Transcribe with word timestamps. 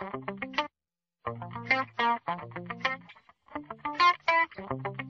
Thank 0.00 0.30
you. 5.00 5.09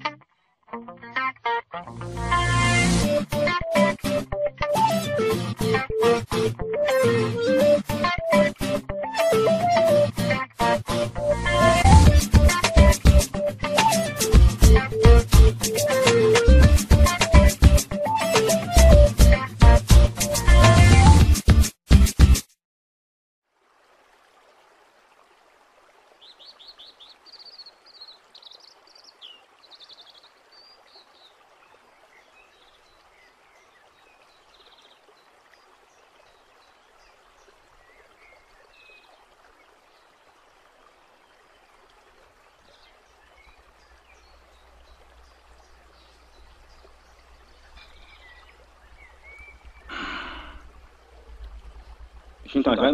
일단 52.70 52.92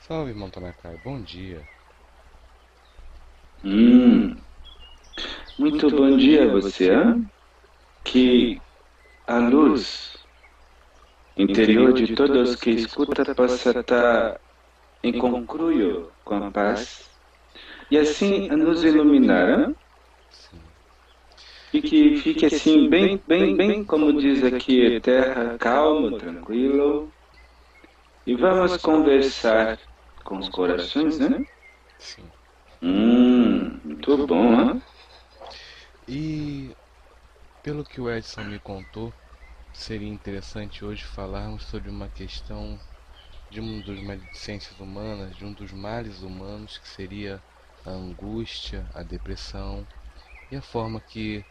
Salve, 0.00 0.34
Montanacai, 0.34 0.96
bom 0.98 1.22
dia. 1.22 1.66
Hum. 3.64 4.36
Muito, 5.58 5.86
Muito 5.86 5.90
bom 5.90 6.16
dia 6.16 6.44
a 6.44 6.52
você, 6.52 6.92
hein? 6.92 7.30
Que 8.04 8.60
a 9.26 9.38
luz 9.38 10.12
interior 11.36 11.92
de 11.92 12.14
todos 12.14 12.56
que 12.56 12.70
escuta 12.70 13.34
possa 13.34 13.78
estar 13.78 14.40
em 15.04 15.18
concluio 15.18 16.10
com 16.24 16.36
a 16.36 16.50
paz 16.50 17.10
e 17.90 17.98
assim 17.98 18.48
nos 18.48 18.82
iluminar. 18.82 19.74
Sim. 20.30 20.61
Fique, 21.72 22.20
fique 22.20 22.44
assim, 22.44 22.88
bem, 22.88 23.16
bem, 23.26 23.56
bem, 23.56 23.84
como 23.84 24.12
diz 24.12 24.44
aqui, 24.44 25.00
terra, 25.00 25.58
calmo, 25.58 26.18
tranquilo. 26.18 27.12
E 28.26 28.34
vamos 28.36 28.76
conversar 28.76 29.80
com 30.22 30.38
os 30.38 30.48
corações, 30.48 31.18
né? 31.18 31.44
Sim. 31.98 32.30
Hum, 32.82 33.80
muito 33.84 34.26
bom, 34.26 34.52
hein? 34.60 34.82
E 36.06 36.76
pelo 37.62 37.84
que 37.84 38.00
o 38.00 38.10
Edson 38.10 38.44
me 38.44 38.60
contou, 38.60 39.14
seria 39.72 40.08
interessante 40.08 40.84
hoje 40.84 41.04
falarmos 41.04 41.64
sobre 41.64 41.90
uma 41.90 42.08
questão 42.10 42.80
de 43.50 43.60
um 43.60 43.80
dos 43.82 44.00
ciências 44.32 44.78
humanas, 44.80 45.36
de 45.36 45.44
um 45.44 45.52
dos 45.54 45.72
males 45.72 46.22
humanos, 46.22 46.78
que 46.78 46.88
seria 46.88 47.42
a 47.84 47.90
angústia, 47.90 48.88
a 48.94 49.02
depressão 49.02 49.86
e 50.50 50.56
a 50.56 50.62
forma 50.62 51.00
que 51.00 51.46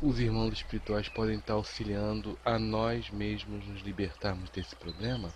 os 0.00 0.18
irmãos 0.18 0.54
espirituais 0.54 1.08
podem 1.08 1.38
estar 1.38 1.54
auxiliando 1.54 2.38
a 2.44 2.58
nós 2.58 3.10
mesmos 3.10 3.66
nos 3.66 3.82
libertarmos 3.82 4.50
desse 4.50 4.74
problema? 4.74 5.34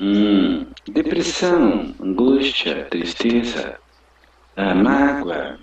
Hum, 0.00 0.70
depressão, 0.88 1.94
angústia, 2.00 2.86
tristeza, 2.90 3.80
mágoa, 4.56 5.58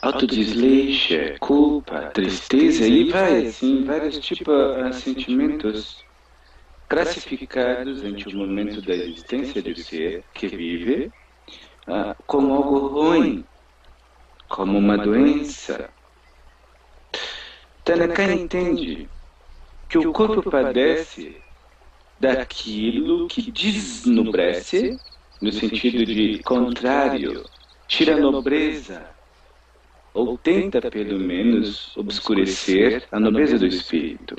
autodesleixo, 0.00 1.14
culpa, 1.40 2.10
tristeza 2.10 2.86
e 2.86 3.10
vai 3.10 3.46
assim, 3.46 3.84
vários 3.84 4.18
tipos 4.18 4.54
de 4.90 4.96
sentimentos 4.96 6.06
classificados 6.88 8.02
ante 8.04 8.28
o 8.28 8.36
momento 8.36 8.82
da 8.82 8.94
existência 8.94 9.62
do 9.62 9.74
ser 9.74 10.24
que 10.34 10.48
vive 10.48 11.12
uh, 11.88 12.14
como 12.26 12.52
algo 12.54 12.88
ruim, 12.88 13.44
como 14.48 14.78
uma 14.78 14.98
doença, 14.98 15.91
Tanaka 17.84 18.32
entende 18.32 19.10
que 19.88 19.98
o 19.98 20.12
corpo 20.12 20.48
padece 20.48 21.42
daquilo 22.18 23.26
que 23.26 23.50
desnobrece, 23.50 24.98
no 25.40 25.52
sentido 25.52 26.06
de 26.06 26.40
contrário, 26.44 27.44
tira 27.88 28.14
a 28.14 28.20
nobreza, 28.20 29.14
ou 30.14 30.38
tenta 30.38 30.80
pelo 30.90 31.18
menos 31.18 31.96
obscurecer 31.96 33.08
a 33.10 33.18
nobreza 33.18 33.58
do 33.58 33.66
espírito. 33.66 34.36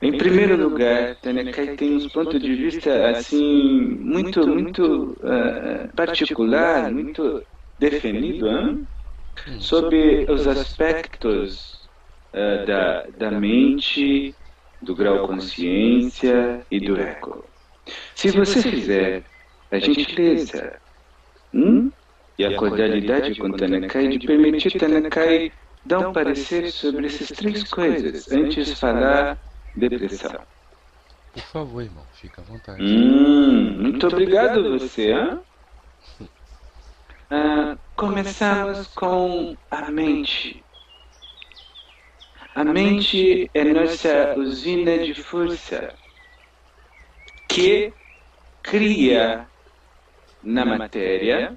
Em 0.00 0.16
primeiro 0.16 0.56
lugar, 0.56 1.16
Tanekai 1.16 1.76
tem 1.76 1.96
um 1.96 2.08
ponto 2.08 2.38
de 2.38 2.54
vista 2.54 3.10
assim 3.10 3.80
muito 3.98 4.46
muito 4.46 5.12
uh, 5.20 5.94
particular, 5.96 6.90
muito 6.90 7.44
definido, 7.78 8.48
hein? 8.48 8.86
sobre 9.58 10.30
os 10.30 10.46
aspectos 10.46 11.79
uh, 12.34 12.66
da, 12.66 13.02
da 13.10 13.30
mente, 13.30 14.36
do 14.80 14.94
grau 14.94 15.26
consciência 15.26 16.66
e 16.70 16.80
do 16.80 16.96
ego. 16.96 17.48
Se 18.14 18.30
você 18.30 18.62
fizer 18.62 19.24
a 19.70 19.78
gentileza 19.78 20.80
hum, 21.52 21.90
e 22.38 22.44
a 22.44 22.56
cordialidade 22.56 23.34
com 23.36 23.52
Tanakai 23.52 24.08
de 24.08 24.26
permitir 24.26 24.78
Tanakai 24.78 25.52
dar 25.84 26.08
um 26.08 26.12
parecer 26.12 26.70
sobre 26.70 27.06
essas 27.06 27.28
três 27.28 27.64
coisas 27.64 28.30
antes 28.30 28.66
de 28.66 28.74
falar 28.74 29.38
depressão. 29.74 30.46
Por 31.32 31.42
favor, 31.42 31.82
irmão, 31.82 32.06
fica 32.12 32.42
à 32.42 32.44
vontade. 32.44 32.82
Hum, 32.82 33.82
muito 33.82 34.06
obrigado 34.06 34.78
você, 34.78 35.12
hein? 35.12 35.40
Ah, 37.32 37.78
começamos 37.94 38.88
com 38.88 39.56
a 39.70 39.90
mente. 39.90 40.64
A 42.54 42.64
mente 42.64 43.48
é 43.54 43.64
nossa 43.64 44.34
usina 44.36 44.98
de 44.98 45.14
força 45.14 45.94
que 47.48 47.92
cria 48.60 49.46
na 50.42 50.64
matéria 50.64 51.56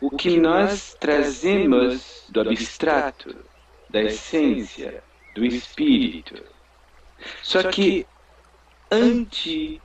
o 0.00 0.10
que 0.10 0.38
nós 0.40 0.94
trazemos 0.98 2.24
do 2.28 2.40
abstrato, 2.40 3.44
da 3.88 4.02
essência, 4.02 5.04
do 5.34 5.44
espírito. 5.44 6.34
Só 7.42 7.62
que 7.70 8.06
ante 8.90 9.80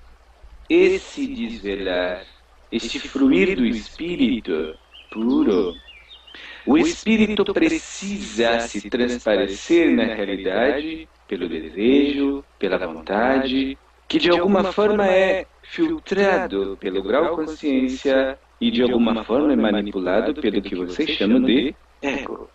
esse 0.67 1.27
desvelar, 1.27 2.25
esse 2.71 2.99
fruir 2.99 3.55
do 3.55 3.65
espírito 3.65 4.77
puro, 5.11 5.79
o 6.65 6.77
espírito 6.77 7.53
precisa 7.53 8.59
se 8.61 8.89
transparecer 8.89 9.91
na 9.91 10.05
realidade 10.05 11.07
pelo 11.27 11.47
desejo, 11.47 12.43
pela 12.57 12.77
vontade, 12.77 13.77
que 14.07 14.19
de 14.19 14.29
alguma 14.29 14.71
forma 14.71 15.07
é 15.07 15.45
filtrado 15.63 16.77
pelo 16.79 17.01
grau 17.03 17.35
consciência 17.35 18.37
e 18.59 18.71
de 18.71 18.81
alguma 18.81 19.23
forma 19.23 19.53
é 19.53 19.55
manipulado 19.55 20.33
pelo 20.33 20.61
que 20.61 20.75
vocês 20.75 21.09
chamam 21.11 21.41
de 21.41 21.75
ego. 22.01 22.49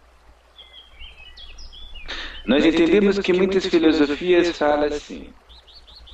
Nós 2.47 2.65
entendemos 2.65 3.19
que 3.19 3.33
muitas 3.33 3.67
filosofias 3.67 4.57
falam 4.57 4.87
assim: 4.87 5.35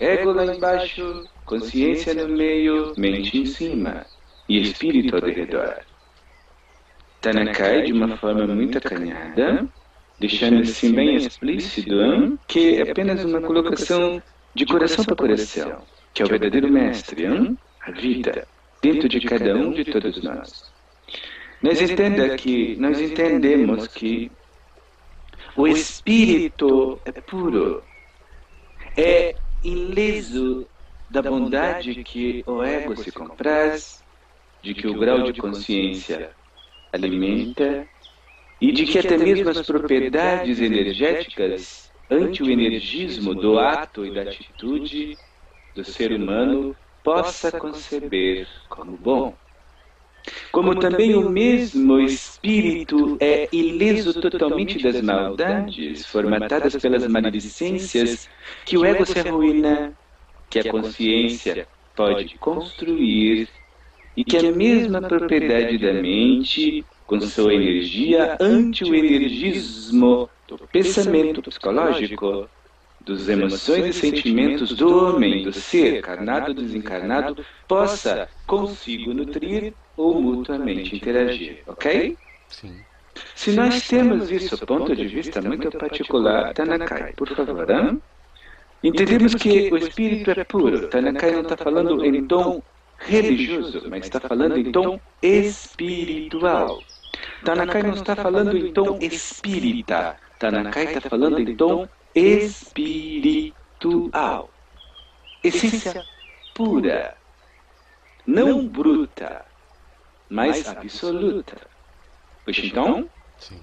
ego 0.01 0.33
lá 0.33 0.47
embaixo, 0.47 1.29
consciência 1.45 2.15
no 2.15 2.29
meio, 2.29 2.93
mente 2.97 3.39
em 3.39 3.47
cima 3.47 4.05
e 4.49 4.61
espírito 4.61 5.17
ao 5.17 5.23
redor. 5.31 5.85
Tanakai, 7.25 7.85
de 7.85 7.93
uma 7.95 8.19
forma 8.19 8.47
muito 8.47 8.77
acanhada, 8.77 9.67
deixando 10.21 10.61
assim 10.61 10.93
bem 10.93 11.17
explícito 11.17 11.95
hein, 11.95 12.39
que 12.47 12.77
é 12.77 12.91
apenas 12.91 13.25
uma 13.25 13.41
colocação 13.41 14.23
de 14.55 14.67
coração 14.67 15.03
para 15.07 15.17
coração, 15.17 15.83
que 16.13 16.21
é 16.21 16.27
o 16.27 16.29
verdadeiro 16.29 16.71
mestre, 16.71 17.25
hein, 17.25 17.57
a 17.81 17.93
vida, 17.93 18.47
dentro 18.83 19.09
de 19.09 19.21
cada 19.23 19.55
um 19.57 19.73
de 19.73 19.87
todos 19.87 20.23
nós. 20.23 20.71
Nós, 21.63 21.81
entenda 21.81 22.37
que, 22.37 22.77
nós 22.77 23.01
entendemos 23.01 23.89
que 23.89 24.31
o 25.57 25.67
espírito 25.67 27.01
é 27.07 27.13
puro, 27.13 27.83
é 28.99 29.35
ileso 29.63 30.67
da 31.09 31.23
bondade 31.23 32.05
que 32.05 32.45
o 32.47 32.63
ego 32.63 32.95
se 32.99 33.11
compraz, 33.11 34.05
de 34.63 34.75
que 34.75 34.87
o 34.87 34.99
grau 34.99 35.23
de 35.23 35.41
consciência 35.41 36.35
alimenta 36.95 37.89
e 38.61 38.73
de 38.73 38.87
que 38.87 38.99
até 38.99 39.19
mesmo 39.19 39.51
as 39.51 39.67
propriedades 39.67 40.61
energéticas 40.61 41.93
ante 42.09 42.43
o 42.43 42.51
energismo 42.51 43.35
do 43.35 43.59
ato 43.59 44.07
e 44.07 44.13
da 44.13 44.23
atitude 44.23 45.19
do 45.75 45.85
ser 45.85 46.13
humano 46.13 46.77
possa 47.03 47.51
conceber 47.51 48.47
como 48.69 48.97
bom. 48.97 49.37
Como 50.53 50.75
também 50.79 51.15
o 51.15 51.29
mesmo 51.29 52.01
espírito 52.01 53.19
é 53.21 53.49
ileso 53.53 54.19
totalmente 54.21 54.83
das 54.83 55.03
maldades 55.03 56.07
formatadas 56.07 56.77
pelas 56.77 57.07
maledicências 57.07 58.31
que 58.65 58.79
o 58.79 58.85
ego 58.85 59.05
se 59.05 59.19
arruína, 59.19 59.93
que 60.49 60.61
a 60.61 60.71
consciência 60.71 61.69
pode 61.95 62.39
construir 62.39 63.49
e 64.17 64.25
que 64.25 64.37
a 64.37 64.53
mesma 64.53 65.03
propriedade 65.03 65.79
da 65.79 65.93
mente, 65.93 66.85
com 67.07 67.21
sua 67.21 67.55
energia 67.55 68.37
ante 68.41 68.85
o 68.85 68.95
energismo 68.95 70.29
do 70.47 70.59
pensamento 70.69 71.43
psicológico, 71.43 72.49
dos 73.01 73.29
emoções 73.29 73.87
e 73.87 73.93
sentimentos 73.93 74.75
do 74.75 74.97
homem, 74.97 75.43
do 75.43 75.53
ser, 75.53 76.01
carnado 76.01 76.49
ou 76.49 76.55
desencarnado, 76.55 77.45
possa 77.69 78.29
consigo 78.47 79.13
nutrir 79.13 79.75
ou 79.97 80.21
mutuamente 80.21 80.97
interagir, 80.97 81.63
ok? 81.67 82.17
Sim. 82.49 82.75
Se 83.35 83.53
nós 83.53 83.87
temos 83.87 84.31
isso 84.31 84.59
ponto 84.67 84.95
de 84.95 85.07
vista 85.07 85.41
muito 85.41 85.71
particular, 85.71 86.53
Tanakai, 86.55 87.13
por 87.13 87.29
favor, 87.29 87.71
hein? 87.71 88.03
entendemos 88.83 89.35
que 89.35 89.73
o 89.73 89.77
espírito 89.77 90.31
é 90.31 90.45
puro. 90.45 90.89
Tanakai 90.89 91.33
não 91.33 91.43
está 91.43 91.57
falando 91.57 92.05
em 92.05 92.27
tom 92.27 92.63
religioso, 93.07 93.83
mas 93.89 94.05
está 94.05 94.21
falando 94.21 94.59
em 94.59 94.73
tom 94.73 95.01
espiritual. 95.23 96.83
Tanakai 97.45 97.83
não 97.83 97.95
está 97.95 98.17
falando 98.17 98.57
em 98.57 98.73
tom 98.73 98.99
espírita. 99.01 100.17
Tanakai 100.39 100.85
está 100.85 101.09
falando 101.09 101.39
em 101.39 101.57
tom 101.57 101.89
espiritual. 102.15 103.53
Essência 105.43 106.05
pura, 106.55 107.17
não 108.27 108.67
bruta, 108.67 109.45
mas 110.29 110.67
absoluta. 110.69 111.57
Pois 112.45 112.59
então, 112.59 113.09
Sim. 113.39 113.61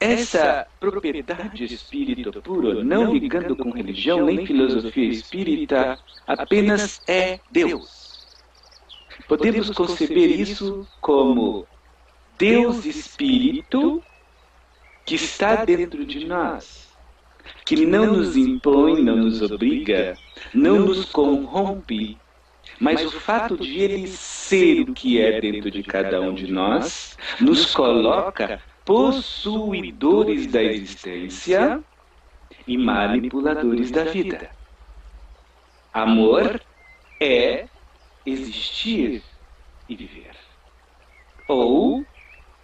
essa 0.00 0.66
propriedade 0.80 1.66
de 1.66 1.74
espírito 1.74 2.42
puro, 2.42 2.82
não 2.84 3.12
ligando 3.12 3.56
com 3.56 3.70
religião 3.70 4.24
nem 4.24 4.46
filosofia 4.46 5.08
espírita, 5.08 5.98
apenas 6.26 7.00
é 7.06 7.38
Deus. 7.50 8.03
Podemos 9.28 9.70
conceber 9.70 10.38
isso 10.38 10.86
como 11.00 11.66
Deus 12.38 12.84
Espírito 12.84 14.02
que 15.04 15.14
está 15.14 15.64
dentro 15.64 16.04
de 16.04 16.26
nós, 16.26 16.88
que 17.64 17.84
não 17.84 18.14
nos 18.14 18.36
impõe, 18.36 19.02
não 19.02 19.16
nos 19.16 19.42
obriga, 19.42 20.16
não 20.52 20.80
nos 20.80 21.04
corrompe, 21.06 22.18
mas 22.80 23.04
o 23.04 23.10
fato 23.10 23.56
de 23.56 23.78
ele 23.80 24.06
ser 24.08 24.80
o 24.80 24.94
que 24.94 25.20
é 25.20 25.40
dentro 25.40 25.70
de 25.70 25.82
cada 25.82 26.20
um 26.20 26.34
de 26.34 26.50
nós 26.50 27.16
nos 27.40 27.72
coloca 27.74 28.60
possuidores 28.84 30.46
da 30.46 30.62
existência 30.62 31.82
e 32.66 32.76
manipuladores 32.76 33.90
da 33.90 34.04
vida. 34.04 34.50
Amor 35.92 36.60
é 37.20 37.66
existir 38.24 39.22
e 39.88 39.96
viver. 39.96 40.36
Ou 41.48 42.06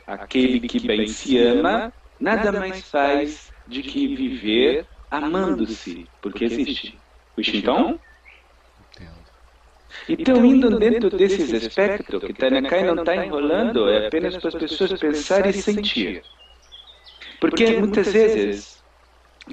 aquele 0.07 0.61
que 0.61 0.87
bem 0.87 1.07
se 1.07 1.39
ama 1.39 1.93
nada 2.19 2.53
mais 2.53 2.89
faz 2.89 3.53
de 3.67 3.83
que 3.83 4.15
viver 4.15 4.87
amando-se, 5.11 6.09
porque 6.21 6.45
existe. 6.45 6.99
Puxa, 7.35 7.57
então? 7.57 8.01
Entendo. 8.81 9.31
Então, 10.09 10.45
indo 10.45 10.79
dentro 10.79 11.11
desses 11.11 11.53
aspectos, 11.53 12.23
que 12.25 12.33
Tanakai 12.33 12.85
não 12.85 12.95
está 12.95 13.17
enrolando, 13.17 13.89
é 13.89 14.07
apenas 14.07 14.37
para 14.37 14.49
as 14.49 14.55
pessoas 14.55 14.93
pensarem 14.95 15.51
e 15.51 15.55
sentir. 15.55 16.23
Porque 17.41 17.77
muitas 17.77 18.13
vezes 18.13 18.80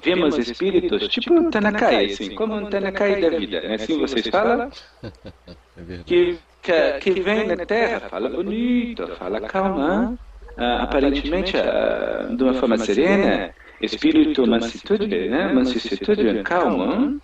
vemos 0.03 0.37
espíritos, 0.37 1.07
tipo 1.07 1.49
Tanakai, 1.49 2.05
assim, 2.05 2.35
como 2.35 2.55
um 2.55 2.69
Tanakai 2.69 3.21
da 3.21 3.29
vida, 3.29 3.61
né? 3.61 3.75
assim 3.75 3.99
vocês 3.99 4.27
falam, 4.27 4.69
É 5.77 6.03
que, 6.05 6.39
que, 6.61 6.99
que 6.99 7.21
vem 7.21 7.47
na 7.47 7.65
Terra, 7.65 8.09
fala 8.09 8.29
bonito, 8.29 9.07
fala 9.15 9.39
calma, 9.41 10.17
ah, 10.57 10.83
aparentemente 10.83 11.55
ah, 11.55 12.27
de 12.29 12.43
uma 12.43 12.55
forma 12.55 12.77
serena, 12.79 13.53
espírito 13.79 14.47
mansitude, 14.47 15.29
né? 15.29 15.53
mansicitude, 15.53 16.41
calma, 16.43 17.19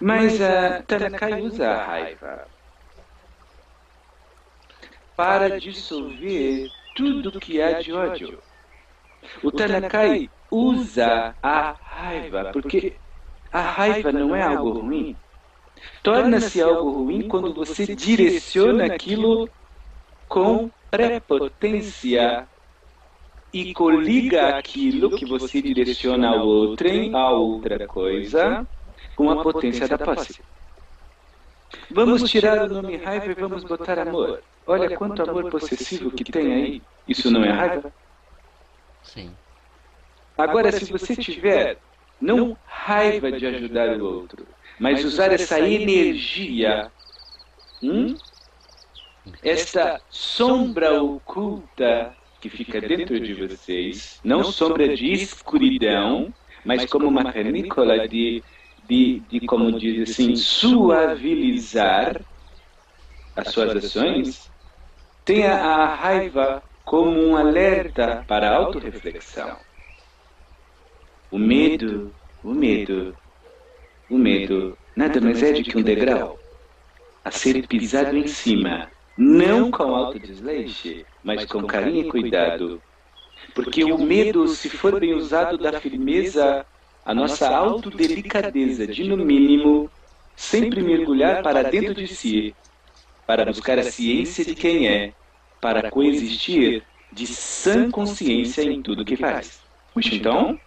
mas 0.00 0.40
a 0.40 0.82
Tanakai 0.82 1.42
usa 1.42 1.70
a 1.70 1.84
raiva. 1.84 2.46
Para 5.16 5.58
dissolver 5.58 6.70
tudo 6.94 7.38
que 7.40 7.60
há 7.60 7.80
de 7.80 7.92
ódio. 7.92 8.38
O 9.42 9.50
Tanakai 9.50 10.30
usa 10.50 11.34
a 11.42 11.76
raiva, 12.02 12.50
porque 12.52 12.94
a 13.52 13.60
raiva 13.60 14.12
não 14.12 14.34
é 14.34 14.42
algo 14.42 14.80
ruim. 14.80 15.16
Torna-se 16.02 16.60
algo 16.60 16.90
ruim 16.90 17.28
quando 17.28 17.54
você 17.54 17.94
direciona 17.94 18.86
aquilo 18.86 19.48
com 20.28 20.70
prepotência 20.90 22.46
e 23.52 23.72
coliga 23.74 24.56
aquilo 24.56 25.10
que 25.10 25.26
você 25.26 25.60
direciona 25.60 26.30
ao 26.30 26.46
outrem 26.46 27.14
a 27.14 27.30
outra 27.30 27.86
coisa 27.86 28.66
com 29.14 29.30
a 29.30 29.42
potência 29.42 29.86
da 29.86 29.98
posse. 29.98 30.40
Vamos 31.90 32.30
tirar 32.30 32.64
o 32.64 32.68
nome 32.68 32.96
raiva 32.96 33.30
e 33.30 33.34
vamos 33.34 33.64
botar 33.64 33.98
amor. 33.98 34.42
Olha 34.66 34.96
quanto 34.96 35.22
amor 35.22 35.50
possessivo 35.50 36.10
que 36.10 36.24
tem 36.24 36.52
aí. 36.52 36.82
Isso 37.06 37.30
não 37.30 37.44
é 37.44 37.50
raiva? 37.50 37.92
Sim. 39.02 39.36
Agora, 40.36 40.72
se 40.72 40.90
você 40.90 41.16
tiver 41.16 41.78
não 42.22 42.56
raiva 42.64 43.32
de 43.32 43.46
ajudar 43.46 44.00
o 44.00 44.04
outro, 44.04 44.46
mas 44.78 45.04
usar 45.04 45.32
essa 45.32 45.60
energia, 45.60 46.90
hum? 47.82 48.16
esta 49.42 50.00
sombra 50.08 51.02
oculta 51.02 52.16
que 52.40 52.48
fica 52.48 52.80
dentro 52.80 53.18
de 53.20 53.34
vocês, 53.34 54.20
não 54.24 54.44
sombra 54.44 54.94
de 54.96 55.12
escuridão, 55.12 56.32
mas 56.64 56.86
como 56.86 57.08
uma 57.08 57.32
canícola 57.32 58.08
de, 58.08 58.42
de, 58.88 59.20
de, 59.28 59.40
como 59.46 59.72
diz 59.78 60.10
assim, 60.10 60.36
suavizar 60.36 62.20
as 63.34 63.48
suas 63.48 63.76
ações, 63.76 64.50
tenha 65.24 65.54
a 65.54 65.94
raiva 65.94 66.62
como 66.84 67.10
um 67.10 67.36
alerta 67.36 68.24
para 68.26 68.50
a 68.50 68.56
autorreflexão. 68.56 69.56
O 71.30 71.38
medo, 71.38 72.14
o 72.42 72.52
medo, 72.52 73.16
o 74.10 74.18
medo 74.18 74.76
nada 74.96 75.20
mais 75.20 75.42
é 75.42 75.52
do 75.52 75.62
que 75.62 75.78
um 75.78 75.82
degrau 75.82 76.38
a 77.24 77.30
ser 77.30 77.66
pisado 77.66 78.16
em 78.16 78.26
cima, 78.26 78.90
não 79.16 79.70
com 79.70 79.94
alto 79.94 80.18
desleixo, 80.18 81.04
mas 81.22 81.44
com 81.44 81.62
carinho 81.64 82.06
e 82.06 82.10
cuidado. 82.10 82.82
Porque 83.54 83.84
o 83.84 83.98
medo, 83.98 84.48
se 84.48 84.68
for 84.68 84.98
bem 84.98 85.14
usado, 85.14 85.56
dá 85.56 85.80
firmeza 85.80 86.66
à 87.04 87.14
nossa 87.14 87.48
autodelicadeza 87.48 88.86
de, 88.86 89.04
no 89.04 89.16
mínimo, 89.16 89.90
sempre 90.36 90.82
mergulhar 90.82 91.42
para 91.42 91.62
dentro 91.62 91.94
de 91.94 92.08
si, 92.08 92.54
para 93.26 93.44
buscar 93.44 93.78
a 93.78 93.82
ciência 93.82 94.44
de 94.44 94.54
quem 94.54 94.88
é, 94.88 95.12
para 95.60 95.90
coexistir 95.90 96.82
de 97.12 97.26
sã 97.26 97.90
consciência 97.90 98.62
em 98.62 98.82
tudo 98.82 99.04
que 99.04 99.16
faz. 99.16 99.60
Puxa, 99.94 100.14
então? 100.14 100.58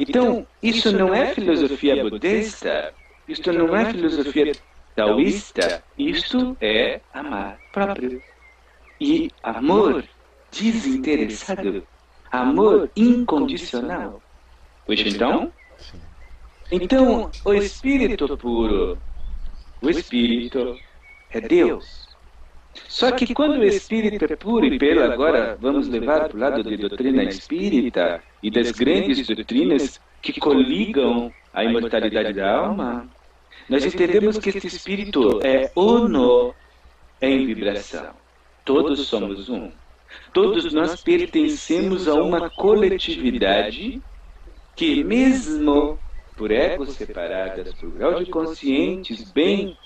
Então, 0.00 0.46
isso 0.62 0.90
não 0.96 1.12
é 1.12 1.34
filosofia 1.34 2.02
budista, 2.08 2.94
isto 3.28 3.52
não 3.52 3.76
é 3.76 3.92
filosofia 3.92 4.52
taoísta, 4.96 5.84
isto 5.98 6.56
é 6.58 7.02
amar 7.12 7.58
próprio. 7.70 8.22
E 8.98 9.30
amor 9.42 10.02
desinteressado, 10.50 11.86
amor 12.32 12.90
incondicional. 12.96 14.22
Puxa, 14.86 15.06
então? 15.06 15.52
Sim. 15.76 16.00
Então, 16.72 17.30
o 17.44 17.52
espírito 17.52 18.38
puro, 18.38 18.96
o 19.82 19.90
espírito 19.90 20.78
é 21.30 21.42
Deus. 21.42 22.09
Só 22.88 23.10
que 23.12 23.34
quando 23.34 23.58
o 23.58 23.64
espírito 23.64 24.24
é 24.24 24.36
puro, 24.36 24.66
e 24.66 24.78
pelo 24.78 25.02
agora 25.02 25.56
vamos 25.60 25.88
levar 25.88 26.28
para 26.28 26.36
o 26.36 26.40
lado 26.40 26.62
de 26.62 26.76
doutrina 26.76 27.24
espírita 27.24 28.22
e 28.42 28.50
das 28.50 28.70
grandes 28.72 29.26
doutrinas 29.26 30.00
que 30.22 30.38
coligam 30.38 31.32
a 31.52 31.64
imortalidade 31.64 32.32
da 32.32 32.56
alma, 32.56 33.08
nós 33.68 33.84
entendemos 33.84 34.38
que 34.38 34.50
este 34.50 34.66
espírito 34.66 35.40
é 35.42 35.70
uno 35.74 36.54
em 37.20 37.46
vibração. 37.46 38.10
Todos 38.64 39.06
somos 39.06 39.48
um. 39.48 39.70
Todos 40.32 40.72
nós 40.72 41.00
pertencemos 41.02 42.08
a 42.08 42.14
uma 42.14 42.50
coletividade 42.50 44.00
que 44.74 45.04
mesmo 45.04 45.98
por 46.36 46.50
egos 46.50 46.94
separadas, 46.94 47.74
por 47.74 47.90
grau 47.90 48.24
de 48.24 48.30
conscientes 48.30 49.30
bem 49.30 49.76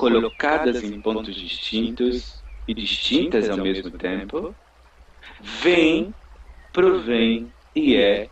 colocadas 0.00 0.82
em 0.82 0.98
pontos 0.98 1.34
distintos 1.34 2.42
e 2.66 2.72
distintas 2.72 3.50
ao 3.50 3.58
mesmo 3.58 3.90
tempo, 3.90 4.54
vem, 5.62 6.14
provém 6.72 7.52
e 7.76 7.96
é 7.96 8.30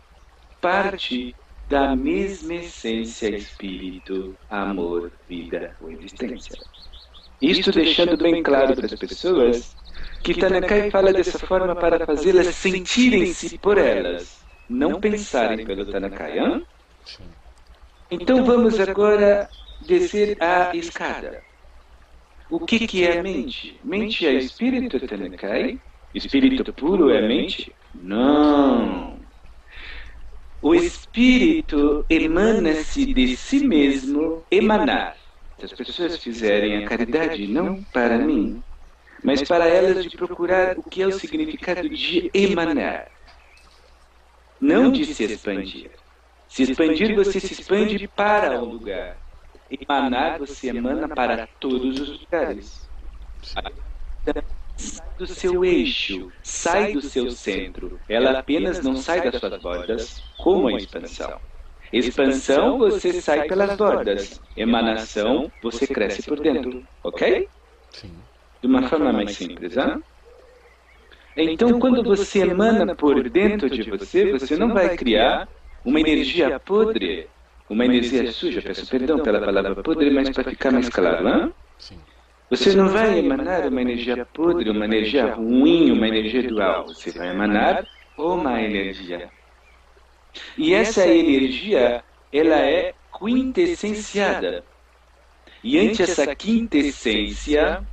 parte 0.59 1.35
da 1.69 1.95
mesma 1.95 2.55
essência 2.55 3.29
espírito, 3.35 4.35
amor, 4.49 5.11
vida 5.27 5.75
ou 5.79 5.91
existência. 5.91 6.59
Isto 7.39 7.71
deixando 7.71 8.17
bem 8.17 8.41
claro 8.41 8.75
para 8.75 8.87
as 8.87 8.95
pessoas 8.95 9.75
que 10.23 10.33
Tanakai 10.33 10.89
fala 10.89 11.13
dessa 11.13 11.37
forma 11.37 11.75
para 11.75 12.03
fazê-las 12.03 12.47
sentirem-se 12.47 13.59
por 13.59 13.77
elas, 13.77 14.43
não 14.67 14.99
pensarem 14.99 15.63
pelo 15.67 15.85
Tanakai. 15.85 16.39
Hein? 16.39 16.65
Então 18.09 18.43
vamos 18.43 18.79
agora 18.79 19.47
descer 19.85 20.35
a 20.41 20.75
escada. 20.75 21.47
O 22.49 22.59
que, 22.65 22.87
que 22.87 23.05
é 23.05 23.21
mente? 23.21 23.79
Mente 23.83 24.25
é 24.25 24.33
espírito 24.33 24.99
Tanakai? 25.05 25.79
Espírito 26.13 26.73
puro 26.73 27.11
é 27.11 27.27
mente? 27.27 27.75
Não. 27.93 29.19
O 30.61 30.73
espírito 30.73 32.05
emana-se 32.09 33.13
de 33.13 33.37
si 33.37 33.65
mesmo, 33.65 34.43
emanar. 34.51 35.15
Se 35.57 35.65
as 35.65 35.73
pessoas 35.73 36.17
fizerem 36.17 36.83
a 36.83 36.87
caridade, 36.87 37.47
não 37.47 37.83
para 37.83 38.17
mim, 38.17 38.63
mas 39.23 39.43
para 39.43 39.67
elas 39.67 40.03
de 40.03 40.17
procurar 40.17 40.77
o 40.77 40.83
que 40.83 41.01
é 41.01 41.07
o 41.07 41.11
significado 41.11 41.87
de 41.87 42.31
emanar, 42.33 43.11
não 44.59 44.91
de 44.91 45.05
se 45.05 45.23
expandir. 45.23 45.91
Se 46.47 46.63
expandir, 46.63 47.15
você 47.15 47.39
se 47.39 47.53
expande 47.53 48.07
para 48.07 48.59
um 48.61 48.65
lugar. 48.65 49.21
Emanar, 49.69 50.39
você 50.39 50.69
emana 50.69 51.07
para 51.07 51.47
todos 51.59 51.99
os 51.99 52.21
lugares. 52.21 52.89
Sai 53.41 53.73
do 55.17 55.27
seu 55.27 55.63
eixo, 55.65 56.31
sai 56.41 56.93
do 56.93 57.01
seu 57.01 57.29
centro. 57.31 57.99
Ela 58.07 58.39
apenas 58.39 58.81
não 58.81 58.95
sai 58.95 59.29
das 59.29 59.39
suas 59.39 59.61
bordas, 59.61 60.23
como 60.37 60.67
a 60.67 60.73
expansão. 60.73 61.39
Expansão, 61.91 62.77
você 62.77 63.21
sai 63.21 63.47
pelas 63.47 63.75
bordas. 63.75 64.41
Emanação, 64.55 65.51
você 65.61 65.85
cresce 65.87 66.23
por 66.23 66.39
dentro. 66.39 66.85
Ok? 67.03 67.49
Sim 67.91 68.15
de 68.61 68.67
uma 68.67 68.87
forma 68.87 69.11
mais 69.11 69.35
simples. 69.35 69.75
Hein? 69.77 70.03
Então, 71.35 71.79
quando 71.79 72.03
você 72.03 72.39
emana 72.39 72.95
por 72.95 73.29
dentro 73.29 73.69
de 73.69 73.89
você, 73.89 74.31
você 74.31 74.57
não 74.57 74.73
vai 74.73 74.97
criar 74.97 75.47
uma 75.85 75.99
energia 75.99 76.59
podre, 76.59 77.29
uma 77.69 77.85
energia 77.85 78.31
suja. 78.31 78.61
Peço 78.61 78.87
perdão 78.87 79.19
pela 79.19 79.39
palavra 79.39 79.75
podre, 79.83 80.09
mas 80.09 80.29
para 80.29 80.49
ficar 80.49 80.71
mais 80.71 80.89
claro. 80.89 81.27
Hein? 81.27 81.53
Você 82.49 82.75
não 82.75 82.89
vai 82.89 83.19
emanar 83.19 83.67
uma 83.67 83.81
energia 83.81 84.25
podre, 84.25 84.69
uma 84.69 84.85
energia 84.85 85.33
ruim, 85.35 85.91
uma 85.91 86.07
energia 86.07 86.43
dual. 86.43 86.87
Você 86.87 87.11
vai 87.11 87.29
emanar 87.29 87.85
uma 88.17 88.61
energia. 88.61 89.29
E 90.57 90.73
essa 90.73 91.07
energia, 91.07 92.03
ela 92.31 92.57
é 92.57 92.93
quintessenciada. 93.17 94.63
E 95.63 95.77
ante 95.77 96.01
essa 96.01 96.35
quintessência, 96.35 97.85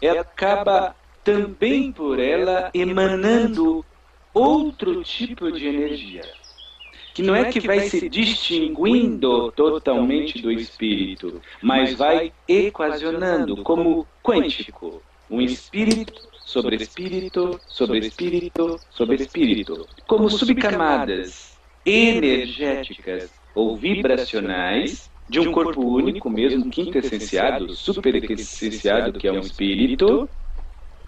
ela 0.00 0.22
acaba 0.22 0.96
também 1.22 1.92
por 1.92 2.18
ela 2.18 2.70
emanando 2.74 3.84
outro 4.34 5.04
tipo 5.04 5.52
de 5.52 5.66
energia, 5.66 6.22
que 7.14 7.22
não 7.22 7.34
é 7.34 7.50
que 7.50 7.60
vai 7.60 7.80
se 7.88 8.08
distinguindo 8.08 9.52
totalmente 9.52 10.40
do 10.40 10.50
espírito, 10.50 11.40
mas 11.62 11.94
vai 11.94 12.32
equacionando 12.48 13.62
como 13.62 14.06
quântico, 14.22 15.02
um 15.30 15.40
espírito 15.40 16.32
sobre 16.44 16.76
espírito, 16.76 17.60
sobre 17.66 17.98
espírito, 17.98 18.80
sobre 18.90 19.16
espírito, 19.16 19.86
como 20.06 20.28
subcamadas 20.30 21.56
energéticas 21.84 23.30
ou 23.54 23.76
vibracionais 23.76 25.10
de 25.28 25.40
um 25.40 25.52
corpo 25.52 25.80
único, 25.82 26.28
mesmo 26.28 26.68
quintessenciado, 26.70 27.74
superessenciado, 27.74 29.18
que 29.18 29.28
é 29.28 29.32
um 29.32 29.40
espírito, 29.40 30.28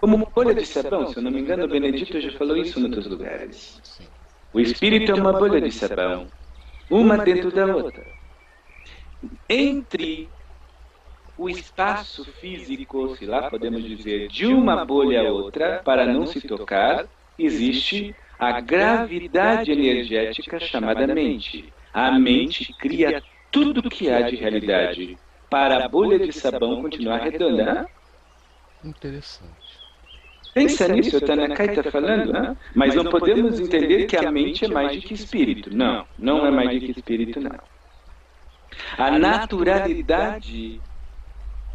como 0.00 0.16
uma 0.16 0.26
bolha 0.26 0.54
de 0.54 0.66
sabão. 0.66 1.08
Se 1.08 1.16
eu 1.18 1.22
não 1.22 1.30
me 1.30 1.40
engano, 1.40 1.64
o 1.64 1.68
Benedito 1.68 2.20
já 2.20 2.30
falou 2.32 2.56
isso 2.56 2.78
em 2.78 2.84
outros 2.84 3.06
lugares. 3.06 3.80
O 4.54 4.60
espírito 4.60 5.10
é 5.10 5.14
uma 5.16 5.32
bolha 5.32 5.60
de 5.60 5.72
sabão, 5.72 6.28
uma 6.88 7.18
dentro 7.18 7.50
da 7.50 7.66
outra. 7.66 8.04
Entre 9.48 10.28
o 11.36 11.48
espaço 11.48 12.24
físico, 12.24 13.16
se 13.16 13.26
lá 13.26 13.50
podemos 13.50 13.82
dizer, 13.82 14.28
de 14.28 14.46
uma 14.46 14.84
bolha 14.84 15.28
a 15.28 15.32
outra, 15.32 15.82
para 15.84 16.06
não 16.06 16.24
se 16.24 16.40
tocar, 16.40 17.04
existe 17.36 18.14
a 18.38 18.60
gravidade 18.60 19.72
energética 19.72 20.60
chamada 20.60 21.04
mente. 21.08 21.74
A 21.92 22.16
mente 22.16 22.72
cria 22.74 23.20
tudo 23.50 23.90
que 23.90 24.08
há 24.08 24.22
de 24.22 24.36
realidade 24.36 25.18
para 25.50 25.84
a 25.84 25.88
bolha 25.88 26.18
de 26.20 26.32
sabão 26.32 26.80
continuar 26.80 27.22
redonda. 27.22 27.90
Interessante. 28.84 29.63
Pensa 30.54 30.86
nisso, 30.88 31.16
o 31.16 31.20
Tanakai 31.20 31.66
está 31.66 31.90
falando, 31.90 32.32
né? 32.32 32.56
mas 32.74 32.94
não 32.94 33.04
podemos 33.06 33.58
entender 33.58 34.06
que 34.06 34.16
a 34.16 34.30
mente 34.30 34.64
é 34.64 34.68
mais 34.68 35.02
do 35.02 35.08
que 35.08 35.14
espírito. 35.14 35.74
Não, 35.74 36.06
não 36.16 36.46
é 36.46 36.50
mais 36.50 36.80
do 36.80 36.86
que 36.86 36.92
espírito, 36.92 37.40
não. 37.40 37.58
A 38.96 39.18
naturalidade 39.18 40.80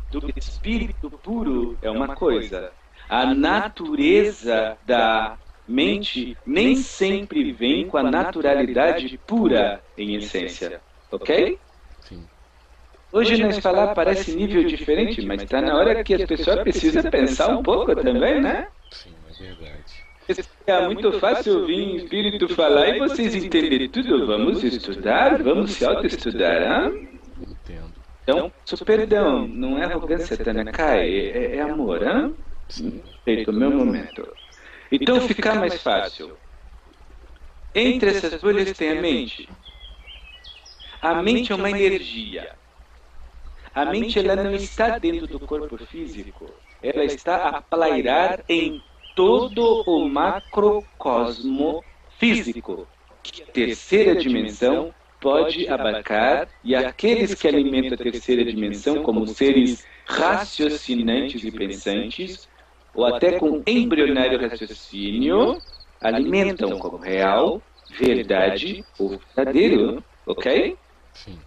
do 0.09 0.31
espírito 0.35 1.11
puro 1.11 1.77
é 1.81 1.91
uma 1.91 2.15
coisa. 2.15 2.71
A 3.09 3.33
natureza 3.33 4.77
da 4.85 5.37
mente 5.67 6.37
nem 6.45 6.75
sempre 6.75 7.51
vem 7.51 7.87
com 7.87 7.97
a 7.97 8.03
naturalidade 8.03 9.17
pura 9.27 9.83
em 9.97 10.15
essência. 10.15 10.81
Ok? 11.11 11.59
Hoje 13.11 13.37
na 13.37 13.49
escola 13.49 13.93
parece 13.95 14.35
nível 14.35 14.63
diferente, 14.63 15.25
mas 15.25 15.41
está 15.41 15.61
na 15.61 15.75
hora 15.75 16.03
que 16.03 16.13
as 16.13 16.25
pessoas 16.25 16.61
precisam 16.61 17.03
pensar 17.09 17.49
um 17.49 17.63
pouco 17.63 17.95
também, 17.95 18.39
né? 18.39 18.67
Sim, 18.91 19.13
é 19.27 19.43
verdade. 19.43 20.09
É 20.67 20.85
muito 20.85 21.11
fácil 21.19 21.61
ouvir 21.61 21.81
um 21.81 21.95
espírito 21.95 22.47
falar 22.53 22.89
e 22.89 22.99
vocês 22.99 23.33
entenderem 23.33 23.89
tudo. 23.89 24.27
Vamos 24.27 24.63
estudar, 24.63 25.41
vamos 25.41 25.71
se 25.71 25.83
autoestudar, 25.83 26.85
hein? 26.85 27.09
Entendo. 27.41 27.93
Então, 28.21 28.51
so, 28.63 28.85
perdão, 28.85 29.47
não 29.47 29.79
é 29.79 29.85
arrogância, 29.85 30.37
Tanakai, 30.37 31.09
é, 31.09 31.55
é 31.55 31.61
amor, 31.61 32.03
hein? 32.03 32.35
Sim. 32.67 33.01
Feito, 33.25 33.51
meu 33.51 33.71
momento. 33.71 34.27
Então 34.91 35.19
fica 35.21 35.55
mais 35.55 35.81
fácil. 35.81 36.37
Entre 37.73 38.09
essas 38.11 38.39
bolhas 38.39 38.71
tem 38.73 38.91
a 38.91 39.01
mente. 39.01 39.49
A 41.01 41.23
mente 41.23 41.51
é 41.51 41.55
uma 41.55 41.71
energia. 41.71 42.51
A 43.73 43.85
mente 43.85 44.19
ela 44.19 44.35
não 44.35 44.53
está 44.53 44.97
dentro 44.97 45.27
do 45.27 45.39
corpo 45.39 45.77
físico, 45.85 46.53
ela 46.81 47.03
está 47.03 47.49
a 47.49 47.61
plairar 47.61 48.43
em 48.47 48.81
todo 49.13 49.83
o 49.85 50.07
macrocosmo 50.07 51.83
físico, 52.17 52.87
que 53.21 53.43
a 53.43 53.45
terceira 53.47 54.15
dimensão 54.15 54.93
pode 55.19 55.67
abarcar, 55.67 56.49
e 56.63 56.73
aqueles 56.75 57.35
que 57.35 57.47
alimentam 57.47 57.95
a 57.95 57.97
terceira 57.97 58.45
dimensão 58.45 59.03
como 59.03 59.27
seres 59.27 59.85
raciocinantes 60.07 61.43
e 61.43 61.51
pensantes, 61.51 62.49
ou 62.93 63.05
até 63.05 63.37
com 63.39 63.61
embrionário 63.67 64.39
raciocínio, 64.39 65.61
alimentam 66.01 66.79
como 66.79 66.97
real, 66.97 67.61
verdade 67.89 68.85
ou 68.97 69.09
verdadeiro, 69.35 70.03
ok? 70.25 70.77
Sim. 71.13 71.41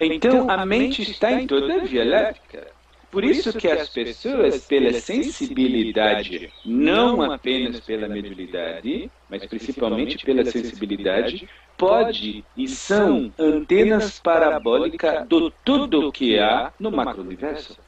Então 0.00 0.50
a 0.50 0.66
mente 0.66 1.02
está 1.02 1.32
em 1.32 1.46
toda 1.46 1.74
a 1.74 2.04
Láctea. 2.04 2.74
Por 3.10 3.22
isso 3.22 3.52
que 3.52 3.68
as 3.68 3.88
pessoas, 3.88 4.66
pela 4.66 4.92
sensibilidade, 4.92 6.52
não 6.64 7.22
apenas 7.22 7.78
pela 7.78 8.08
mediunidade, 8.08 9.12
mas 9.28 9.46
principalmente 9.46 10.18
pela 10.18 10.44
sensibilidade, 10.44 11.48
pode 11.76 12.44
e 12.56 12.66
são 12.66 13.32
antenas 13.38 14.18
parabólicas 14.18 15.28
do 15.28 15.48
tudo 15.48 16.10
que 16.10 16.40
há 16.40 16.72
no 16.76 16.90
macro-universo. 16.90 17.83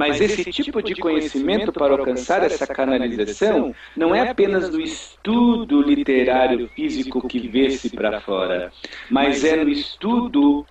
Mas 0.00 0.18
esse 0.18 0.50
tipo 0.50 0.82
de 0.82 0.94
conhecimento 0.94 1.70
para 1.70 1.92
alcançar 1.92 2.42
essa 2.42 2.66
canalização 2.66 3.74
não 3.94 4.14
é 4.14 4.30
apenas 4.30 4.70
no 4.70 4.80
estudo 4.80 5.82
literário 5.82 6.66
físico 6.68 7.28
que 7.28 7.46
vê-se 7.46 7.90
para 7.90 8.18
fora, 8.18 8.72
mas 9.10 9.44
é 9.44 9.62
no 9.62 9.68
estudo 9.68 10.66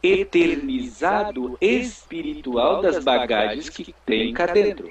eternizado 0.00 1.58
espiritual 1.60 2.80
das 2.80 3.02
bagagens 3.04 3.68
que 3.68 3.92
tem 4.06 4.32
cá 4.32 4.46
dentro, 4.46 4.88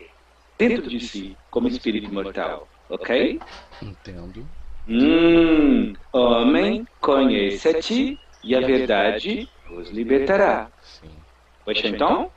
dentro 0.58 0.90
de 0.90 1.00
si, 1.00 1.38
como 1.50 1.70
espírito 1.70 2.14
mortal. 2.14 2.68
ok? 2.90 3.40
Entendo. 3.82 4.46
Hum, 4.90 5.94
homem, 6.12 6.86
conhece-te 7.00 8.20
e 8.44 8.56
a 8.56 8.60
verdade 8.60 9.50
os 9.72 9.90
libertará. 9.90 10.70
Sim. 10.82 11.16
Pois 11.64 11.82
então? 11.86 12.30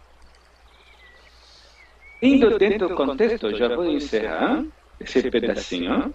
Indo 2.23 2.57
dentro 2.57 2.89
do 2.89 2.95
contexto, 2.95 3.53
já 3.57 3.75
vou 3.75 3.91
encerrar 3.91 4.65
esse 5.01 5.29
pedacinho. 5.29 6.15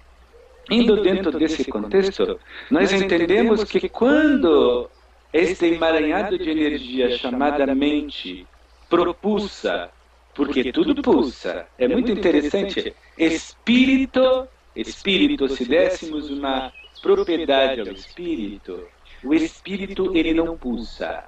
Indo 0.72 1.02
dentro 1.02 1.32
desse 1.38 1.66
contexto, 1.66 2.40
nós 2.72 2.94
entendemos 2.94 3.64
que 3.66 3.90
quando 3.90 4.90
este 5.34 5.66
emaranhado 5.66 6.38
de 6.38 6.50
energia 6.50 7.18
chamada 7.18 7.76
mente 7.76 8.48
propulsa, 8.90 9.90
porque 10.34 10.72
tudo 10.72 11.02
pulsa, 11.02 11.68
é 11.78 11.88
muito 11.88 12.12
interessante, 12.12 12.96
espírito, 13.18 14.48
espírito, 14.76 15.50
se 15.50 15.66
dessemos 15.66 16.30
uma 16.30 16.72
propriedade 17.02 17.82
ao 17.82 17.88
espírito, 17.88 18.88
o 19.24 19.34
espírito 19.34 20.16
ele 20.16 20.34
não 20.34 20.58
pulsa. 20.58 21.26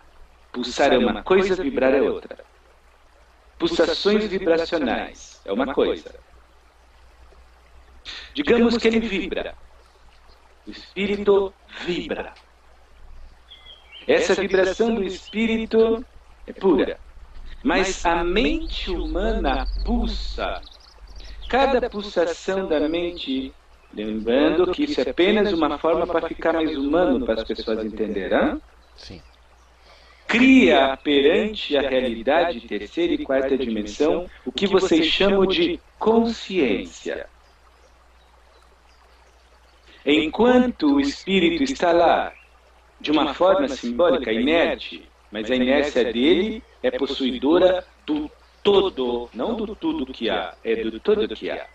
Pulsar 0.51 0.93
é 0.93 0.98
uma 0.98 1.21
coisa, 1.21 1.62
vibrar 1.62 1.93
é 1.93 2.01
outra. 2.01 2.49
Pulsações 3.59 4.25
vibracionais 4.25 5.41
é 5.43 5.51
uma 5.51 5.73
coisa. 5.73 6.15
Digamos 8.33 8.77
que 8.77 8.87
ele 8.87 9.01
vibra. 9.01 9.53
O 10.65 10.71
espírito 10.71 11.53
vibra. 11.81 12.33
Essa 14.07 14.33
vibração 14.35 14.95
do 14.95 15.03
espírito 15.03 16.05
é 16.47 16.53
pura. 16.53 16.97
Mas 17.61 18.05
a 18.05 18.23
mente 18.23 18.89
humana 18.89 19.67
pulsa. 19.85 20.61
Cada 21.49 21.89
pulsação 21.89 22.67
da 22.67 22.87
mente, 22.87 23.53
lembrando 23.93 24.71
que 24.71 24.83
isso 24.85 25.01
é 25.01 25.09
apenas 25.09 25.51
uma 25.51 25.77
forma 25.77 26.07
para 26.07 26.27
ficar 26.29 26.53
mais 26.53 26.77
humano 26.77 27.25
para 27.25 27.41
as 27.41 27.47
pessoas 27.47 27.83
entenderem, 27.83 28.61
Sim. 28.95 29.21
Cria 30.29 30.95
perante 31.03 31.75
a 31.75 31.81
realidade 31.81 32.62
terceira 32.62 33.13
e 33.13 33.25
quarta 33.25 33.57
dimensão 33.57 34.29
o 34.45 34.51
que 34.51 34.67
vocês 34.67 35.07
chamam 35.07 35.48
de 35.48 35.79
consciência. 35.98 37.27
Enquanto 40.05 40.93
o 40.93 41.00
espírito 41.00 41.63
está 41.63 41.91
lá, 41.91 42.31
de 43.01 43.09
uma 43.09 43.33
forma 43.33 43.67
simbólica, 43.69 44.31
inerte, 44.31 45.09
mas 45.31 45.50
a 45.50 45.55
inércia 45.55 46.13
dele 46.13 46.63
é 46.83 46.91
possuidora 46.91 47.83
do 48.05 48.29
todo, 48.62 49.31
não 49.33 49.55
do 49.55 49.75
tudo 49.75 50.13
que 50.13 50.29
há, 50.29 50.53
é 50.63 50.75
do 50.75 51.00
todo 51.00 51.27
que 51.36 51.50
há. 51.50 51.65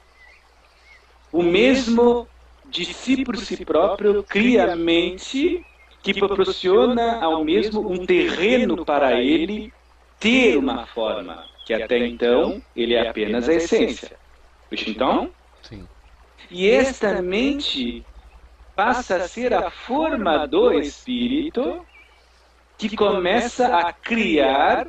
O 1.33 1.43
mesmo 1.43 2.29
de 2.67 2.85
si 2.85 3.25
por 3.25 3.37
si 3.37 3.65
próprio 3.65 4.23
cria 4.23 4.73
a 4.73 4.77
mente 4.77 5.65
que 6.05 6.13
proporciona 6.13 7.25
ao 7.25 7.43
mesmo 7.43 7.91
um 7.91 8.05
terreno 8.05 8.85
para 8.85 9.23
ele 9.23 9.73
ter 10.21 10.59
uma 10.59 10.87
forma, 10.87 11.47
que 11.65 11.73
até 11.73 12.07
então 12.07 12.61
ele 12.77 12.93
é 12.93 13.09
apenas 13.09 13.49
a 13.49 13.55
essência. 13.55 14.15
Então? 14.71 15.31
Sim. 15.63 15.89
E 16.51 16.69
esta 16.69 17.23
mente 17.23 18.05
passa 18.77 19.17
a 19.17 19.27
ser 19.27 19.55
a 19.55 19.71
forma 19.71 20.47
do 20.47 20.75
espírito 20.75 21.85
que 22.77 22.95
começa 22.95 23.75
a 23.75 23.91
criar 23.91 24.89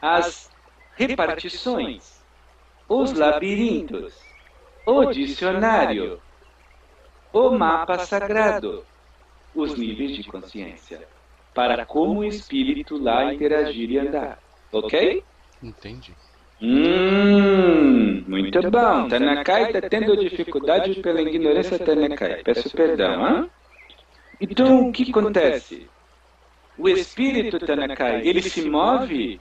as 0.00 0.50
repartições, 0.96 2.22
os 2.88 3.12
labirintos, 3.12 4.14
o 4.86 5.04
dicionário, 5.06 6.18
o 7.30 7.50
mapa 7.50 7.98
sagrado, 7.98 8.86
os 9.54 9.76
níveis 9.76 10.16
de 10.16 10.24
consciência, 10.24 11.06
para 11.54 11.86
como 11.86 12.20
o 12.20 12.24
espírito 12.24 12.96
lá 12.96 13.32
interagir 13.32 13.90
e 13.90 13.98
andar. 13.98 14.38
Ok? 14.72 15.22
Entendi. 15.62 16.12
Hum, 16.60 18.24
muito 18.26 18.70
bom. 18.70 19.08
Tanakai 19.08 19.66
está 19.66 19.88
tendo 19.88 20.16
dificuldade 20.16 21.00
pela 21.00 21.20
ignorância 21.20 21.78
Tanakai. 21.78 22.42
Peço 22.42 22.70
perdão, 22.70 23.26
hein? 23.26 23.50
Então, 24.40 24.88
o 24.88 24.92
que 24.92 25.10
acontece? 25.10 25.88
O 26.76 26.88
espírito 26.88 27.58
Tanakai, 27.58 28.26
ele 28.26 28.42
se 28.42 28.68
move 28.68 29.40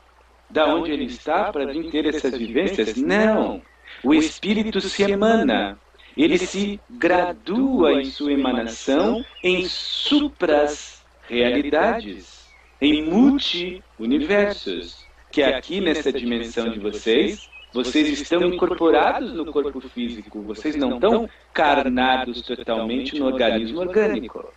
da 0.50 0.68
onde 0.68 0.92
ele 0.92 1.06
está 1.06 1.52
para 1.52 1.66
vir 1.66 1.90
ter 1.90 2.06
essas 2.06 2.38
vivências? 2.38 2.96
Não. 2.98 3.62
O 4.04 4.14
espírito 4.14 4.80
se 4.82 5.04
emana. 5.04 5.80
Ele 6.16 6.38
se 6.38 6.80
gradua 6.90 8.02
em 8.02 8.06
sua 8.06 8.34
emanação 8.34 9.26
em 9.42 9.66
supras 9.66 11.04
realidades, 11.28 12.48
em 12.80 13.04
multi-universos 13.04 15.08
que 15.32 15.42
aqui 15.42 15.82
nessa 15.82 16.14
dimensão 16.14 16.70
de 16.70 16.80
vocês, 16.80 17.50
vocês 17.74 18.22
estão 18.22 18.44
incorporados 18.44 19.34
no 19.34 19.52
corpo 19.52 19.82
físico, 19.82 20.44
vocês 20.44 20.76
não 20.76 20.96
estão 20.96 21.28
carnados 21.52 22.44
totalmente 22.44 23.18
no 23.18 23.26
organismo 23.26 23.80
orgânico. 23.80 24.54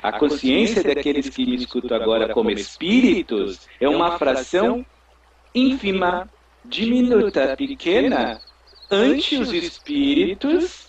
A 0.00 0.12
consciência 0.12 0.84
daqueles 0.84 1.28
que 1.28 1.44
me 1.44 1.56
escutam 1.56 1.96
agora 1.96 2.32
como 2.32 2.50
espíritos 2.50 3.66
é 3.80 3.88
uma 3.88 4.16
fração 4.18 4.86
ínfima, 5.52 6.30
diminuta, 6.64 7.56
pequena, 7.56 8.40
ante 8.90 9.36
os 9.36 9.52
espíritos 9.52 10.88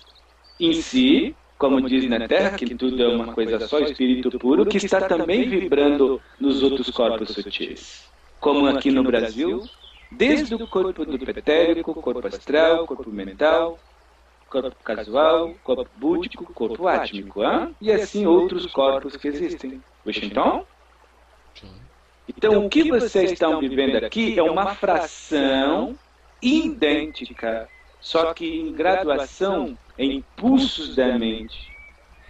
em 0.60 0.74
si, 0.82 1.36
como 1.58 1.82
diz 1.88 2.08
na 2.10 2.28
Terra, 2.28 2.58
que 2.58 2.76
tudo 2.76 3.02
é 3.02 3.08
uma 3.08 3.34
coisa 3.34 3.68
só, 3.68 3.80
espírito 3.80 4.38
puro, 4.38 4.66
que 4.66 4.78
está 4.78 5.02
também 5.02 5.48
vibrando 5.50 6.22
nos 6.40 6.62
outros 6.64 6.90
corpos 6.90 7.30
sutis 7.30 8.08
como 8.40 8.68
aqui 8.68 8.92
no 8.92 9.04
Brasil, 9.04 9.64
desde 10.12 10.56
o 10.56 10.68
corpo 10.68 11.06
do 11.06 11.20
petérico, 11.20 11.94
corpo 11.96 12.28
astral, 12.28 12.86
corpo 12.86 13.10
mental, 13.12 13.80
corpo 14.50 14.76
casual, 14.84 15.54
corpo 15.64 15.90
búdico, 15.96 16.46
corpo 16.54 16.88
átmico, 16.88 17.44
hein? 17.44 17.76
e 17.82 17.92
assim 17.92 18.26
outros 18.26 18.66
corpos 18.68 19.16
que 19.18 19.28
existem. 19.28 19.82
Washington? 20.06 20.66
Então, 22.28 22.66
o 22.66 22.70
que 22.70 22.90
vocês 22.90 23.32
estão 23.32 23.60
vivendo 23.60 23.96
aqui 24.04 24.38
é 24.38 24.44
uma 24.44 24.76
fração 24.76 25.98
idêntica, 26.42 27.68
só 28.00 28.34
que 28.34 28.46
em 28.46 28.72
graduação, 28.72 29.78
em 29.98 30.24
pulsos 30.36 30.96
da 30.96 31.18
mente, 31.18 31.72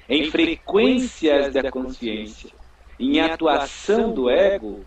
em 0.10 0.30
frequências 0.32 1.54
da 1.54 1.70
consciência, 1.70 2.52
em 3.00 3.20
atuação 3.20 4.14
do 4.14 4.30
ego, 4.30 4.86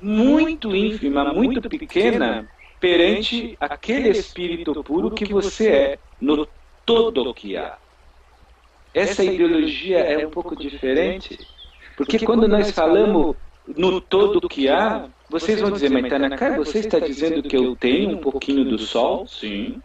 muito 0.00 0.74
ínfima, 0.74 1.32
muito 1.32 1.60
pequena, 1.68 2.48
perante 2.80 3.56
aquele 3.60 4.08
espírito 4.08 4.82
puro 4.82 5.10
que 5.10 5.32
você 5.32 5.70
é, 5.70 5.98
no 6.20 6.48
todo 6.84 7.32
que 7.34 7.56
há. 7.56 7.78
Essa 8.92 9.24
ideologia 9.24 10.00
é 10.00 10.26
um 10.26 10.30
pouco 10.30 10.56
diferente, 10.56 11.38
porque 11.96 12.18
quando 12.18 12.48
nós 12.48 12.70
falamos 12.70 13.36
no 13.66 14.00
todo 14.00 14.48
que 14.48 14.68
há, 14.68 15.08
vocês 15.32 15.58
vão 15.62 15.70
dizer, 15.70 15.88
mas 15.88 16.10
Tanaka, 16.10 16.56
você 16.56 16.80
está 16.80 16.98
dizendo 16.98 17.42
que 17.42 17.56
eu 17.56 17.74
tenho 17.74 18.10
um 18.10 18.18
pouquinho 18.18 18.66
do 18.66 18.78
sol? 18.78 19.26
Sim. 19.26 19.80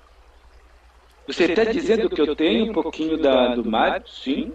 Você 1.26 1.46
está 1.46 1.64
dizendo 1.64 2.10
que 2.10 2.20
eu 2.20 2.36
tenho 2.36 2.70
um 2.70 2.74
pouquinho 2.74 3.18
da, 3.18 3.56
do 3.56 3.64
mar? 3.64 4.04
Sim. 4.06 4.52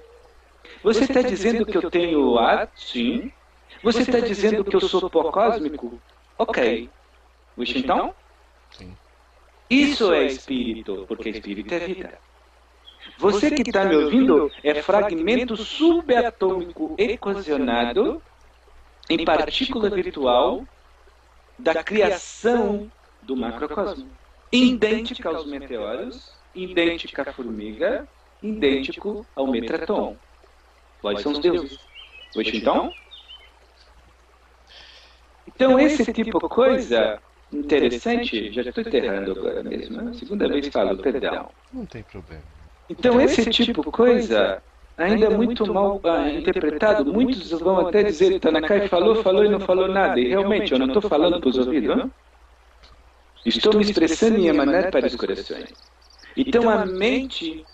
Você 0.83 1.05
está 1.05 1.23
dizendo 1.23 1.65
que 1.65 1.79
eu 1.79 1.91
tenho 1.91 2.39
ar? 2.39 2.71
Sim. 2.77 3.33
Você 3.83 4.03
está 4.03 4.21
dizendo 4.21 4.63
que 4.63 4.77
eu 4.77 4.81
sou 4.83 5.09
pó 5.09 5.33
cósmico? 5.33 5.99
Ok. 6.37 6.91
Wish 7.57 7.79
então? 7.79 8.15
Sim. 8.73 8.95
Isso 9.71 10.13
é 10.13 10.27
espírito, 10.27 11.07
porque 11.09 11.31
espírito 11.31 11.73
é 11.73 11.79
vida. 11.79 12.19
Você 13.17 13.51
que 13.51 13.63
está 13.63 13.87
me 13.87 13.97
ouvindo 13.97 14.51
é 14.63 14.83
fragmento 14.83 15.57
subatômico 15.57 16.95
equacionado 16.99 18.23
em 19.09 19.25
partícula 19.25 19.89
virtual 19.89 20.67
da 21.63 21.83
criação 21.83 22.91
do 23.23 23.37
macrocosmo. 23.37 24.11
Idêntica 24.51 25.29
aos 25.31 25.47
meteoros, 25.47 26.33
idêntica 26.55 27.23
à 27.23 27.33
formiga, 27.33 28.07
idêntico 28.43 29.25
ao 29.35 29.47
metraton. 29.47 30.17
Quais 31.01 31.21
são 31.23 31.33
os 31.33 31.39
deuses? 31.39 31.79
Wish 32.37 32.57
então? 32.57 32.93
Então, 35.47 35.79
esse 35.79 36.13
tipo 36.13 36.39
de 36.39 36.49
coisa 36.49 37.21
interessante, 37.53 38.53
já 38.53 38.63
estou 38.63 38.83
enterrando 38.83 39.33
agora 39.33 39.63
mesmo, 39.63 40.03
né? 40.03 40.13
segunda 40.15 40.49
vez 40.49 40.69
falo, 40.69 40.97
perdão. 40.99 41.51
Não 41.73 41.87
tem 41.87 42.03
problema. 42.03 42.43
Então, 42.89 43.21
esse 43.21 43.49
tipo 43.51 43.83
de 43.83 43.91
coisa 43.91 44.63
ainda 44.97 45.27
é 45.27 45.37
muito 45.37 45.73
mal 45.73 46.01
ah, 46.05 46.31
interpretado. 46.31 47.13
Muitos 47.13 47.51
vão 47.51 47.87
até 47.87 48.03
dizer, 48.03 48.39
Tanakai 48.41 48.89
falou, 48.89 49.23
falou 49.23 49.45
e 49.45 49.49
não 49.49 49.61
falou 49.61 49.89
nada. 49.89 50.19
E 50.21 50.29
realmente, 50.29 50.73
eu 50.73 50.79
não 50.79 50.87
estou 50.87 51.03
falando 51.03 51.41
para 51.41 51.49
os 51.49 51.59
ouvidos. 51.59 51.97
Não? 51.97 52.11
Estou 53.45 53.75
me 53.75 53.83
expressando 53.83 54.39
em 54.39 54.47
emanar 54.47 54.91
para 54.91 55.07
os 55.07 55.17
corações. 55.17 55.73
Então 56.37 56.69
a 56.71 56.87
mente 56.87 57.65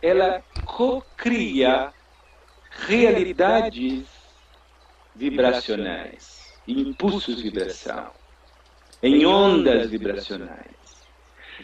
ela 0.00 0.42
cocria 0.64 1.92
realidades 2.70 4.04
vibracionais, 5.14 6.52
impulsos 6.68 7.36
de 7.36 7.42
vibração, 7.42 8.10
em 9.02 9.26
ondas 9.26 9.90
vibracionais. 9.90 10.76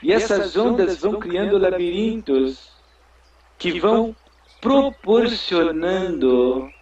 E 0.03 0.13
essas 0.13 0.57
ondas 0.57 1.01
vão 1.01 1.21
criando 1.21 1.59
labirintos 1.59 2.73
que 3.59 3.79
vão 3.79 4.17
proporcionando 4.63 6.73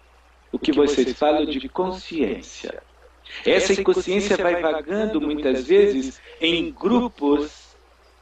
o 0.52 0.58
que 0.58 0.70
vocês 0.70 1.18
falam 1.18 1.46
de 1.46 1.66
consciência. 1.68 2.82
Essa 3.44 3.72
inconsciência 3.72 4.36
vai 4.36 4.60
vagando 4.60 5.20
muitas 5.20 5.66
vezes 5.66 6.20
em 6.40 6.70
grupos 6.70 7.74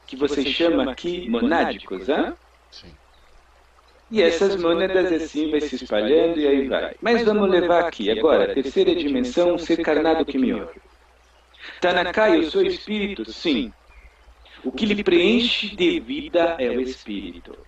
que 0.06 0.14
você 0.14 0.44
chama 0.44 0.92
aqui 0.92 1.28
monádicos, 1.28 2.08
hein? 2.08 2.32
Sim. 2.70 2.94
E 4.10 4.22
essas 4.22 4.56
mônadas 4.56 5.12
assim 5.12 5.50
vai 5.50 5.60
se 5.60 5.74
espalhando 5.74 6.38
e 6.38 6.46
aí 6.46 6.68
vai. 6.68 6.94
Mas 7.00 7.24
vamos 7.24 7.50
levar 7.50 7.86
aqui 7.86 8.10
agora, 8.10 8.54
terceira 8.54 8.94
dimensão, 8.94 9.58
ser 9.58 9.78
carnado 9.78 10.24
que 10.24 10.38
me 10.38 10.54
ouve. 10.54 10.80
Tanakai, 11.80 12.38
eu 12.38 12.44
sou 12.44 12.62
espírito? 12.62 13.30
Sim. 13.32 13.72
O 14.62 14.70
que 14.70 14.86
lhe 14.86 15.02
preenche 15.02 15.74
de 15.74 15.98
vida 15.98 16.54
é 16.60 16.70
o 16.70 16.80
espírito. 16.80 17.58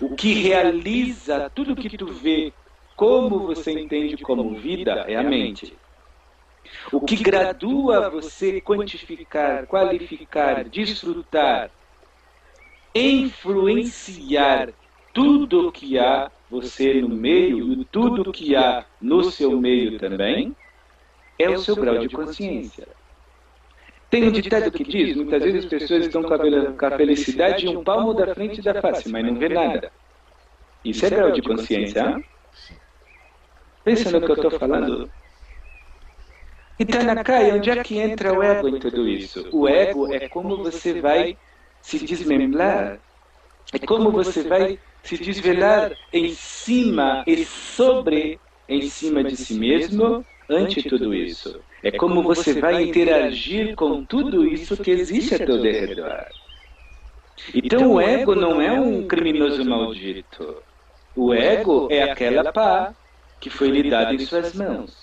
O 0.00 0.16
que 0.16 0.32
realiza 0.32 1.50
tudo 1.50 1.76
que 1.76 1.96
tu 1.96 2.06
vê 2.06 2.52
como 2.96 3.46
você 3.46 3.72
entende 3.72 4.16
como 4.18 4.54
vida 4.54 5.04
é 5.06 5.16
a 5.16 5.22
mente. 5.22 5.76
O 6.92 7.00
que 7.00 7.16
gradua 7.16 8.08
você 8.08 8.60
quantificar, 8.60 9.66
qualificar, 9.66 10.64
desfrutar, 10.64 11.70
influenciar 12.94 14.72
tudo 15.12 15.72
que 15.72 15.98
há 15.98 16.30
você 16.48 17.00
no 17.00 17.08
meio 17.08 17.72
e 17.72 17.84
tudo 17.84 18.32
que 18.32 18.56
há 18.56 18.86
no 19.00 19.24
seu 19.24 19.60
meio 19.60 19.98
também 19.98 20.54
é 21.38 21.48
o 21.48 21.58
seu 21.58 21.76
grau 21.76 21.98
de 21.98 22.08
consciência. 22.08 22.88
Tem 24.10 24.24
um 24.24 24.32
ditado 24.32 24.72
que 24.72 24.82
diz, 24.82 25.16
muitas 25.16 25.42
vezes 25.42 25.64
as 25.64 25.70
pessoas 25.70 26.06
estão 26.06 26.22
com 26.22 26.34
a 26.34 26.96
felicidade 26.96 27.68
um 27.68 27.84
palmo 27.84 28.12
da 28.12 28.34
frente 28.34 28.60
da 28.60 28.80
face, 28.82 29.08
mas 29.08 29.24
não 29.24 29.36
vê 29.36 29.48
nada. 29.48 29.92
Isso 30.84 31.06
é 31.06 31.10
grau 31.10 31.30
de 31.30 31.40
consciência. 31.40 32.00
Hein? 32.00 32.24
Pensa 33.84 34.10
no 34.10 34.26
que 34.26 34.30
eu 34.30 34.34
estou 34.34 34.50
falando. 34.58 35.10
Então, 36.78 37.02
Nakai, 37.04 37.52
onde 37.52 37.70
é 37.70 37.82
que 37.84 37.98
entra 37.98 38.32
o 38.32 38.42
ego 38.42 38.68
em 38.68 38.80
tudo 38.80 39.06
isso? 39.06 39.46
O 39.52 39.68
ego 39.68 40.12
é 40.12 40.28
como 40.28 40.56
você 40.56 41.00
vai 41.00 41.36
se 41.80 42.04
desmembrar, 42.04 42.98
é 43.72 43.78
como 43.86 44.10
você 44.10 44.42
vai 44.42 44.78
se 45.02 45.18
desvelar 45.18 45.92
em 46.12 46.30
cima 46.30 47.22
e 47.26 47.44
sobre, 47.44 48.40
em 48.68 48.82
cima 48.82 49.22
de 49.22 49.36
si 49.36 49.54
mesmo, 49.54 50.24
ante 50.48 50.82
tudo 50.88 51.14
isso. 51.14 51.62
É 51.82 51.90
como 51.90 52.22
você 52.22 52.60
vai 52.60 52.82
interagir 52.82 53.74
com 53.74 54.04
tudo 54.04 54.46
isso 54.46 54.76
que 54.76 54.90
existe 54.90 55.34
a 55.34 55.38
teu 55.38 55.62
redor. 55.62 56.26
Então 57.54 57.92
o 57.92 58.00
ego 58.00 58.34
não 58.34 58.60
é 58.60 58.72
um 58.72 59.06
criminoso 59.06 59.64
maldito. 59.64 60.62
O 61.16 61.32
ego 61.32 61.88
é 61.90 62.02
aquela 62.02 62.52
pá 62.52 62.94
que 63.40 63.48
foi 63.48 63.68
lhe 63.68 63.88
dada 63.88 64.12
em 64.12 64.18
suas 64.18 64.54
mãos. 64.54 64.94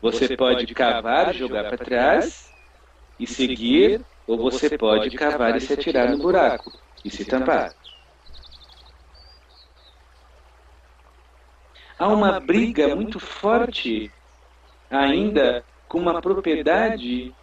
Você 0.00 0.36
pode 0.36 0.66
cavar, 0.74 1.34
jogar 1.34 1.64
para 1.64 1.78
trás 1.78 2.50
e 3.18 3.26
seguir, 3.26 4.00
ou 4.26 4.38
você 4.38 4.76
pode 4.76 5.10
cavar 5.10 5.56
e 5.56 5.60
se 5.60 5.72
atirar 5.72 6.10
no 6.10 6.18
buraco 6.18 6.72
e 7.04 7.10
se 7.10 7.24
tampar. 7.24 7.74
há 11.98 12.08
uma 12.08 12.38
briga 12.40 12.94
muito 12.94 13.18
forte 13.18 14.10
ainda 14.90 15.64
com 15.88 15.98
uma 15.98 16.20
propriedade 16.20 17.34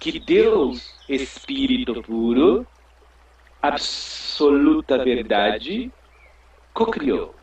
que 0.00 0.18
Deus, 0.18 0.94
Espírito 1.08 2.02
puro, 2.02 2.66
absoluta 3.60 5.02
verdade, 5.04 5.92
cocriou. 6.74 7.34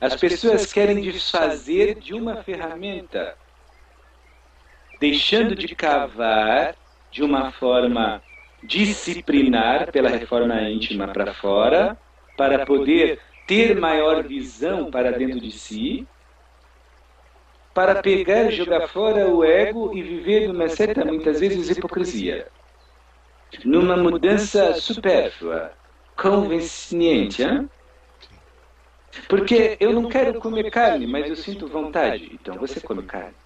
As 0.00 0.16
pessoas 0.16 0.72
querem 0.72 1.00
desfazer 1.00 1.96
de 1.96 2.14
uma 2.14 2.42
ferramenta, 2.42 3.36
deixando 5.00 5.54
de 5.54 5.74
cavar 5.74 6.74
de 7.10 7.22
uma 7.22 7.50
forma 7.52 8.22
disciplinar 8.62 9.90
pela 9.92 10.08
reforma 10.08 10.60
íntima 10.62 11.08
para 11.08 11.32
fora, 11.34 11.96
para 12.36 12.64
poder 12.66 13.20
ter 13.46 13.76
maior 13.76 14.22
visão 14.22 14.90
para 14.90 15.10
dentro 15.12 15.40
de 15.40 15.52
si, 15.52 16.06
para 17.78 18.02
pegar 18.02 18.46
e 18.46 18.56
jogar 18.56 18.88
fora 18.88 19.28
o 19.28 19.44
ego 19.44 19.94
e 19.94 20.02
viver 20.02 20.48
numa 20.48 20.68
certa, 20.68 21.04
muitas 21.04 21.38
vezes, 21.38 21.70
hipocrisia. 21.70 22.48
Numa 23.64 23.96
mudança 23.96 24.74
supérflua, 24.74 25.70
conveniente. 26.16 27.44
Hein? 27.44 27.70
Porque 29.28 29.76
eu 29.78 29.92
não 29.92 30.08
quero 30.08 30.40
comer 30.40 30.72
carne, 30.72 31.06
mas 31.06 31.28
eu 31.28 31.36
sinto 31.36 31.68
vontade. 31.68 32.28
Então 32.32 32.56
você 32.56 32.80
come 32.80 33.04
carne. 33.04 33.36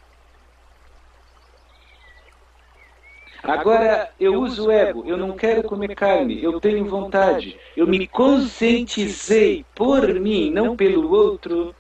Agora 3.43 4.11
eu 4.19 4.41
uso 4.41 4.69
o 4.69 4.71
ego, 4.71 5.05
eu 5.07 5.19
não 5.19 5.37
quero 5.37 5.65
comer 5.65 5.95
carne, 5.95 6.43
eu 6.43 6.59
tenho 6.59 6.87
vontade. 6.87 7.61
Eu 7.77 7.87
me 7.87 8.07
conscientizei 8.07 9.67
por 9.75 10.09
mim, 10.15 10.51
não 10.51 10.75
pelo 10.75 11.13
outro, 11.13 11.75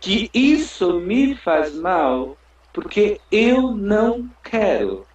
que 0.00 0.30
isso 0.32 1.00
me 1.00 1.34
faz 1.34 1.74
mal, 1.74 2.36
porque 2.72 3.20
eu 3.30 3.72
não 3.72 4.28
quero. 4.42 5.06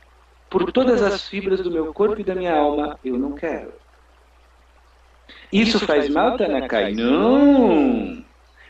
Por 0.49 0.71
todas 0.71 1.01
as 1.01 1.27
fibras 1.27 1.61
do 1.61 1.71
meu 1.71 1.93
corpo 1.93 2.19
e 2.21 2.23
da 2.23 2.35
minha 2.35 2.55
alma, 2.55 2.99
eu 3.03 3.17
não 3.17 3.33
quero. 3.33 3.73
Isso 5.51 5.79
faz 5.85 6.09
mal, 6.09 6.37
Tanakai? 6.37 6.93
Não! 6.93 8.23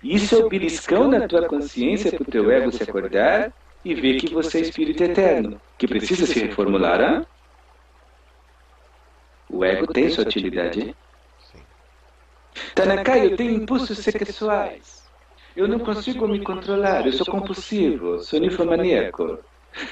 Isso 0.03 0.35
é 0.35 0.45
o 0.45 0.49
beliscão 0.49 1.07
na 1.07 1.27
tua 1.27 1.47
consciência 1.47 2.11
para 2.11 2.23
o 2.23 2.25
teu 2.25 2.51
ego 2.51 2.71
se 2.71 2.83
acordar 2.83 3.53
e 3.83 3.93
ver 3.95 4.19
que 4.19 4.33
você 4.33 4.59
é 4.59 4.61
espírito 4.61 5.03
eterno, 5.03 5.61
que 5.77 5.87
precisa 5.87 6.25
se 6.25 6.39
reformular. 6.39 7.01
Hein? 7.01 7.25
O 9.49 9.63
ego 9.63 9.87
tem 9.87 10.09
sua 10.09 10.23
utilidade. 10.23 10.95
Tanakai, 12.75 13.25
eu 13.27 13.37
tenho 13.37 13.51
impulsos 13.51 13.97
sexuais. 13.99 15.02
Eu 15.55 15.67
não 15.67 15.79
consigo 15.79 16.27
me 16.27 16.39
controlar, 16.39 17.05
eu 17.05 17.13
sou 17.13 17.25
compulsivo, 17.25 18.19
sou 18.19 18.39
ninfomaníaco. 18.39 19.39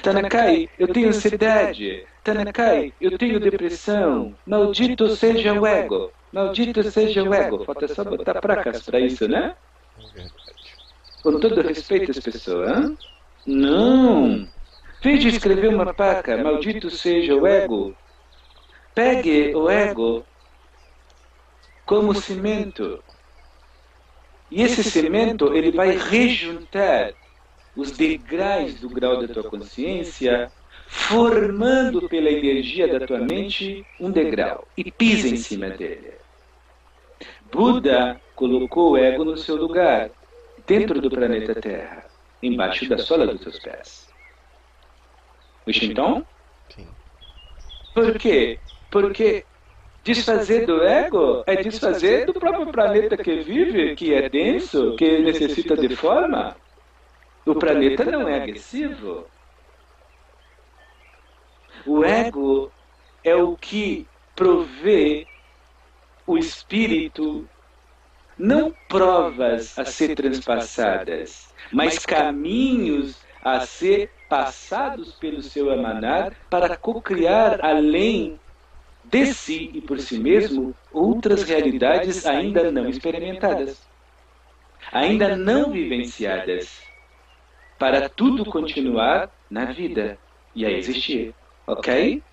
Tanakai, 0.02 0.68
eu 0.78 0.88
tenho 0.88 1.08
ansiedade. 1.08 2.06
Tanakai, 2.22 2.92
eu 3.00 3.16
tenho 3.18 3.40
depressão. 3.40 4.36
Maldito 4.46 5.14
seja 5.16 5.52
o 5.52 5.66
ego. 5.66 6.12
Maldito 6.32 6.82
seja 6.84 7.22
o 7.22 7.34
ego. 7.34 7.64
Falta 7.64 7.88
só 7.88 8.04
botar 8.04 8.40
placas 8.40 8.82
para 8.82 9.00
isso, 9.00 9.28
né? 9.28 9.54
Com 11.22 11.38
todo 11.38 11.60
respeito 11.62 12.10
às 12.10 12.20
pessoas. 12.20 12.96
Não! 13.46 14.48
Fez 15.00 15.20
de 15.20 15.28
escrever 15.28 15.68
uma 15.68 15.92
placa, 15.92 16.36
maldito 16.36 16.88
seja 16.90 17.34
o 17.34 17.46
ego. 17.46 17.96
Pegue 18.94 19.54
o 19.54 19.68
ego 19.68 20.24
como 21.84 22.14
cimento. 22.14 23.02
E 24.54 24.60
esse 24.60 24.84
cimento 24.84 25.54
ele 25.54 25.72
vai 25.72 25.96
rejuntar 25.96 27.14
os 27.74 27.92
degraus 27.92 28.74
do 28.74 28.90
grau 28.90 29.26
da 29.26 29.32
tua 29.32 29.44
consciência, 29.44 30.52
formando 30.88 32.06
pela 32.06 32.28
energia 32.30 32.86
da 32.86 33.06
tua 33.06 33.18
mente 33.18 33.82
um 33.98 34.10
degrau 34.10 34.68
e 34.76 34.92
pisa 34.92 35.26
em 35.26 35.36
cima 35.36 35.70
dele. 35.70 36.18
Buda 37.50 38.20
colocou 38.34 38.90
o 38.90 38.96
ego 38.98 39.24
no 39.24 39.38
seu 39.38 39.56
lugar, 39.56 40.10
dentro 40.66 41.00
do 41.00 41.08
planeta 41.08 41.54
Terra 41.54 42.04
embaixo 42.42 42.86
da 42.86 42.98
sola 42.98 43.26
dos 43.26 43.40
seus 43.40 43.58
pés. 43.58 44.08
Então? 45.66 46.26
Sim. 46.68 46.88
Por 47.94 48.18
quê? 48.18 48.58
Porque 48.90 49.46
desfazer 50.02 50.66
do 50.66 50.82
ego 50.82 51.44
é 51.46 51.56
desfazer 51.56 52.26
do 52.26 52.34
próprio 52.34 52.72
planeta 52.72 53.16
que 53.16 53.40
vive, 53.40 53.94
que 53.94 54.12
é 54.12 54.28
denso, 54.28 54.96
que 54.96 55.18
necessita 55.18 55.76
de 55.76 55.94
forma. 55.94 56.56
O 57.46 57.54
planeta 57.54 58.04
não 58.04 58.28
é 58.28 58.42
agressivo. 58.42 59.26
O 61.86 62.04
ego 62.04 62.70
é 63.24 63.34
o 63.34 63.56
que 63.56 64.06
provê 64.34 65.26
o 66.26 66.38
espírito 66.38 67.48
não 68.38 68.74
provas 68.88 69.78
a 69.78 69.84
ser 69.84 70.14
transpassadas, 70.14 71.52
mas 71.70 71.98
caminhos 71.98 73.20
a 73.44 73.60
ser 73.60 74.10
passados 74.28 75.12
pelo 75.14 75.42
seu 75.42 75.72
emanar 75.72 76.32
para 76.48 76.76
cocriar 76.76 77.64
além 77.64 78.40
de 79.12 79.26
si 79.26 79.70
e 79.74 79.82
por 79.82 80.00
si 80.00 80.18
mesmo 80.18 80.76
outras 80.90 81.42
realidades 81.42 82.24
ainda 82.26 82.70
não 82.72 82.88
experimentadas, 82.88 83.90
ainda 84.92 85.36
não 85.36 85.70
vivenciadas, 85.70 86.92
para 87.78 88.08
tudo 88.08 88.46
continuar 88.46 89.32
na 89.50 89.66
vida 89.66 90.20
e 90.54 90.64
a 90.64 90.70
existir. 90.70 91.36
Ok? 91.66 92.24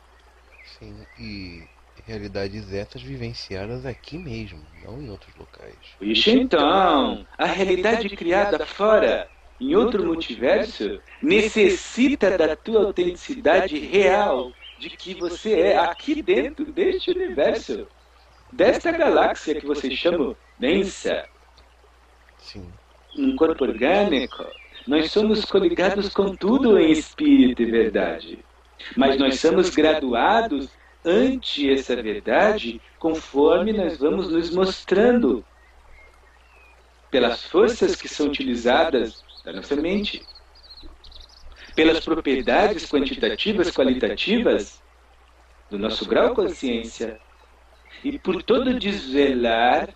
Sim, 0.63 1.05
e 1.17 1.69
realidades 2.05 2.71
essas 2.71 3.01
vivenciadas 3.01 3.85
aqui 3.85 4.17
mesmo, 4.17 4.67
não 4.73 5.01
em 5.01 5.09
outros 5.09 5.35
locais. 5.35 5.97
Ixi, 6.01 6.31
então, 6.31 7.25
a 7.37 7.45
realidade 7.45 8.09
criada 8.09 8.65
fora, 8.65 9.29
em 9.59 9.75
outro 9.75 10.05
multiverso, 10.05 11.01
necessita 11.21 12.31
da 12.37 12.55
tua 12.55 12.85
autenticidade 12.85 13.77
real 13.79 14.55
de 14.79 14.89
que 14.89 15.13
você 15.13 15.59
é 15.59 15.77
aqui 15.77 16.21
dentro 16.21 16.65
deste 16.71 17.11
universo, 17.11 17.85
desta 18.51 18.91
galáxia 18.91 19.59
que 19.59 19.67
vocês 19.67 19.93
chamam 19.93 20.35
densa. 20.57 21.25
Sim. 22.37 22.71
Um 23.17 23.35
corpo 23.35 23.65
orgânico. 23.65 24.45
Nós 24.87 25.11
somos 25.11 25.43
coligados 25.43 26.09
com 26.09 26.33
tudo 26.33 26.79
em 26.79 26.91
espírito 26.91 27.61
e 27.61 27.65
verdade. 27.65 28.39
Mas 28.95 29.19
nós 29.19 29.39
somos 29.39 29.69
graduados 29.69 30.69
ante 31.03 31.69
essa 31.69 32.01
verdade 32.01 32.81
conforme 32.97 33.73
nós 33.73 33.97
vamos 33.97 34.31
nos 34.31 34.49
mostrando 34.55 35.43
pelas 37.11 37.43
forças 37.43 37.95
que 37.95 38.07
são 38.07 38.27
utilizadas 38.27 39.23
da 39.43 39.51
nossa 39.51 39.75
mente, 39.75 40.21
pelas 41.79 42.03
propriedades 42.03 42.85
quantitativas, 42.85 43.71
qualitativas 43.71 44.83
do 45.71 45.79
nosso 45.79 46.05
grau 46.05 46.29
de 46.29 46.35
consciência 46.35 47.17
e 48.03 48.19
por 48.19 48.43
todo 48.43 48.77
desvelar, 48.77 49.87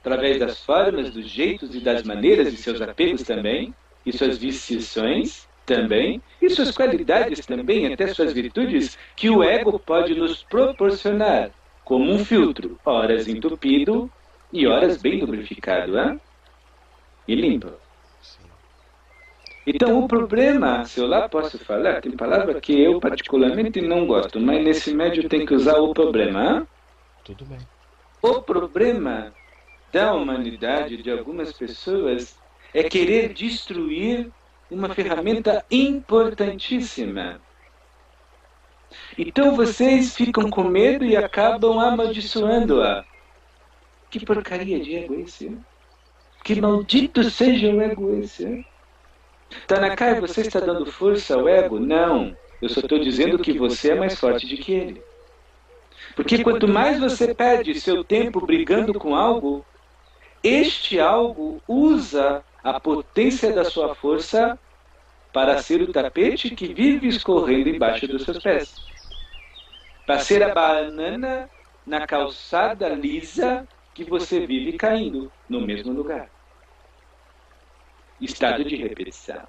através 0.00 0.38
das 0.38 0.64
formas, 0.64 1.10
dos 1.10 1.28
jeitos 1.28 1.74
e 1.74 1.80
das 1.80 2.02
maneiras 2.02 2.50
e 2.50 2.56
seus 2.56 2.80
apegos 2.80 3.24
também, 3.24 3.74
e 4.06 4.12
suas 4.16 4.38
viciações, 4.38 5.46
também, 5.66 6.22
e 6.40 6.48
suas 6.48 6.70
qualidades 6.70 7.44
também, 7.44 7.92
até 7.92 8.06
suas 8.06 8.32
virtudes, 8.32 8.96
que 9.14 9.28
o 9.28 9.42
ego 9.42 9.78
pode 9.78 10.14
nos 10.14 10.42
proporcionar, 10.42 11.50
como 11.84 12.10
um 12.10 12.24
filtro, 12.24 12.80
horas 12.86 13.28
entupido 13.28 14.10
e 14.50 14.66
horas 14.66 14.96
bem 14.96 15.20
lubrificado, 15.20 15.98
hein? 15.98 16.18
e 17.28 17.34
limpo. 17.34 17.81
Então, 19.66 20.04
o 20.04 20.08
problema, 20.08 20.84
se 20.84 21.00
eu 21.00 21.06
lá 21.06 21.28
posso 21.28 21.58
falar, 21.58 22.00
tem 22.00 22.12
palavra 22.12 22.60
que 22.60 22.82
eu 22.82 22.98
particularmente 22.98 23.80
não 23.80 24.06
gosto, 24.06 24.40
mas 24.40 24.62
nesse 24.64 24.92
médio 24.92 25.28
tem 25.28 25.46
que 25.46 25.54
usar 25.54 25.78
o 25.78 25.94
problema. 25.94 26.58
Hein? 26.58 26.68
Tudo 27.24 27.44
bem. 27.44 27.58
O 28.20 28.42
problema 28.42 29.32
da 29.92 30.14
humanidade, 30.14 31.00
de 31.00 31.10
algumas 31.10 31.52
pessoas, 31.52 32.36
é 32.74 32.82
querer 32.82 33.32
destruir 33.32 34.30
uma 34.70 34.88
ferramenta 34.94 35.64
importantíssima. 35.70 37.40
Então 39.16 39.54
vocês 39.54 40.14
ficam 40.16 40.50
com 40.50 40.64
medo 40.64 41.04
e 41.04 41.16
acabam 41.16 41.78
amaldiçoando-a. 41.78 43.04
Que 44.10 44.24
porcaria 44.24 44.80
de 44.80 44.96
ego 44.96 45.14
esse? 45.14 45.56
Que 46.44 46.60
maldito 46.60 47.22
seja 47.24 47.70
o 47.72 47.80
ego 47.80 48.18
esse? 48.18 48.66
Tanakai, 49.66 50.20
você 50.20 50.42
está 50.42 50.60
dando 50.60 50.86
força 50.86 51.34
ao 51.34 51.48
ego? 51.48 51.78
Não. 51.78 52.36
Eu 52.60 52.68
só 52.68 52.80
estou 52.80 52.98
dizendo 52.98 53.38
que 53.38 53.58
você 53.58 53.92
é 53.92 53.94
mais 53.94 54.18
forte 54.18 54.46
do 54.46 54.62
que 54.62 54.72
ele. 54.72 55.02
Porque 56.14 56.42
quanto 56.42 56.68
mais 56.68 56.98
você 56.98 57.34
perde 57.34 57.78
seu 57.80 58.04
tempo 58.04 58.44
brigando 58.44 58.94
com 58.94 59.14
algo, 59.14 59.64
este 60.42 60.98
algo 61.00 61.62
usa 61.66 62.44
a 62.62 62.78
potência 62.78 63.52
da 63.52 63.64
sua 63.64 63.94
força 63.94 64.58
para 65.32 65.58
ser 65.58 65.82
o 65.82 65.92
tapete 65.92 66.54
que 66.54 66.72
vive 66.72 67.08
escorrendo 67.08 67.68
embaixo 67.68 68.06
dos 68.06 68.24
seus 68.24 68.38
pés. 68.38 68.74
Para 70.06 70.18
ser 70.18 70.42
a 70.42 70.52
banana 70.54 71.48
na 71.86 72.06
calçada 72.06 72.88
lisa 72.90 73.66
que 73.94 74.04
você 74.04 74.46
vive 74.46 74.74
caindo 74.74 75.32
no 75.48 75.60
mesmo 75.60 75.92
lugar. 75.92 76.30
Estado 78.24 78.64
de 78.64 78.76
repetição. 78.76 79.42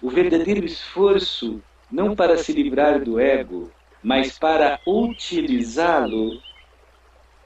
O 0.00 0.10
verdadeiro 0.10 0.64
esforço, 0.64 1.62
não 1.90 2.16
para 2.16 2.36
se 2.38 2.52
livrar 2.52 3.04
do 3.04 3.20
ego, 3.20 3.70
mas 4.02 4.38
para 4.38 4.80
utilizá-lo 4.86 6.42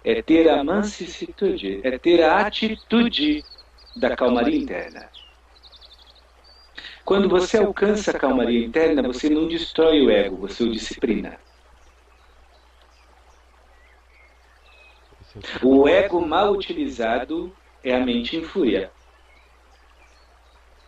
é 0.05 0.23
ter 0.23 0.49
a 0.49 0.63
mansuetude, 0.63 1.81
é 1.83 1.99
ter 1.99 2.23
a 2.23 2.47
atitude 2.47 3.45
da 3.97 4.17
calmaria 4.17 4.57
interna. 4.57 5.11
Quando 7.05 7.29
você 7.29 7.59
alcança 7.59 8.13
a 8.13 8.19
calmaria 8.19 8.65
interna, 8.65 9.03
você 9.03 9.29
não 9.29 9.47
destrói 9.49 10.01
o 10.01 10.11
ego, 10.11 10.37
você 10.37 10.65
o 10.65 10.73
disciplina. 10.73 11.39
O 15.63 15.87
ego 15.89 16.25
mal 16.25 16.53
utilizado 16.53 17.55
é 17.87 17.95
a 17.95 18.05
mente 18.05 18.37
em 18.37 18.43
fúria. 18.43 18.91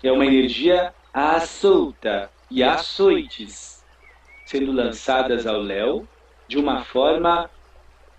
É 0.03 0.11
uma 0.11 0.27
energia 0.27 0.93
à 1.13 1.39
solta 1.41 2.31
e 2.51 2.63
açoites 2.63 3.85
sendo 4.45 4.73
lançadas 4.73 5.47
ao 5.47 5.61
léu 5.61 6.09
de 6.49 6.59
uma 6.59 6.85
forma 6.85 7.49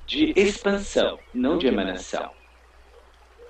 de 0.05 0.31
expansão, 0.35 1.19
não 1.33 1.57
de 1.57 1.67
emanação. 1.67 2.31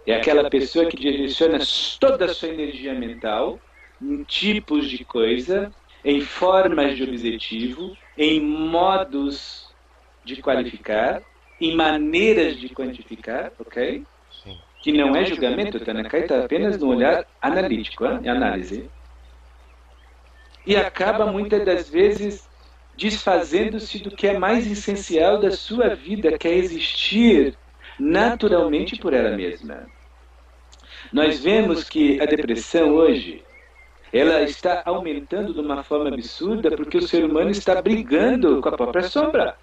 É 0.08 0.16
aquela 0.16 0.50
pessoa 0.50 0.88
que 0.88 0.98
direciona 0.98 1.60
toda 2.00 2.26
a 2.26 2.34
sua 2.34 2.50
energia 2.50 2.96
mental 2.96 3.62
em 4.02 4.24
tipos 4.24 4.90
de 4.90 5.06
coisa, 5.06 5.72
em 6.04 6.22
formas 6.22 6.96
de 6.98 7.04
objetivo, 7.04 7.96
em 8.18 8.42
modos 8.42 9.76
de 10.24 10.42
qualificar, 10.42 11.22
em 11.60 11.76
maneiras 11.76 12.58
de 12.58 12.70
quantificar, 12.70 13.52
ok? 13.60 14.08
Que 14.80 14.94
não 14.94 15.16
é 15.16 15.26
julgamento, 15.26 15.80
Tanakai 15.80 16.22
está 16.22 16.46
apenas 16.46 16.78
no 16.80 16.88
olhar 16.88 17.26
analítico, 17.42 18.06
hein? 18.06 18.28
análise. 18.30 18.90
E 20.66 20.76
acaba 20.76 21.26
muitas 21.26 21.66
das 21.66 21.90
vezes 21.90 22.48
desfazendo-se 22.96 24.00
do 24.00 24.12
que 24.12 24.28
é 24.28 24.38
mais 24.38 24.70
essencial 24.70 25.40
da 25.40 25.52
sua 25.52 25.96
vida, 25.96 26.38
que 26.38 26.48
é 26.48 26.56
existir 26.56 27.58
naturalmente 28.00 28.98
por 28.98 29.14
ela 29.14 29.36
mesma. 29.36 29.88
Nós 31.12 31.40
vemos 31.42 31.84
que 31.84 32.22
a 32.22 32.26
depressão 32.26 32.94
hoje 32.94 33.44
ela 34.12 34.42
está 34.42 34.82
aumentando 34.86 35.54
de 35.54 35.60
uma 35.60 35.84
forma 35.84 36.10
absurda 36.10 36.72
porque 36.76 36.98
o 36.98 37.08
ser 37.08 37.24
humano 37.24 37.50
está 37.50 37.82
brigando 37.82 38.62
com 38.62 38.70
a 38.70 38.78
própria 38.78 39.04
sombra. 39.04 39.56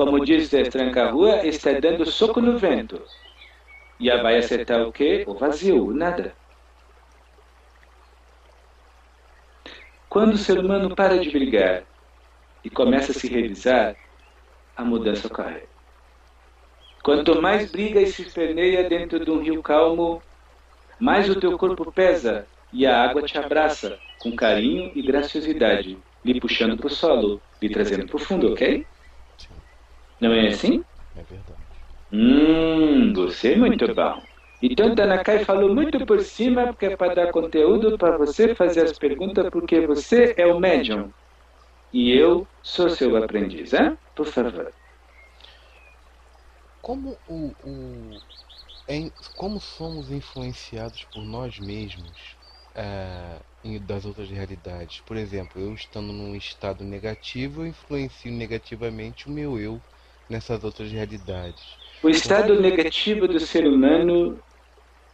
Como 0.00 0.24
diz 0.24 0.54
a 0.54 0.62
tranca-rua, 0.62 1.46
está 1.46 1.72
dando 1.72 2.06
soco 2.06 2.40
no 2.40 2.56
vento. 2.56 3.04
E 4.00 4.10
vai 4.22 4.38
acertar 4.38 4.80
o 4.88 4.90
quê? 4.90 5.24
O 5.26 5.34
vazio, 5.34 5.92
nada. 5.92 6.34
Quando 10.08 10.32
o 10.32 10.38
ser 10.38 10.58
humano 10.58 10.96
para 10.96 11.18
de 11.18 11.30
brigar 11.30 11.84
e 12.64 12.70
começa 12.70 13.12
a 13.12 13.14
se 13.14 13.28
revisar, 13.28 13.94
a 14.74 14.82
mudança 14.82 15.26
ocorre. 15.26 15.68
Quanto 17.02 17.42
mais 17.42 17.70
briga 17.70 18.00
e 18.00 18.06
se 18.06 18.22
esperneia 18.22 18.88
dentro 18.88 19.22
de 19.22 19.30
um 19.30 19.42
rio 19.42 19.62
calmo, 19.62 20.22
mais 20.98 21.28
o 21.28 21.38
teu 21.38 21.58
corpo 21.58 21.92
pesa 21.92 22.48
e 22.72 22.86
a 22.86 23.04
água 23.04 23.20
te 23.22 23.36
abraça 23.36 24.00
com 24.18 24.34
carinho 24.34 24.92
e 24.94 25.02
graciosidade, 25.02 26.02
lhe 26.24 26.40
puxando 26.40 26.78
para 26.78 26.86
o 26.86 26.90
solo, 26.90 27.42
lhe 27.60 27.68
trazendo 27.68 28.06
para 28.06 28.16
o 28.16 28.18
fundo, 28.18 28.50
ok? 28.54 28.86
Não 30.20 30.32
é 30.32 30.48
assim? 30.48 30.84
É 31.14 31.22
verdade. 31.22 31.86
Hum, 32.12 33.12
você 33.14 33.52
é 33.52 33.56
muito 33.56 33.94
bom. 33.94 34.22
Então, 34.62 34.94
Tanakai 34.94 35.44
falou 35.44 35.74
muito 35.74 36.04
por 36.04 36.20
cima, 36.20 36.66
porque 36.66 36.86
é 36.86 36.96
para 36.96 37.14
dar 37.14 37.32
conteúdo 37.32 37.96
para 37.96 38.18
você 38.18 38.54
fazer 38.54 38.82
as 38.82 38.92
perguntas, 38.92 39.48
porque 39.50 39.86
você 39.86 40.34
é 40.36 40.46
o 40.46 40.60
médium. 40.60 41.12
E 41.92 42.10
eu 42.12 42.48
sou 42.62 42.90
seu 42.90 43.16
aprendiz, 43.16 43.72
hein? 43.72 43.96
Por 44.14 44.26
favor. 44.26 44.72
Como, 46.80 47.20
o, 47.26 47.54
o 47.62 48.22
em, 48.88 49.12
como 49.36 49.60
somos 49.60 50.10
influenciados 50.10 51.04
por 51.04 51.24
nós 51.24 51.58
mesmos 51.58 52.38
é, 52.74 53.42
das 53.80 54.04
outras 54.06 54.30
realidades? 54.30 55.00
Por 55.02 55.16
exemplo, 55.16 55.60
eu 55.60 55.74
estando 55.74 56.12
num 56.12 56.36
estado 56.36 56.84
negativo, 56.84 57.62
eu 57.62 57.68
influencio 57.68 58.32
negativamente 58.32 59.28
o 59.28 59.32
meu 59.32 59.58
eu 59.58 59.84
nessas 60.30 60.62
outras 60.62 60.92
realidades. 60.92 61.80
O 62.02 62.08
estado 62.08 62.58
negativo 62.58 63.28
do 63.28 63.38
ser 63.40 63.66
humano 63.66 64.42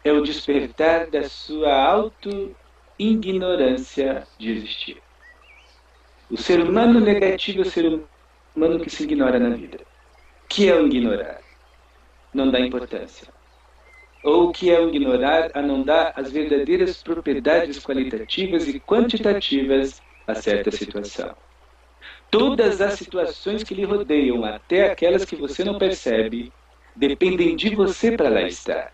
é 0.05 0.13
o 0.13 0.23
despertar 0.23 1.11
da 1.11 1.29
sua 1.29 1.75
auto-ignorância 1.75 4.25
de 4.39 4.53
existir. 4.53 5.03
O 6.31 6.37
ser 6.37 6.61
humano 6.61 7.01
negativo 7.01 7.59
é 7.61 7.63
o 7.63 7.71
ser 7.71 8.01
humano 8.55 8.79
que 8.81 8.91
se 8.91 9.03
ignora 9.05 9.41
na 9.41 9.57
vida. 9.57 9.81
Que 10.49 10.69
é 10.69 10.77
o 10.77 10.87
ignorar? 10.87 11.41
Não 12.33 12.49
dá 12.51 12.61
importância. 12.61 13.29
Ou 14.23 14.53
que 14.53 14.71
é 14.71 14.79
o 14.79 14.89
ignorar 14.89 15.51
a 15.55 15.63
não 15.63 15.83
dar 15.83 16.13
as 16.15 16.31
verdadeiras 16.31 17.03
propriedades 17.03 17.81
qualitativas 17.81 18.69
e 18.69 18.79
quantitativas 18.79 20.01
a 20.27 20.35
certa 20.35 20.71
situação. 20.71 21.35
Todas 22.31 22.81
as 22.81 22.95
situações 22.95 23.63
que 23.63 23.75
lhe 23.75 23.85
rodeiam, 23.85 24.45
até 24.45 24.91
aquelas 24.91 25.25
que 25.25 25.37
você 25.37 25.65
não 25.65 25.79
percebe, 25.79 26.53
dependem 26.95 27.55
de 27.57 27.75
você 27.75 28.13
para 28.13 28.29
lá 28.29 28.43
estar. 28.43 28.93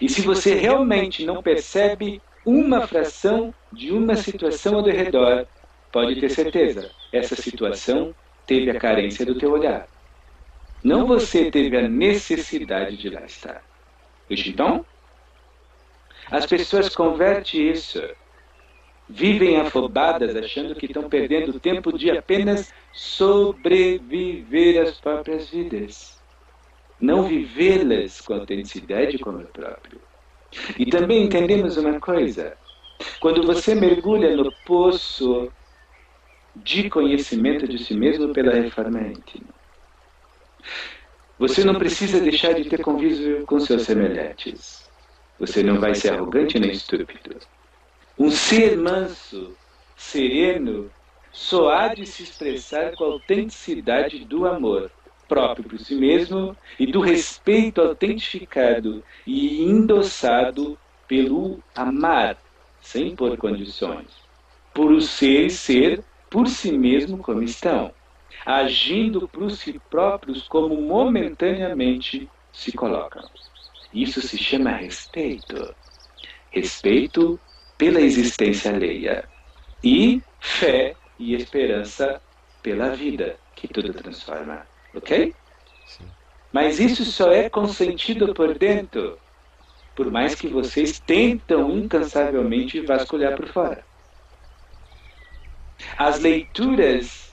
E 0.00 0.08
se 0.08 0.20
você 0.22 0.54
realmente 0.54 1.24
não 1.24 1.42
percebe 1.42 2.20
uma 2.44 2.86
fração 2.86 3.54
de 3.72 3.92
uma 3.92 4.16
situação 4.16 4.76
ao 4.76 4.84
redor, 4.84 5.46
pode 5.90 6.20
ter 6.20 6.28
certeza, 6.28 6.90
essa 7.12 7.34
situação 7.34 8.14
teve 8.46 8.70
a 8.70 8.78
carência 8.78 9.24
do 9.24 9.34
teu 9.34 9.52
olhar. 9.52 9.88
Não 10.82 11.06
você 11.06 11.50
teve 11.50 11.76
a 11.76 11.88
necessidade 11.88 12.96
de 12.96 13.10
lá 13.10 13.24
estar. 13.24 13.62
Então, 14.30 14.84
as 16.30 16.46
pessoas 16.46 16.94
convertem 16.94 17.70
isso. 17.70 18.00
Vivem 19.08 19.56
afobadas, 19.56 20.36
achando 20.36 20.74
que 20.74 20.86
estão 20.86 21.08
perdendo 21.08 21.56
o 21.56 21.60
tempo 21.60 21.96
de 21.96 22.10
apenas 22.10 22.72
sobreviver 22.92 24.82
às 24.82 25.00
próprias 25.00 25.48
vidas. 25.48 26.22
Não 27.00 27.22
vivê-las 27.22 28.20
com 28.20 28.34
autenticidade 28.34 29.18
como 29.18 29.38
o 29.38 29.48
próprio. 29.48 30.02
E 30.78 30.86
também 30.86 31.24
entendemos 31.24 31.76
uma 31.78 31.98
coisa: 31.98 32.58
quando 33.20 33.46
você 33.46 33.74
mergulha 33.74 34.36
no 34.36 34.52
poço 34.52 35.52
de 36.54 36.90
conhecimento 36.90 37.66
de 37.66 37.78
si 37.78 37.94
mesmo 37.94 38.32
pela 38.32 38.52
reforma 38.52 39.00
íntima, 39.00 39.54
você 41.38 41.64
não 41.64 41.78
precisa 41.78 42.20
deixar 42.20 42.52
de 42.52 42.68
ter 42.68 42.82
convívio 42.82 43.46
com 43.46 43.58
seus 43.58 43.82
semelhantes. 43.82 44.90
Você 45.38 45.62
não 45.62 45.78
vai 45.80 45.94
ser 45.94 46.10
arrogante 46.10 46.58
nem 46.58 46.72
estúpido. 46.72 47.38
Um 48.18 48.30
ser 48.32 48.76
manso, 48.76 49.56
sereno, 49.96 50.90
só 51.30 51.70
há 51.70 51.94
de 51.94 52.04
se 52.04 52.24
expressar 52.24 52.96
com 52.96 53.04
a 53.04 53.06
autenticidade 53.06 54.24
do 54.24 54.44
amor 54.44 54.90
próprio 55.28 55.68
por 55.68 55.78
si 55.78 55.94
mesmo 55.94 56.56
e 56.80 56.86
do 56.90 57.00
respeito 57.00 57.80
autentificado 57.80 59.04
e 59.24 59.62
endossado 59.62 60.76
pelo 61.06 61.62
amar, 61.76 62.36
sem 62.80 63.14
pôr 63.14 63.36
condições, 63.36 64.08
por 64.74 64.90
o 64.90 65.00
ser 65.00 65.46
e 65.46 65.50
ser 65.50 66.02
por 66.28 66.48
si 66.48 66.72
mesmo 66.72 67.18
como 67.18 67.42
estão, 67.42 67.92
agindo 68.44 69.28
por 69.28 69.48
si 69.52 69.80
próprios 69.88 70.48
como 70.48 70.76
momentaneamente 70.80 72.28
se 72.52 72.72
colocam. 72.72 73.22
Isso 73.94 74.20
se 74.20 74.36
chama 74.36 74.70
respeito. 74.70 75.72
Respeito 76.50 77.38
pela 77.78 78.00
existência 78.00 78.74
alheia. 78.74 79.24
E 79.82 80.20
fé 80.40 80.96
e 81.18 81.34
esperança 81.34 82.20
pela 82.62 82.90
vida, 82.90 83.38
que 83.54 83.68
tudo 83.68 83.94
transforma. 83.94 84.66
Ok? 84.94 85.32
Sim. 85.86 86.04
Mas 86.52 86.80
isso 86.80 87.04
só 87.04 87.30
é 87.30 87.48
consentido 87.48 88.34
por 88.34 88.58
dentro, 88.58 89.18
por 89.94 90.10
mais 90.10 90.34
que 90.34 90.48
vocês 90.48 90.98
tentam 90.98 91.70
incansavelmente 91.70 92.80
vasculhar 92.80 93.36
por 93.36 93.46
fora. 93.48 93.84
As 95.96 96.18
leituras, 96.18 97.32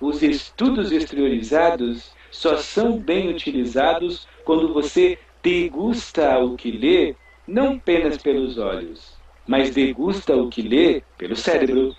os 0.00 0.22
estudos 0.22 0.90
exteriorizados 0.90 2.12
só 2.30 2.56
são 2.56 2.98
bem 2.98 3.28
utilizados 3.28 4.26
quando 4.44 4.72
você 4.72 5.18
degusta 5.42 6.38
o 6.38 6.56
que 6.56 6.70
lê, 6.70 7.14
não 7.46 7.76
apenas 7.76 8.18
pelos 8.18 8.58
olhos, 8.58 9.16
mas 9.46 9.70
degusta 9.70 10.34
o 10.36 10.48
que 10.48 10.62
lê 10.62 11.02
pelo 11.16 11.36
cérebro. 11.36 11.94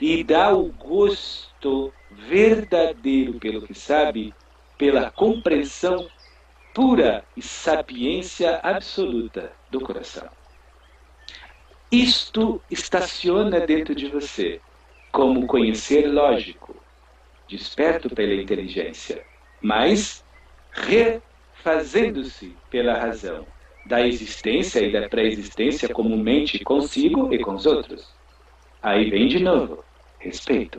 E 0.00 0.22
dá 0.22 0.52
o 0.52 0.72
gosto 0.72 1.92
verdadeiro 2.10 3.38
pelo 3.38 3.62
que 3.62 3.74
sabe, 3.74 4.34
pela 4.78 5.10
compreensão 5.10 6.08
pura 6.74 7.24
e 7.36 7.42
sapiência 7.42 8.60
absoluta 8.62 9.52
do 9.70 9.80
coração. 9.80 10.28
Isto 11.90 12.62
estaciona 12.70 13.60
dentro 13.60 13.94
de 13.94 14.08
você, 14.08 14.60
como 15.10 15.46
conhecer 15.46 16.06
lógico, 16.10 16.74
desperto 17.46 18.08
pela 18.08 18.32
inteligência, 18.34 19.22
mas 19.60 20.24
refazendo-se 20.72 22.56
pela 22.70 22.94
razão, 22.94 23.46
da 23.84 24.06
existência 24.06 24.80
e 24.80 24.92
da 24.92 25.08
pré-existência 25.08 25.88
comumente 25.88 26.58
consigo 26.60 27.32
e 27.32 27.38
com 27.38 27.54
os 27.54 27.66
outros. 27.66 28.14
Aí 28.82 29.10
vem 29.10 29.28
de 29.28 29.40
novo, 29.40 29.84
respeito. 30.18 30.78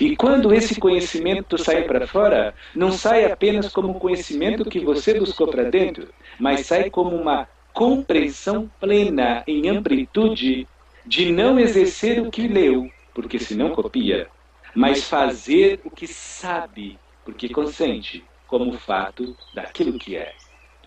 E 0.00 0.16
quando 0.16 0.52
esse 0.52 0.78
conhecimento 0.78 1.56
sai 1.56 1.84
para 1.84 2.06
fora, 2.06 2.54
não 2.74 2.92
sai 2.92 3.24
apenas 3.24 3.72
como 3.72 3.98
conhecimento 3.98 4.64
que 4.68 4.80
você 4.80 5.18
buscou 5.18 5.48
para 5.48 5.64
dentro, 5.64 6.12
mas 6.38 6.66
sai 6.66 6.90
como 6.90 7.16
uma 7.16 7.48
compreensão 7.72 8.70
plena 8.78 9.42
em 9.46 9.68
amplitude 9.68 10.68
de 11.04 11.32
não 11.32 11.58
exercer 11.58 12.20
o 12.20 12.30
que 12.30 12.46
leu, 12.46 12.92
porque 13.14 13.38
senão 13.38 13.70
copia, 13.70 14.30
mas 14.74 15.04
fazer 15.04 15.80
o 15.84 15.90
que 15.90 16.06
sabe, 16.06 17.00
porque 17.24 17.48
consente, 17.48 18.30
como 18.46 18.72
fato 18.72 19.36
daquilo 19.52 19.96
que 19.96 20.16
é. 20.16 20.34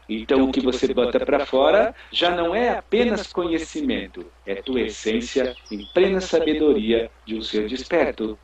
Então, 0.07 0.43
o 0.43 0.51
que 0.51 0.59
você 0.59 0.93
bota 0.93 1.25
para 1.25 1.45
fora 1.45 1.95
já 2.11 2.35
não 2.35 2.53
é 2.53 2.69
apenas 2.69 3.31
conhecimento, 3.31 4.31
é 4.45 4.55
tua 4.55 4.81
essência 4.81 5.57
em 5.71 5.85
plena 5.85 6.19
sabedoria 6.19 7.11
de 7.23 7.35
um 7.35 7.41
ser 7.41 7.67
desperto, 7.67 8.39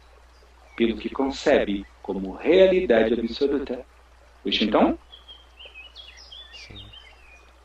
pelo 0.76 0.98
que 0.98 1.10
concebe 1.10 1.86
como 2.02 2.32
realidade 2.32 3.14
absoluta. 3.14 3.86
Puxa 4.42 4.64
então? 4.64 4.98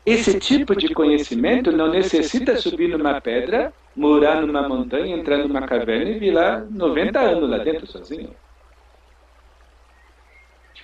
Esse 0.05 0.39
tipo 0.39 0.75
de 0.75 0.93
conhecimento 0.93 1.71
não 1.71 1.89
necessita 1.89 2.57
subir 2.57 2.89
numa 2.89 3.19
pedra, 3.21 3.73
morar 3.95 4.45
numa 4.45 4.67
montanha, 4.67 5.15
entrar 5.15 5.37
numa 5.47 5.65
caverna 5.65 6.11
e 6.11 6.19
virar 6.19 6.69
90 6.69 7.19
anos 7.19 7.49
lá 7.49 7.57
dentro 7.59 7.87
sozinho. 7.87 8.35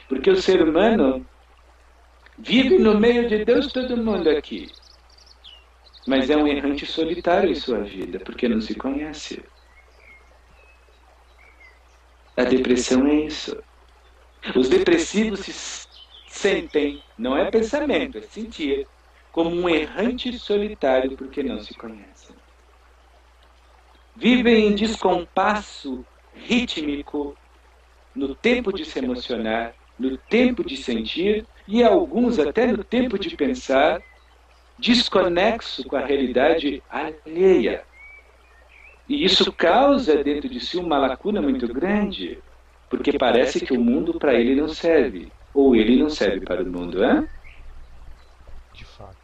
Porque 0.07 0.29
o 0.29 0.35
ser 0.41 0.61
humano 0.61 1.27
vive 2.41 2.79
no 2.79 2.99
meio 2.99 3.27
de 3.29 3.45
Deus 3.45 3.71
todo 3.71 3.95
mundo 3.95 4.29
aqui. 4.29 4.71
Mas 6.07 6.29
é 6.29 6.35
um 6.35 6.47
errante 6.47 6.85
solitário 6.85 7.51
em 7.51 7.55
sua 7.55 7.79
vida, 7.81 8.19
porque 8.19 8.49
não 8.49 8.59
se 8.59 8.73
conhece. 8.75 9.43
A 12.35 12.43
depressão 12.43 13.05
é 13.07 13.25
isso. 13.25 13.61
Os 14.55 14.67
depressivos 14.67 15.41
se 15.41 15.87
sentem, 16.27 17.03
não 17.17 17.37
é 17.37 17.51
pensamento, 17.51 18.17
é 18.17 18.21
sentir, 18.21 18.87
como 19.31 19.51
um 19.51 19.69
errante 19.69 20.37
solitário 20.39 21.15
porque 21.15 21.43
não 21.43 21.61
se 21.61 21.75
conhecem. 21.75 22.35
Vivem 24.15 24.67
em 24.67 24.75
descompasso 24.75 26.03
rítmico 26.33 27.37
no 28.15 28.33
tempo 28.33 28.73
de 28.73 28.83
se 28.83 28.97
emocionar, 28.99 29.75
no 29.97 30.17
tempo 30.17 30.63
de 30.63 30.75
sentir 30.75 31.45
e 31.67 31.83
alguns 31.83 32.39
até 32.39 32.67
no 32.67 32.83
tempo 32.83 33.17
de 33.17 33.35
pensar, 33.35 34.01
desconexo 34.77 35.83
com 35.83 35.95
a 35.95 36.05
realidade 36.05 36.81
alheia. 36.89 37.83
E 39.07 39.23
isso 39.23 39.51
causa 39.51 40.23
dentro 40.23 40.49
de 40.49 40.59
si 40.59 40.77
uma 40.77 40.97
lacuna 40.97 41.41
muito 41.41 41.67
grande, 41.71 42.39
porque 42.89 43.17
parece 43.17 43.65
que 43.65 43.73
o 43.73 43.81
mundo 43.81 44.17
para 44.17 44.33
ele 44.33 44.55
não 44.55 44.67
serve, 44.67 45.31
ou 45.53 45.75
ele 45.75 45.97
não 45.97 46.09
serve 46.09 46.41
para 46.41 46.63
o 46.63 46.65
mundo, 46.65 47.03
hein? 47.03 47.27
De 48.73 48.85
fato. 48.85 49.17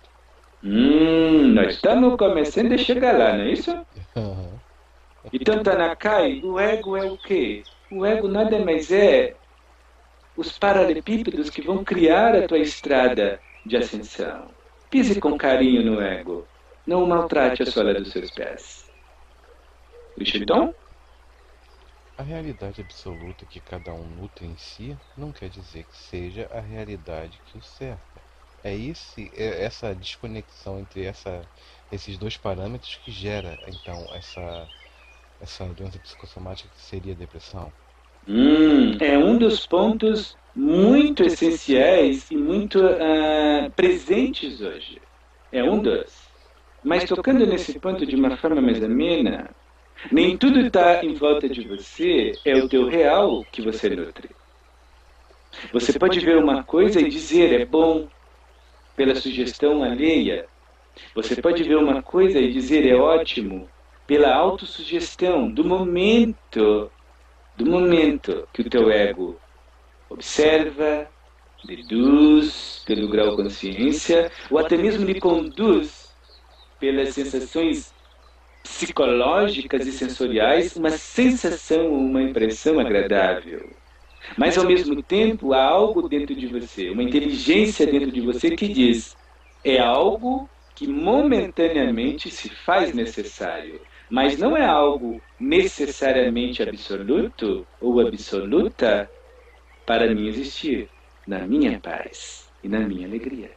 Hum, 0.64 1.54
nós 1.54 1.76
estamos 1.76 2.16
começando 2.18 2.74
a 2.74 2.78
chegar 2.78 3.18
lá, 3.18 3.34
não 3.34 3.46
é 3.46 3.52
isso? 3.52 3.72
Então, 5.34 5.62
Tanakai, 5.62 6.40
o 6.42 6.58
ego 6.58 6.96
é 6.96 7.04
o 7.04 7.18
quê? 7.18 7.62
O 7.92 8.06
ego 8.06 8.30
nada 8.30 8.64
mais 8.64 8.90
é 8.92 9.36
os 10.38 10.58
paralelepípedos 10.58 11.50
que 11.50 11.62
vão 11.62 11.84
criar 11.84 12.36
a 12.36 12.48
tua 12.48 12.60
estrada 12.60 13.42
de 13.66 13.76
ascensão. 13.76 14.50
Pise 14.90 15.20
com 15.20 15.38
carinho 15.38 15.84
no 15.84 16.00
ego. 16.00 16.48
Não 16.86 17.06
maltrate 17.06 17.64
a 17.64 17.66
sola 17.66 17.94
dos 17.94 18.12
seus 18.12 18.32
pés. 18.32 18.90
Então? 20.18 20.74
A 22.18 22.24
realidade 22.24 22.82
absoluta 22.82 23.46
que 23.46 23.60
cada 23.60 23.94
um 23.94 24.08
nutre 24.08 24.46
em 24.46 24.58
si 24.58 24.98
não 25.18 25.32
quer 25.32 25.50
dizer 25.50 25.84
que 25.84 25.98
seja 25.98 26.48
a 26.52 26.60
realidade 26.60 27.42
que 27.46 27.58
o 27.58 27.62
cerca. 27.62 28.22
É, 28.64 28.74
esse, 28.76 29.32
é 29.36 29.64
essa 29.64 29.94
desconexão 29.94 30.80
entre 30.80 31.04
essa, 31.04 31.48
esses 31.92 32.18
dois 32.18 32.38
parâmetros 32.38 32.96
que 32.96 33.12
gera 33.12 33.60
então 33.68 34.08
essa 34.14 34.68
essa 35.40 35.66
doença 35.66 36.00
psicossomática 36.00 36.70
que 36.70 36.82
seria 36.82 37.14
a 37.14 37.16
depressão? 37.16 37.72
Hum, 38.28 38.98
é 39.00 39.18
um 39.18 39.38
dos 39.38 39.66
pontos 39.66 40.38
muito 40.54 41.24
essenciais 41.24 42.30
e 42.30 42.38
muito 42.38 42.80
uh, 42.80 43.72
presentes 43.76 44.62
hoje. 44.62 45.02
É 45.52 45.64
um 45.64 45.82
dos. 45.82 46.28
Mas 46.84 47.06
tocando 47.06 47.46
nesse 47.46 47.80
ponto 47.80 48.06
de 48.06 48.16
uma 48.16 48.36
forma 48.38 48.62
mais 48.62 48.84
amena, 48.84 49.56
nem 50.12 50.38
tudo 50.38 50.60
está 50.60 51.04
em 51.04 51.14
volta 51.14 51.50
de 51.50 51.68
você, 51.68 52.40
é 52.46 52.56
o 52.56 52.68
teu 52.68 52.88
real 52.88 53.46
que 53.46 53.62
você 53.62 53.90
nutre. 53.90 54.36
Você 55.72 55.98
pode 55.98 56.20
ver 56.20 56.38
uma 56.38 56.64
coisa 56.64 57.00
e 57.00 57.08
dizer 57.10 57.62
é 57.62 57.66
bom 57.66 58.10
pela 58.96 59.16
sugestão 59.16 59.84
alheia. 59.84 60.50
Você 61.16 61.42
pode 61.42 61.64
ver 61.64 61.78
uma 61.78 62.04
coisa 62.04 62.40
e 62.40 62.52
dizer 62.52 62.86
é 62.88 62.96
ótimo 62.96 63.72
pela 64.06 64.34
autossugestão 64.36 65.52
do 65.52 65.64
momento, 65.66 66.92
do 67.58 67.66
momento 67.66 68.48
que 68.54 68.62
o 68.62 68.70
teu 68.70 68.92
ego 68.92 69.36
observa, 70.10 71.08
deduz 71.66 72.84
pelo 72.86 73.10
grau 73.10 73.36
consciência, 73.36 74.32
ou 74.50 74.60
até 74.60 74.78
mesmo 74.78 75.04
lhe 75.04 75.20
conduz 75.20 76.08
pelas 76.80 77.14
sensações 77.14 77.92
psicológicas 78.64 79.88
e 79.88 79.92
sensoriais, 79.92 80.76
uma 80.76 80.92
sensação 80.92 81.88
ou 81.88 81.98
uma 81.98 82.22
impressão 82.22 82.80
agradável. 82.80 83.70
Mas 84.38 84.58
ao 84.58 84.66
mesmo 84.66 85.02
tempo 85.02 85.54
há 85.54 85.64
algo 85.64 86.08
dentro 86.08 86.36
de 86.36 86.48
você, 86.48 86.90
uma 86.90 87.04
inteligência 87.04 87.88
dentro 87.88 88.12
de 88.12 88.22
você 88.22 88.52
que 88.52 88.68
diz: 88.68 89.18
é 89.64 89.80
algo 89.80 90.50
que 90.76 90.88
momentaneamente 90.88 92.30
se 92.30 92.50
faz 92.50 92.94
necessário, 92.94 93.82
mas 94.10 94.38
não 94.38 94.56
é 94.56 94.66
algo 94.66 95.22
necessariamente 95.40 96.64
absoluto 96.64 97.68
ou 97.82 98.00
absoluta 98.00 99.10
para 99.86 100.14
mim 100.14 100.28
existir 100.28 100.90
na 101.26 101.40
minha 101.40 101.80
paz 101.80 102.50
e 102.64 102.70
na 102.70 102.80
minha 102.80 103.08
alegria. 103.08 103.52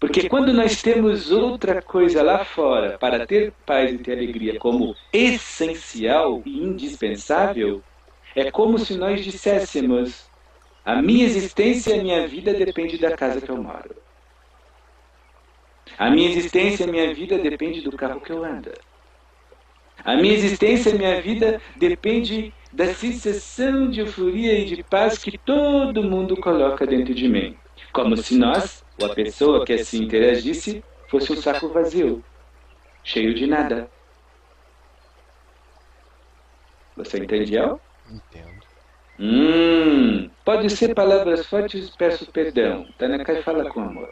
Porque 0.00 0.28
quando 0.28 0.52
nós 0.52 0.82
temos 0.82 1.30
outra 1.30 1.80
coisa 1.80 2.22
lá 2.22 2.44
fora 2.44 2.98
para 2.98 3.26
ter 3.26 3.52
paz 3.64 3.92
e 3.92 3.98
ter 3.98 4.12
alegria 4.12 4.58
como 4.58 4.96
essencial 5.12 6.42
e 6.44 6.62
indispensável, 6.62 7.82
é 8.34 8.50
como 8.50 8.78
se 8.78 8.96
nós 8.96 9.22
disséssemos: 9.24 10.28
a 10.84 11.00
minha 11.00 11.24
existência 11.24 11.94
e 11.94 12.00
a 12.00 12.02
minha 12.02 12.26
vida 12.26 12.52
depende 12.54 12.98
da 12.98 13.16
casa 13.16 13.40
que 13.40 13.50
eu 13.50 13.62
moro. 13.62 13.94
A 15.98 16.10
minha 16.10 16.30
existência 16.30 16.84
e 16.84 16.88
a 16.88 16.90
minha 16.90 17.14
vida 17.14 17.38
depende 17.38 17.82
do 17.82 17.92
carro 17.92 18.20
que 18.20 18.32
eu 18.32 18.44
ando. 18.44 18.72
A 20.10 20.16
minha 20.16 20.34
existência 20.34 20.90
e 20.90 20.94
a 20.94 20.98
minha 20.98 21.22
vida 21.22 21.62
depende 21.76 22.52
da 22.72 22.92
sensação 22.92 23.88
de 23.88 24.00
euforia 24.00 24.58
e 24.58 24.64
de 24.64 24.82
paz 24.82 25.16
que 25.18 25.38
todo 25.38 26.02
mundo 26.02 26.36
coloca 26.36 26.84
dentro 26.84 27.14
de 27.14 27.28
mim. 27.28 27.56
Como 27.92 28.16
se 28.16 28.36
nós, 28.36 28.84
ou 29.00 29.06
a 29.06 29.14
pessoa 29.14 29.64
que 29.64 29.72
assim 29.72 30.02
interagisse, 30.02 30.82
fosse 31.08 31.32
um 31.32 31.36
saco 31.36 31.68
vazio, 31.68 32.24
cheio 33.04 33.32
de 33.36 33.46
nada. 33.46 33.88
Você 36.96 37.18
entendeu? 37.18 37.80
Entendo. 38.10 38.66
Hum, 39.16 40.28
pode 40.44 40.70
ser 40.70 40.92
palavras 40.92 41.46
fortes, 41.46 41.88
peço 41.90 42.32
perdão. 42.32 42.84
Tanaka 42.98 43.40
fala 43.44 43.70
com 43.70 43.80
amor. 43.80 44.10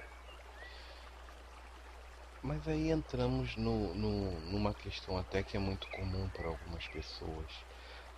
Mas 2.49 2.66
aí 2.66 2.90
entramos 2.90 3.55
no, 3.57 3.92
no, 3.92 4.30
numa 4.51 4.72
questão 4.72 5.18
até 5.18 5.42
que 5.42 5.55
é 5.55 5.61
muito 5.61 5.86
comum 5.88 6.26
para 6.30 6.49
algumas 6.49 6.86
pessoas. 6.88 7.44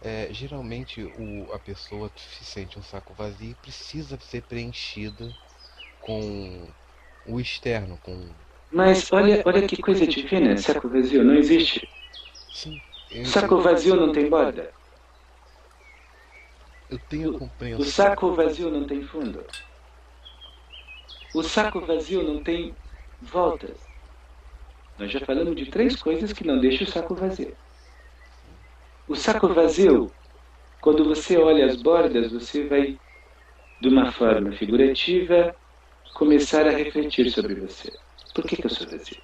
É, 0.01 0.33
geralmente 0.33 1.03
o, 1.03 1.53
a 1.53 1.59
pessoa 1.59 2.09
se 2.17 2.45
sente 2.45 2.79
um 2.79 2.83
saco 2.83 3.13
vazio 3.13 3.51
e 3.51 3.55
precisa 3.57 4.17
ser 4.21 4.43
preenchida 4.43 5.35
com 6.01 6.69
o 7.27 7.41
externo, 7.41 7.99
com. 8.05 8.29
Mas 8.71 9.13
olha, 9.13 9.43
olha 9.45 9.67
que 9.67 9.83
coisa 9.83 10.07
divina, 10.07 10.57
saco 10.59 10.89
vazio 10.89 11.25
não 11.25 11.35
existe. 11.35 11.89
Sim. 12.55 12.81
Saco 13.27 13.61
vazio 13.61 13.97
não 13.97 14.13
tem 14.13 14.31
borda. 14.31 14.73
Eu 16.89 17.01
tenho 17.01 17.37
compreensão. 17.37 17.85
O 17.85 17.91
saco 17.91 18.33
vazio 18.33 18.71
não 18.71 18.87
tem 18.87 19.03
fundo. 19.03 19.45
O 21.35 21.43
saco 21.43 21.81
vazio 21.81 22.23
não 22.23 22.45
tem 22.45 22.77
voltas. 23.21 23.90
Nós 25.01 25.11
já 25.11 25.21
falamos 25.21 25.57
de 25.57 25.65
três 25.65 25.97
coisas 25.97 26.31
que 26.31 26.47
não 26.47 26.61
deixam 26.61 26.87
o 26.87 26.91
saco 26.91 27.15
vazio. 27.15 27.57
O 29.09 29.17
saco 29.17 29.49
vazio, 29.49 30.13
quando 30.79 31.05
você 31.05 31.39
olha 31.39 31.65
as 31.65 31.77
bordas, 31.77 32.31
você 32.31 32.65
vai, 32.65 32.99
de 33.81 33.89
uma 33.89 34.13
forma 34.13 34.53
figurativa, 34.53 35.57
começar 36.13 36.67
a 36.67 36.71
refletir 36.71 37.31
sobre 37.31 37.55
você. 37.55 37.91
Por 38.35 38.45
que, 38.45 38.57
que 38.57 38.67
eu 38.67 38.71
sou 38.71 38.87
vazio? 38.87 39.17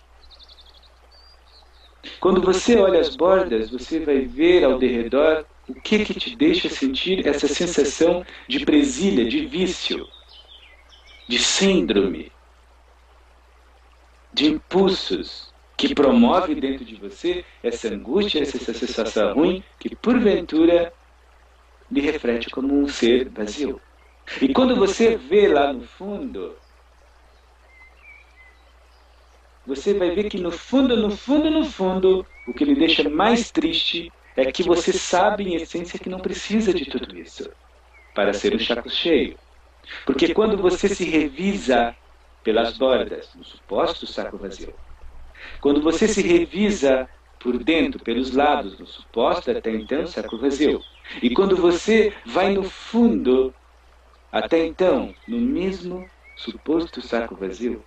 Quando 2.21 2.41
você 2.41 2.79
olha 2.79 2.99
as 2.99 3.15
bordas, 3.15 3.69
você 3.69 4.01
vai 4.01 4.21
ver 4.23 4.65
ao 4.65 4.79
derredor 4.79 5.45
o 5.69 5.75
que 5.75 6.07
que 6.07 6.15
te 6.15 6.35
deixa 6.35 6.71
sentir 6.71 7.27
essa 7.29 7.47
sensação 7.47 8.25
de 8.49 8.65
presilha, 8.65 9.27
de 9.27 9.45
vício, 9.45 10.09
de 11.29 11.39
síndrome, 11.39 12.33
de 14.33 14.47
impulsos 14.47 15.55
que 15.77 15.95
promove 15.95 16.55
dentro 16.55 16.85
de 16.85 16.97
você 16.97 17.45
essa 17.63 17.89
angústia, 17.89 18.41
essa 18.43 18.59
sensação 18.59 19.35
ruim 19.35 19.63
que 19.79 19.95
porventura 19.95 20.93
lhe 21.91 22.01
reflete 22.01 22.51
como 22.51 22.75
um 22.75 22.89
ser 22.89 23.29
vazio. 23.31 23.81
E 24.41 24.53
quando 24.53 24.75
você 24.75 25.17
vê 25.17 25.49
lá 25.49 25.73
no 25.73 25.83
fundo 25.83 26.57
você 29.67 29.93
vai 29.95 30.13
ver 30.13 30.31
que 30.31 30.39
no 30.39 30.53
fundo, 30.53 30.97
no 30.97 31.11
fundo, 31.11 31.51
no 31.51 31.65
fundo, 31.65 32.25
o 32.47 32.55
que 32.55 32.65
lhe 32.65 32.77
deixa 32.77 33.09
mais 33.11 33.51
triste 33.51 34.13
é 34.37 34.53
que 34.53 34.63
você 34.63 34.93
sabe, 34.93 35.45
em 35.45 35.57
essência, 35.57 35.99
que 35.99 36.09
não 36.09 36.21
precisa 36.21 36.73
de 36.73 36.87
tudo 36.87 37.19
isso 37.19 37.51
para 38.15 38.33
ser 38.33 38.55
um 38.55 38.61
saco 38.61 38.89
cheio. 38.89 39.37
Porque 40.05 40.33
quando 40.33 40.57
você 40.57 40.89
se 40.89 41.05
revisa 41.05 41.97
pelas 42.45 42.79
bordas, 42.79 43.35
no 43.35 43.45
suposto 43.45 44.07
saco 44.07 44.39
vazio, 44.39 44.79
quando 45.61 45.81
você 45.83 46.09
se 46.09 46.23
revisa 46.23 47.09
por 47.39 47.63
dentro, 47.63 48.01
pelos 48.03 48.33
lados, 48.33 48.79
no 48.79 48.87
suposto 48.87 49.51
até 49.51 49.71
então 49.71 50.07
saco 50.07 50.37
vazio, 50.39 50.85
e 51.23 51.31
quando 51.31 51.57
você 51.57 52.13
vai 52.25 52.53
no 52.53 52.65
fundo, 52.65 53.55
até 54.31 54.65
então, 54.67 55.17
no 55.27 55.41
mesmo 55.41 56.11
suposto 56.35 57.01
saco 57.03 57.37
vazio, 57.37 57.87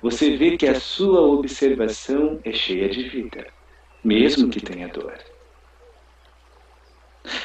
você 0.00 0.36
vê 0.36 0.56
que 0.56 0.66
a 0.66 0.74
sua 0.74 1.20
observação 1.22 2.40
é 2.44 2.52
cheia 2.52 2.88
de 2.88 3.02
vida, 3.08 3.52
mesmo 4.02 4.48
que 4.50 4.60
tenha 4.60 4.88
dor. 4.88 5.18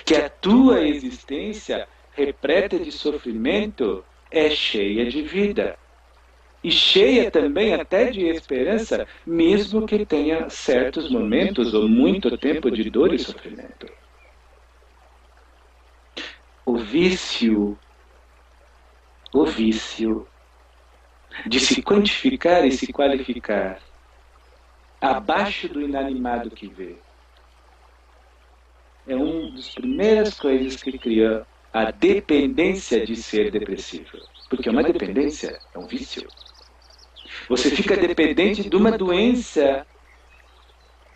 Que 0.06 0.16
a 0.16 0.30
tua 0.30 0.88
existência, 0.88 1.88
repleta 2.12 2.80
de 2.80 2.92
sofrimento, 2.92 4.06
é 4.32 4.50
cheia 4.50 5.06
de 5.10 5.22
vida. 5.22 5.78
E 6.66 6.72
cheia 6.72 7.30
também 7.30 7.76
até 7.76 8.10
de 8.10 8.26
esperança, 8.26 9.08
mesmo 9.24 9.86
que 9.86 10.04
tenha 10.04 10.50
certos 10.50 11.12
momentos 11.12 11.76
ou 11.76 11.88
muito 11.88 12.36
tempo 12.40 12.72
de 12.72 12.90
dor 12.90 13.14
e 13.14 13.20
sofrimento. 13.20 13.86
O 16.66 16.76
vício, 16.76 17.78
o 19.32 19.46
vício 19.46 20.28
de 21.46 21.60
se 21.60 21.84
quantificar 21.84 22.66
e 22.66 22.72
se 22.72 22.92
qualificar 22.92 23.80
abaixo 25.00 25.70
do 25.70 25.80
inanimado 25.80 26.50
que 26.50 26.66
vê. 26.66 26.96
É 29.08 29.16
uma 29.16 29.52
das 29.52 29.70
primeiras 29.70 30.40
coisas 30.40 30.82
que 30.82 30.98
cria 30.98 31.46
a 31.72 31.92
dependência 31.92 33.06
de 33.06 33.16
ser 33.16 33.52
depressivo. 33.52 34.18
Porque 34.50 34.70
uma 34.70 34.82
dependência 34.82 35.60
é 35.72 35.78
um 35.78 35.86
vício. 35.86 36.28
Você 37.48 37.70
fica 37.70 37.96
dependente 37.96 38.68
de 38.68 38.76
uma 38.76 38.92
doença, 38.92 39.86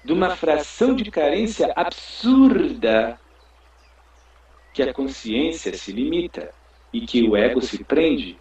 de 0.04 0.14
uma 0.14 0.36
fração 0.36 0.96
de 0.96 1.10
carência 1.10 1.72
absurda 1.76 3.20
que 4.74 4.84
a 4.84 4.94
consciência 4.94 5.74
se 5.74 5.92
limita 5.92 6.54
e 6.94 7.02
que 7.02 7.28
o 7.28 7.36
ego 7.36 7.62
se 7.62 7.84
prende 7.84 8.40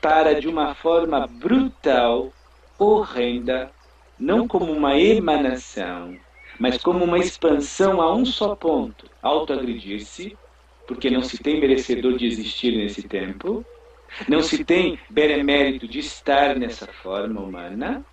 para 0.00 0.34
de 0.34 0.48
uma 0.48 0.74
forma 0.74 1.26
brutal, 1.26 2.32
horrenda, 2.78 3.70
não 4.18 4.48
como 4.48 4.72
uma 4.72 4.98
emanação, 4.98 6.16
mas 6.58 6.76
como 6.78 7.04
uma 7.04 7.18
expansão 7.18 8.00
a 8.00 8.14
um 8.14 8.24
só 8.24 8.56
ponto, 8.56 9.08
autoagredir-se, 9.20 10.36
porque 10.86 11.10
não 11.10 11.22
se 11.22 11.38
tem 11.38 11.60
merecedor 11.60 12.16
de 12.16 12.26
existir 12.26 12.76
nesse 12.76 13.02
tempo, 13.02 13.64
não 14.26 14.42
se 14.42 14.64
tem 14.64 15.00
benemérito 15.08 15.88
de 15.88 15.98
estar 16.00 16.56
nessa 16.58 16.86
forma 16.88 17.40
humana, 17.40 18.06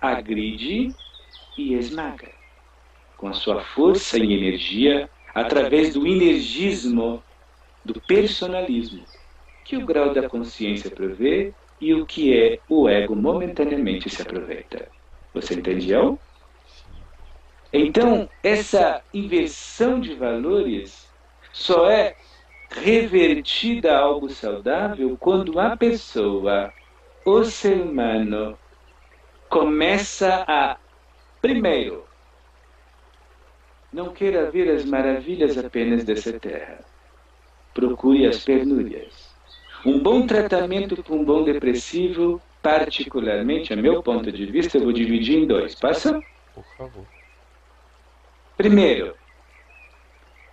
agride 0.00 0.96
e 1.56 1.74
esmaga. 1.74 2.32
com 3.16 3.28
a 3.28 3.32
sua 3.34 3.60
força 3.60 4.18
e 4.18 4.32
energia 4.32 5.10
através 5.34 5.92
do 5.92 6.06
energismo, 6.06 7.24
do 7.84 8.00
personalismo, 8.02 9.08
que 9.64 9.76
o 9.76 9.84
grau 9.84 10.12
da 10.12 10.22
consciência 10.24 10.90
provê 10.90 11.56
e 11.80 11.94
o 11.94 12.06
que 12.06 12.36
é 12.36 12.62
o 12.68 12.88
ego 12.88 13.16
momentaneamente 13.16 14.10
se 14.10 14.22
aproveita. 14.22 14.92
Você 15.34 15.54
entendeu? 15.54 16.20
Então, 17.72 18.30
essa 18.42 19.04
inversão 19.12 20.00
de 20.00 20.14
valores 20.14 21.12
só 21.52 21.88
é 21.90 22.16
revertida 22.70 23.96
a 23.96 24.00
algo 24.00 24.28
saudável 24.28 25.16
quando 25.18 25.58
a 25.58 25.76
pessoa, 25.76 26.72
o 27.24 27.44
ser 27.44 27.80
humano, 27.80 28.58
começa 29.48 30.44
a, 30.46 30.76
primeiro, 31.40 32.04
não 33.92 34.12
queira 34.12 34.50
ver 34.50 34.70
as 34.70 34.84
maravilhas 34.84 35.56
apenas 35.56 36.04
dessa 36.04 36.38
terra. 36.38 36.84
Procure 37.72 38.26
as 38.26 38.44
penúrias. 38.44 39.34
Um 39.84 39.98
bom 40.00 40.26
tratamento 40.26 41.02
para 41.02 41.14
um 41.14 41.24
bom 41.24 41.44
depressivo, 41.44 42.42
particularmente, 42.62 43.72
a 43.72 43.76
meu 43.76 44.02
ponto 44.02 44.30
de 44.30 44.44
vista, 44.46 44.76
eu 44.76 44.82
vou 44.82 44.92
dividir 44.92 45.38
em 45.38 45.46
dois. 45.46 45.74
Passa? 45.74 46.22
Por 46.54 46.64
favor. 46.76 47.06
Primeiro, 48.56 49.14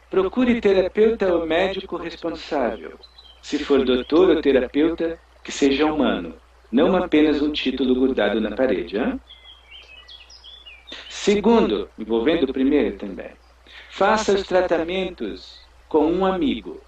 procure 0.09 0.61
terapeuta 0.61 1.33
ou 1.33 1.45
médico 1.45 1.97
responsável. 1.97 2.99
Se 3.41 3.59
for 3.59 3.83
doutor 3.83 4.29
ou 4.29 4.41
terapeuta, 4.41 5.19
que 5.43 5.51
seja 5.51 5.85
humano, 5.85 6.35
não 6.71 6.95
apenas 6.95 7.41
um 7.41 7.51
título 7.51 7.93
grudado 7.93 8.41
na 8.41 8.55
parede. 8.55 8.97
Hein? 8.97 9.19
Segundo, 11.09 11.89
envolvendo 11.97 12.43
o 12.43 12.53
primeiro 12.53 12.97
também, 12.97 13.31
faça 13.89 14.33
os 14.33 14.43
tratamentos 14.43 15.59
com 15.87 16.05
um 16.05 16.25
amigo. 16.25 16.81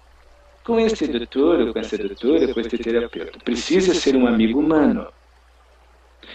Com 0.64 0.78
este 0.78 1.06
doutor, 1.06 1.60
ou 1.60 1.72
com 1.72 1.78
essa 1.78 1.96
doutora, 1.96 2.52
com 2.52 2.60
este 2.60 2.76
terapeuta. 2.78 3.38
Precisa 3.38 3.94
ser 3.94 4.14
um 4.16 4.26
amigo 4.26 4.60
humano. 4.60 5.06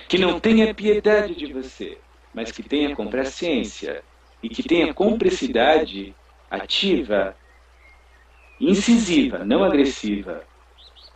Que 0.08 0.18
não 0.18 0.40
tenha 0.40 0.74
piedade 0.74 1.36
de 1.36 1.54
você, 1.54 1.98
mas 2.34 2.52
que 2.52 2.64
tenha 2.64 2.96
complacência 2.96 4.04
e 4.42 4.50
que 4.50 4.64
tenha 4.64 4.94
cumplicidade 4.94 6.16
ativa, 6.54 7.36
incisiva, 8.60 9.44
não 9.44 9.64
agressiva, 9.64 10.48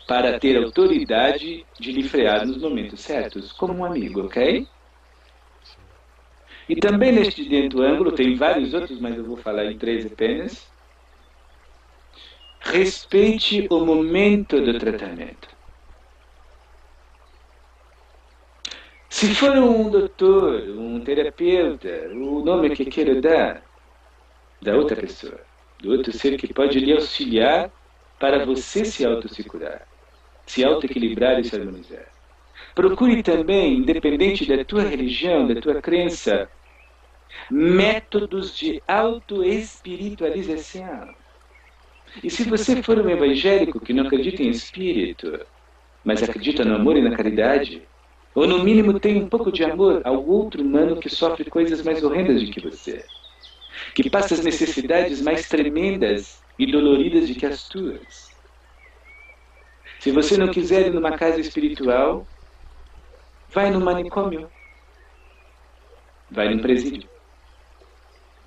para 0.08 0.40
ter 0.40 0.58
autoridade 0.58 1.68
de 1.80 1.92
lhe 1.92 2.04
frear 2.04 2.46
nos 2.46 2.58
momentos 2.58 3.02
certos, 3.02 3.52
como 3.52 3.74
um 3.74 3.86
amigo, 3.86 4.22
ok? 4.26 4.68
E 6.68 6.76
também 6.78 7.12
neste 7.12 7.48
dentro 7.48 7.82
ângulo, 7.82 8.12
tem 8.12 8.36
vários 8.36 8.74
outros, 8.74 9.00
mas 9.00 9.18
eu 9.18 9.26
vou 9.26 9.38
falar 9.38 9.66
em 9.66 9.78
três 9.78 10.06
apenas. 10.06 10.74
Respeite 12.60 13.68
o 13.70 13.86
momento 13.86 14.60
do 14.60 14.78
tratamento. 14.78 15.48
Se 19.10 19.34
for 19.34 19.58
um 19.58 19.90
doutor, 19.90 20.70
um 20.70 21.02
terapeuta, 21.04 22.10
o 22.14 22.44
nome 22.44 22.76
que 22.76 22.86
queira 22.86 23.20
dar, 23.22 23.67
da 24.62 24.76
outra 24.76 24.96
pessoa, 24.96 25.40
do 25.80 25.92
outro 25.92 26.12
ser 26.12 26.38
que 26.38 26.54
pode 26.54 26.80
lhe 26.80 26.94
auxiliar 26.94 27.72
para 28.20 28.46
você 28.46 28.86
se 28.86 29.06
auto-se-curar, 29.06 29.88
se 30.46 30.64
auto-equilibrar 30.66 31.40
e 31.40 31.44
se 31.44 31.56
harmonizar. 31.56 32.08
Procure 32.74 33.22
também, 33.22 33.78
independente 33.78 34.44
da 34.46 34.64
tua 34.66 34.82
religião, 34.84 35.48
da 35.48 35.62
tua 35.62 35.80
crença, 35.82 36.50
métodos 37.50 38.56
de 38.56 38.82
auto-espiritualização. 38.88 41.14
E 42.24 42.30
se 42.30 42.46
você 42.46 42.82
for 42.82 42.98
um 43.00 43.10
evangélico 43.10 43.80
que 43.80 43.94
não 43.94 44.06
acredita 44.06 44.42
em 44.42 44.50
espírito, 44.50 45.40
mas 46.04 46.24
acredita 46.24 46.66
no 46.66 46.76
amor 46.76 46.98
e 46.98 47.02
na 47.02 47.16
caridade, 47.16 47.88
ou 48.34 48.48
no 48.48 48.64
mínimo 48.64 49.00
tem 49.00 49.22
um 49.22 49.28
pouco 49.28 49.52
de 49.52 49.64
amor 49.64 50.02
ao 50.04 50.26
outro 50.26 50.64
humano 50.64 51.00
que 51.00 51.10
sofre 51.10 51.50
coisas 51.50 51.84
mais 51.84 52.04
horrendas 52.04 52.44
do 52.44 52.52
que 52.52 52.62
você, 52.62 53.06
que 54.04 54.10
passa 54.10 54.36
as 54.36 54.44
necessidades 54.44 55.22
mais 55.22 55.48
tremendas 55.48 56.44
e 56.58 56.72
doloridas 56.72 57.28
do 57.28 57.36
que 57.36 57.46
as 57.46 57.68
tuas. 57.68 58.30
Se 60.00 60.12
você 60.12 60.38
não 60.38 60.52
quiser 60.52 60.88
ir 60.88 60.94
numa 60.94 61.18
casa 61.18 61.40
espiritual, 61.40 62.28
vai 63.50 63.72
no 63.72 63.80
manicômio, 63.80 64.52
vai 66.30 66.54
num 66.54 66.62
presídio. 66.62 67.10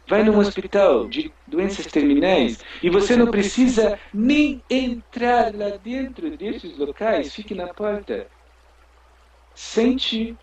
Vai 0.06 0.22
num 0.22 0.38
hospital 0.38 1.08
de 1.08 1.32
doenças 1.46 1.86
terminais 1.86 2.58
e 2.82 2.90
você 2.90 3.16
não 3.16 3.30
precisa 3.30 3.98
nem 4.12 4.62
entrar 4.68 5.54
lá 5.54 5.70
dentro 5.70 6.36
desses 6.36 6.76
locais, 6.76 7.34
fique 7.34 7.54
na 7.54 7.68
porta 7.74 8.30
sente 9.54 10.36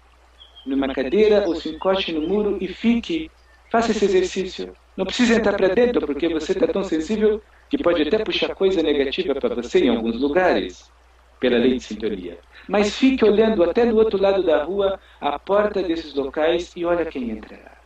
numa 0.65 0.93
cadeira 0.93 1.47
ou 1.47 1.55
se 1.55 1.69
encoste 1.69 2.11
no 2.11 2.27
muro 2.27 2.57
e 2.61 2.67
fique, 2.67 3.31
faça 3.71 3.91
esse 3.91 4.05
exercício. 4.05 4.77
Não 4.97 5.05
precisa 5.05 5.35
entrar 5.35 5.55
para 5.55 5.69
dentro, 5.69 6.01
porque 6.01 6.27
você 6.27 6.53
está 6.53 6.67
tão 6.67 6.83
sensível 6.83 7.41
que 7.69 7.77
pode 7.77 8.01
até 8.01 8.17
puxar 8.23 8.55
coisa 8.55 8.81
negativa 8.81 9.35
para 9.35 9.53
você 9.53 9.85
em 9.85 9.89
alguns 9.89 10.19
lugares, 10.19 10.91
pela 11.39 11.57
lei 11.59 11.75
de 11.75 11.83
sintonia. 11.83 12.39
Mas 12.67 12.95
fique 12.97 13.23
olhando 13.23 13.63
até 13.63 13.85
no 13.85 13.95
outro 13.95 14.19
lado 14.19 14.41
da 14.43 14.63
rua, 14.63 14.99
a 15.21 15.37
porta 15.37 15.83
desses 15.83 16.15
locais 16.15 16.75
e 16.75 16.83
olha 16.83 17.05
quem 17.05 17.29
entrará. 17.29 17.77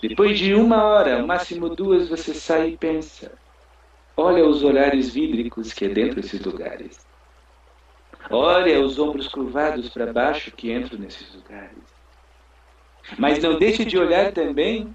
Depois 0.00 0.38
de 0.38 0.54
uma 0.54 0.84
hora, 0.84 1.26
máximo 1.26 1.68
duas, 1.68 2.08
você 2.08 2.32
sai 2.32 2.70
e 2.70 2.76
pensa. 2.76 3.32
Olha 4.16 4.46
os 4.46 4.62
olhares 4.62 5.12
vídricos 5.12 5.72
que 5.72 5.86
é 5.86 5.88
dentro 5.88 6.20
desses 6.20 6.40
lugares. 6.40 7.04
Olha 8.30 8.80
os 8.80 8.98
ombros 8.98 9.28
curvados 9.28 9.88
para 9.90 10.12
baixo 10.12 10.52
que 10.52 10.72
entram 10.72 10.98
nesses 11.00 11.34
lugares. 11.34 11.81
Mas 13.18 13.42
não 13.42 13.58
deixe 13.58 13.84
de 13.84 13.98
olhar 13.98 14.32
também 14.32 14.94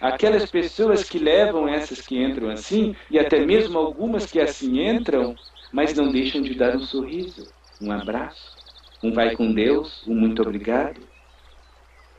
aquelas 0.00 0.50
pessoas 0.50 1.08
que 1.08 1.18
levam 1.18 1.68
essas 1.68 2.00
que 2.00 2.22
entram 2.22 2.50
assim, 2.50 2.94
e 3.10 3.18
até 3.18 3.44
mesmo 3.44 3.78
algumas 3.78 4.26
que 4.26 4.40
assim 4.40 4.86
entram, 4.86 5.36
mas 5.72 5.94
não 5.94 6.10
deixam 6.10 6.42
de 6.42 6.54
dar 6.54 6.76
um 6.76 6.80
sorriso, 6.80 7.48
um 7.80 7.90
abraço, 7.90 8.56
um 9.02 9.12
vai 9.12 9.34
com 9.34 9.52
Deus, 9.52 10.06
um 10.06 10.14
muito 10.14 10.42
obrigado, 10.42 11.00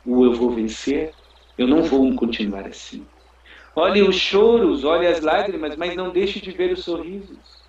o 0.06 0.26
eu 0.26 0.34
vou 0.34 0.52
vencer, 0.52 1.14
eu 1.58 1.68
não 1.68 1.84
vou 1.84 2.16
continuar 2.16 2.66
assim. 2.66 3.06
Olhe 3.76 4.02
os 4.02 4.16
choros, 4.16 4.84
olhe 4.84 5.06
as 5.06 5.22
lágrimas, 5.22 5.76
mas 5.76 5.96
não 5.96 6.10
deixe 6.12 6.40
de 6.40 6.52
ver 6.52 6.72
os 6.72 6.84
sorrisos. 6.84 7.68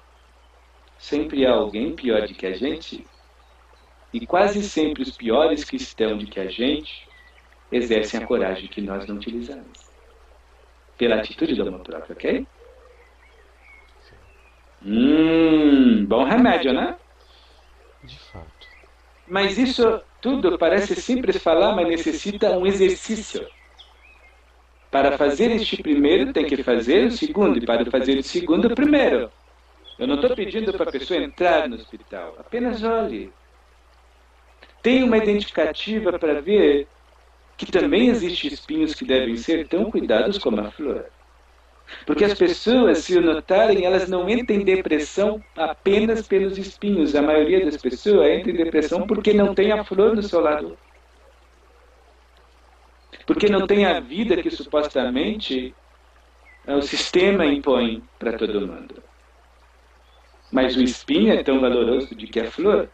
Sempre 0.96 1.44
há 1.44 1.52
alguém 1.52 1.94
pior 1.94 2.26
do 2.26 2.34
que 2.34 2.46
a 2.46 2.52
gente, 2.52 3.06
e 4.12 4.26
quase 4.26 4.62
sempre 4.62 5.02
os 5.02 5.10
piores 5.10 5.64
que 5.64 5.76
estão 5.76 6.16
do 6.16 6.26
que 6.26 6.40
a 6.40 6.46
gente 6.46 7.07
exercem 7.70 8.22
a 8.22 8.26
coragem 8.26 8.68
que 8.68 8.80
nós 8.80 9.06
não 9.06 9.16
utilizamos. 9.16 9.88
Pela 10.96 11.16
atitude 11.16 11.54
do 11.54 11.68
amor 11.68 11.80
próprio, 11.80 12.14
ok? 12.14 12.46
Hum, 14.84 16.04
bom 16.06 16.24
remédio, 16.24 16.72
né? 16.72 16.96
De 18.02 18.18
fato. 18.18 18.68
Mas 19.26 19.58
isso 19.58 20.00
tudo 20.20 20.58
parece 20.58 20.96
simples 20.96 21.36
falar, 21.42 21.74
mas 21.74 21.88
necessita 21.88 22.50
um 22.56 22.66
exercício. 22.66 23.46
Para 24.90 25.18
fazer 25.18 25.50
este 25.50 25.82
primeiro, 25.82 26.32
tem 26.32 26.46
que 26.46 26.62
fazer 26.62 27.06
o 27.06 27.10
segundo, 27.10 27.58
e 27.58 27.66
para 27.66 27.84
fazer 27.90 28.18
o 28.18 28.22
segundo, 28.22 28.66
o 28.66 28.74
primeiro. 28.74 29.30
Eu 29.98 30.06
não 30.06 30.14
estou 30.14 30.34
pedindo 30.34 30.72
para 30.72 30.88
a 30.88 30.92
pessoa 30.92 31.20
entrar 31.20 31.68
no 31.68 31.74
hospital, 31.74 32.36
apenas 32.38 32.82
olhe. 32.82 33.32
Tem 34.80 35.02
uma 35.02 35.18
identificativa 35.18 36.18
para 36.18 36.40
ver 36.40 36.88
que 37.58 37.66
também 37.66 38.08
existem 38.08 38.52
espinhos 38.52 38.94
que 38.94 39.04
devem 39.04 39.36
ser 39.36 39.66
tão 39.66 39.90
cuidados 39.90 40.38
como 40.38 40.60
a 40.60 40.70
flor. 40.70 41.06
Porque 42.06 42.24
as 42.24 42.38
pessoas, 42.38 42.98
se 42.98 43.18
o 43.18 43.20
notarem, 43.20 43.84
elas 43.84 44.08
não 44.08 44.28
entram 44.28 44.56
em 44.56 44.64
depressão 44.64 45.42
apenas 45.56 46.26
pelos 46.28 46.56
espinhos. 46.56 47.16
A 47.16 47.22
maioria 47.22 47.64
das 47.64 47.76
pessoas 47.76 48.30
entra 48.30 48.52
em 48.52 48.54
depressão 48.54 49.06
porque 49.06 49.32
não 49.32 49.54
tem 49.54 49.72
a 49.72 49.82
flor 49.82 50.14
no 50.14 50.22
seu 50.22 50.40
lado. 50.40 50.78
Porque 53.26 53.48
não 53.48 53.66
tem 53.66 53.84
a 53.84 53.98
vida 53.98 54.40
que 54.40 54.50
supostamente 54.50 55.74
o 56.66 56.80
sistema 56.80 57.44
impõe 57.44 58.02
para 58.18 58.34
todo 58.34 58.66
mundo. 58.66 59.02
Mas 60.52 60.76
o 60.76 60.82
espinho 60.82 61.32
é 61.32 61.42
tão 61.42 61.60
valoroso 61.60 62.14
de 62.14 62.26
que 62.28 62.38
a 62.38 62.50
flor. 62.50 62.88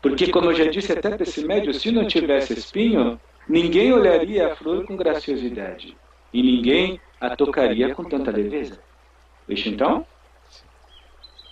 Porque, 0.00 0.30
como 0.30 0.50
eu 0.50 0.54
já 0.54 0.64
disse 0.64 0.92
até 0.92 1.10
para 1.10 1.22
esse 1.22 1.44
médio, 1.44 1.74
se 1.74 1.90
não 1.90 2.06
tivesse 2.06 2.52
espinho, 2.54 3.20
ninguém 3.48 3.92
olharia 3.92 4.48
a 4.48 4.50
flor 4.50 4.84
com 4.84 4.96
graciosidade. 4.96 6.00
E 6.32 6.42
ninguém 6.42 7.00
a 7.20 7.30
tocaria 7.36 7.90
com 7.90 8.04
tanta 8.04 8.30
leveza. 8.30 8.84
Veja 9.46 9.70
então? 9.70 10.08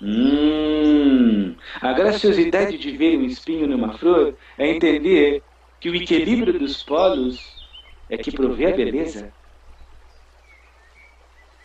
Hum, 0.01 1.57
a 1.81 1.93
graciosidade 1.93 2.77
de 2.79 2.97
ver 2.97 3.17
um 3.19 3.25
espinho 3.25 3.69
numa 3.69 3.93
flor 3.93 4.37
é 4.59 4.69
entender 4.69 5.45
que 5.79 5.89
o 5.91 5.95
equilíbrio 5.95 6.59
dos 6.59 6.83
polos 6.83 7.61
é 8.09 8.19
que 8.19 8.33
provê 8.33 8.67
a 8.67 8.73
beleza. 8.73 9.35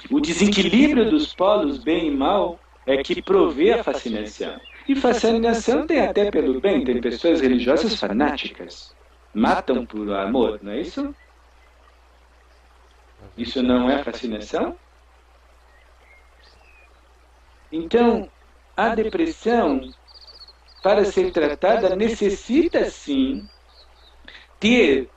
O 0.09 0.19
desequilíbrio 0.19 1.09
dos 1.09 1.33
polos 1.33 1.77
bem 1.77 2.07
e 2.07 2.11
mal 2.11 2.61
é 2.85 2.97
que 2.97 3.21
provê 3.21 3.71
a 3.71 3.79
fascinação. 3.79 4.59
E 4.87 4.95
fascinação 4.95 5.85
tem 5.85 6.01
até 6.01 6.25
pelo 6.29 6.59
bem, 6.59 6.83
tem 6.83 6.99
pessoas 6.99 7.41
religiosas 7.41 7.95
fanáticas. 7.95 8.96
Matam 9.37 9.85
por 9.85 10.11
amor, 10.13 10.59
não 10.63 10.71
é 10.71 10.81
isso? 10.81 11.15
Isso 13.37 13.61
não 13.61 13.87
é 13.87 14.03
fascinação? 14.03 14.75
Então, 17.71 18.31
a 18.75 18.95
depressão, 18.95 19.93
para 20.81 21.05
ser 21.05 21.31
tratada, 21.31 21.95
necessita 21.95 22.89
sim 22.89 23.47
ter 24.59 25.11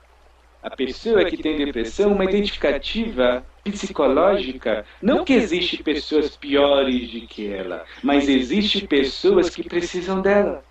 a 0.63 0.77
pessoa 0.77 1.25
que 1.25 1.39
tem 1.39 1.57
depressão 1.57 2.13
uma 2.13 2.25
identificativa 2.27 3.47
psicológica. 3.65 4.85
Não 5.01 5.25
que 5.25 5.33
existe 5.33 5.83
pessoas 5.83 6.37
piores 6.37 7.11
do 7.11 7.27
que 7.27 7.51
ela, 7.51 7.87
mas 8.03 8.29
existe 8.29 8.87
pessoas 8.87 9.49
que 9.49 9.65
precisam 9.65 10.21
dela. 10.21 10.63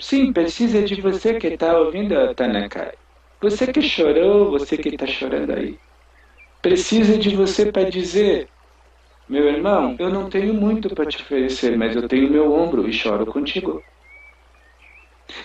Sim, 0.00 0.32
precisa 0.32 0.82
de 0.82 1.00
você 1.00 1.38
que 1.38 1.48
está 1.48 1.78
ouvindo, 1.78 2.34
Tanakai. 2.34 2.92
Você 3.40 3.72
que 3.72 3.80
chorou, 3.82 4.50
você 4.50 4.76
que 4.78 4.88
está 4.90 5.06
chorando 5.06 5.52
aí. 5.52 5.80
Precisa 6.62 7.18
de 7.18 7.36
você 7.36 7.72
para 7.72 7.90
dizer: 7.90 8.52
Meu 9.28 9.48
irmão, 9.48 9.96
eu 9.98 10.10
não 10.10 10.28
tenho 10.30 10.54
muito 10.54 10.94
para 10.94 11.06
te 11.06 11.22
oferecer, 11.22 11.76
mas 11.78 11.96
eu 11.96 12.08
tenho 12.08 12.30
meu 12.30 12.52
ombro 12.52 12.88
e 12.88 12.92
choro 12.94 13.26
contigo. 13.26 13.84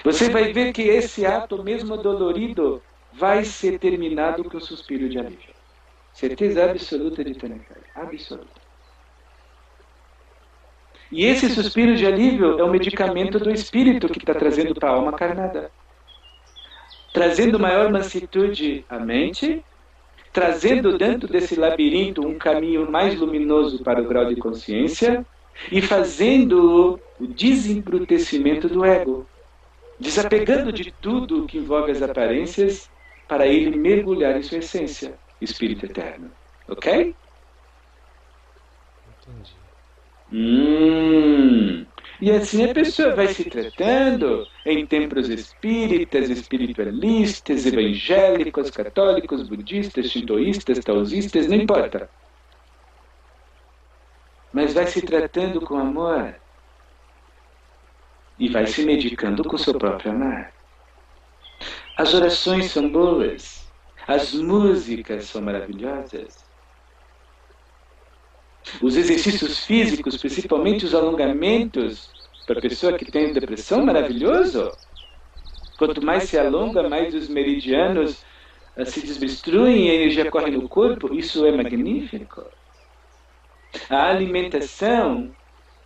Você 0.04 0.30
vai 0.30 0.54
ver 0.54 0.72
que 0.72 0.84
esse 0.84 1.26
ato, 1.26 1.64
mesmo 1.64 1.97
dolorido, 1.97 2.86
vai 3.12 3.43
ser 3.43 3.80
terminado 3.80 4.43
com 4.45 4.58
o 4.58 4.62
suspiro 4.62 5.10
de 5.10 5.18
alívio. 5.20 5.54
Certeza 6.14 6.66
absoluta 6.72 7.24
de 7.26 7.36
Tanakara. 7.36 7.84
Absoluta. 7.95 8.62
E 11.14 11.26
esse 11.26 11.47
suspiro 11.49 11.95
de 11.95 12.05
alívio 12.07 12.59
é 12.59 12.64
o 12.64 12.72
medicamento 12.72 13.39
do 13.39 13.51
espírito 13.51 14.09
que 14.09 14.18
está 14.18 14.34
trazendo 14.34 14.74
para 14.74 14.89
a 14.89 14.93
alma 14.93 15.14
carnada. 15.14 15.72
Trazendo 17.14 17.59
maior 17.59 17.91
mansitude 17.91 18.84
à 18.89 18.97
mente, 18.97 19.64
trazendo 20.32 20.97
dentro 20.97 21.28
desse 21.28 21.55
labirinto 21.55 22.26
um 22.26 22.39
caminho 22.39 22.89
mais 22.89 23.16
luminoso 23.16 23.84
para 23.84 24.01
o 24.01 24.07
grau 24.07 24.26
de 24.26 24.36
consciência 24.36 25.24
e 25.72 25.84
fazendo 25.84 26.99
o 27.20 27.28
desembrutecimento 27.28 28.68
do 28.68 28.84
ego 28.84 29.28
desapegando 29.99 30.74
de 30.74 30.91
tudo 30.91 31.45
que 31.45 31.57
envolve 31.57 31.91
as 31.91 32.01
aparências, 32.01 32.89
para 33.28 33.47
ele 33.47 33.78
mergulhar 33.78 34.36
em 34.36 34.41
sua 34.41 34.57
essência, 34.57 35.18
Espírito 35.39 35.86
Eterno. 35.86 36.30
Ok? 36.68 37.16
Entendi. 39.07 39.62
Hum. 40.34 41.86
E 42.19 42.31
assim 42.31 42.63
a 42.63 42.73
pessoa 42.73 43.15
vai 43.15 43.27
se 43.27 43.45
tratando 43.45 44.47
em 44.65 44.86
templos 44.86 45.29
espíritas, 45.29 46.29
espiritualistas, 46.29 47.65
evangélicos, 47.67 48.71
católicos, 48.71 49.47
budistas, 49.47 50.09
shintoístas, 50.09 50.79
taoístas, 50.79 51.47
não 51.47 51.55
importa. 51.57 52.09
Mas 54.51 54.73
vai 54.73 54.88
se 54.88 55.01
tratando 55.03 55.61
com 55.61 55.77
amor 55.77 56.36
e 58.39 58.49
vai 58.49 58.65
se 58.65 58.84
medicando 58.86 59.43
com 59.43 59.57
seu 59.57 59.77
próprio 59.77 60.11
amar. 60.11 60.51
As 61.95 62.13
orações 62.13 62.71
são 62.71 62.89
boas, 62.89 63.71
as 64.07 64.34
músicas 64.34 65.25
são 65.25 65.41
maravilhosas. 65.43 66.53
Os 68.82 68.95
exercícios 68.95 69.66
físicos, 69.66 70.18
principalmente 70.18 70.86
os 70.86 70.95
alongamentos, 70.95 72.09
para 72.45 72.59
a 72.59 72.61
pessoa 72.61 72.97
que 72.97 73.09
tem 73.11 73.34
depressão, 73.34 73.86
maravilhoso. 73.86 74.72
Quanto 75.78 76.03
mais 76.03 76.24
se 76.24 76.38
alonga, 76.38 76.88
mais 76.88 77.14
os 77.14 77.28
meridianos 77.28 78.24
uh, 78.78 78.86
se 78.86 79.01
desobstruem 79.01 79.88
e 79.88 79.91
a 79.91 79.95
energia 79.95 80.30
corre 80.32 80.51
no 80.51 80.68
corpo. 80.68 81.14
Isso 81.14 81.45
é 81.45 81.51
magnífico. 81.51 82.45
A 83.89 84.09
alimentação 84.09 85.34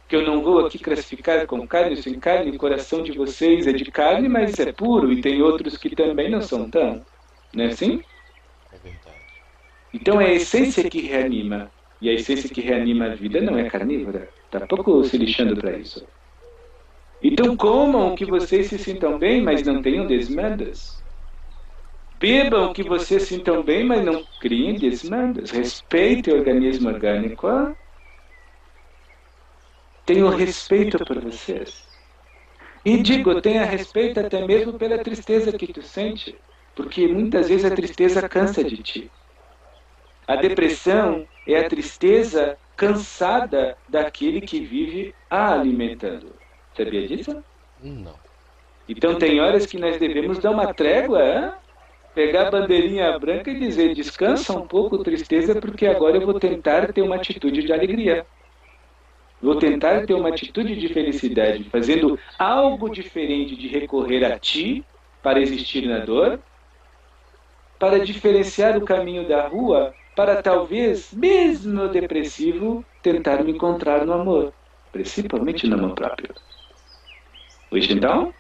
que 0.08 0.16
eu 0.16 0.26
não 0.26 0.42
vou 0.42 0.66
aqui 0.66 0.80
classificar 0.80 1.46
com 1.46 1.68
carne 1.68 1.96
ou 1.96 2.02
sem 2.02 2.20
carne, 2.20 2.52
o 2.52 2.58
coração 2.58 3.04
de 3.04 3.12
vocês 3.12 3.68
é 3.68 3.74
de 3.74 3.86
carne, 3.86 4.30
mas 4.30 4.58
é 4.60 4.72
puro, 4.72 5.12
e 5.12 5.22
tem 5.22 5.42
outros 5.42 5.78
que 5.78 5.94
também 5.96 6.30
não 6.30 6.42
são 6.42 6.70
tão. 6.70 7.06
Não 7.54 7.66
é 7.66 7.68
assim? 7.68 8.02
É 8.72 8.78
verdade. 8.78 9.18
Então 9.94 10.22
é 10.22 10.28
a 10.28 10.34
essência 10.34 10.90
que 10.90 11.02
reanima. 11.02 11.72
E 12.02 12.10
a 12.10 12.14
essência 12.14 12.50
que 12.50 12.62
reanima 12.62 13.06
a 13.06 13.16
vida 13.16 13.42
não 13.42 13.58
é 13.58 13.70
carnívora. 13.70 14.30
Está 14.46 14.66
pouco 14.68 15.04
se 15.04 15.18
lixando 15.18 15.56
para 15.56 15.78
isso. 15.78 16.06
Então 17.22 17.58
comam 17.58 18.16
que 18.16 18.26
vocês 18.26 18.68
se 18.68 18.78
sintam 18.78 19.18
bem, 19.18 19.42
mas 19.42 19.64
não 19.64 19.82
tenham 19.82 20.06
desmandas. 20.06 21.04
Bebam 22.20 22.74
que 22.74 22.84
vocês 22.84 23.24
se 23.24 23.36
sintam 23.36 23.64
bem, 23.64 23.84
mas 23.84 24.06
não 24.06 24.24
criem 24.40 24.76
desmandas. 24.76 25.52
Respeitem 25.52 26.34
o 26.34 26.38
organismo 26.38 26.90
orgânico 26.90 27.48
tenho 30.08 30.30
respeito 30.30 31.04
por 31.06 31.20
vocês. 31.20 31.86
E 32.86 32.98
digo, 33.04 33.42
tenha 33.42 33.66
respeito 33.66 34.22
até 34.22 34.48
mesmo 34.48 34.80
pela 34.80 34.98
tristeza 35.00 35.52
que 35.52 35.68
tu 35.68 35.82
sente, 35.82 36.34
porque 36.74 37.06
muitas 37.10 37.50
vezes 37.50 37.66
a 37.70 37.76
tristeza 37.76 38.30
cansa 38.30 38.64
de 38.64 38.78
ti. 38.78 39.12
A 40.26 40.38
depressão 40.38 41.28
é 41.48 41.60
a 41.60 41.70
tristeza 41.70 42.58
cansada 42.76 43.78
daquele 43.88 44.42
que 44.42 44.60
vive 44.60 45.16
a 45.30 45.54
alimentando. 45.54 46.34
Sabia 46.76 47.08
disso? 47.08 47.44
Não. 47.82 48.16
Então 48.88 49.16
tem 49.16 49.40
horas 49.40 49.66
que 49.66 49.80
nós 49.80 49.98
devemos 49.98 50.40
dar 50.40 50.52
uma 50.52 50.74
trégua, 50.74 51.24
hein? 51.24 51.52
pegar 52.14 52.48
a 52.48 52.52
bandeirinha 52.52 53.18
branca 53.20 53.52
e 53.52 53.60
dizer: 53.60 53.94
descansa 53.94 54.54
um 54.58 54.68
pouco, 54.68 55.04
tristeza, 55.04 55.60
porque 55.62 55.86
agora 55.86 56.18
eu 56.18 56.26
vou 56.26 56.40
tentar 56.40 56.92
ter 56.92 57.02
uma 57.02 57.16
atitude 57.16 57.64
de 57.64 57.72
alegria. 57.72 58.26
Vou 59.40 59.56
tentar 59.56 60.06
ter 60.08 60.16
uma 60.16 60.30
atitude 60.30 60.76
de 60.76 60.90
felicidade, 60.90 61.64
fazendo 61.66 62.18
algo 62.40 62.90
diferente 62.90 63.56
de 63.56 63.68
recorrer 63.68 64.26
a 64.26 64.40
ti 64.40 64.84
para 65.22 65.40
existir 65.40 65.88
na 65.88 66.00
dor, 66.00 66.40
para 67.78 68.00
diferenciar 68.00 68.76
o 68.76 68.82
caminho 68.82 69.28
da 69.28 69.48
rua, 69.48 69.94
para 70.18 70.42
talvez, 70.42 71.14
mesmo 71.14 71.90
depressivo, 71.90 72.84
tentar 73.04 73.44
me 73.44 73.52
encontrar 73.52 74.04
no 74.04 74.14
amor, 74.14 74.52
principalmente 74.92 75.68
no 75.68 75.76
amor 75.76 75.94
próprio. 75.94 76.34
Hoje 77.70 77.94
então? 77.94 78.34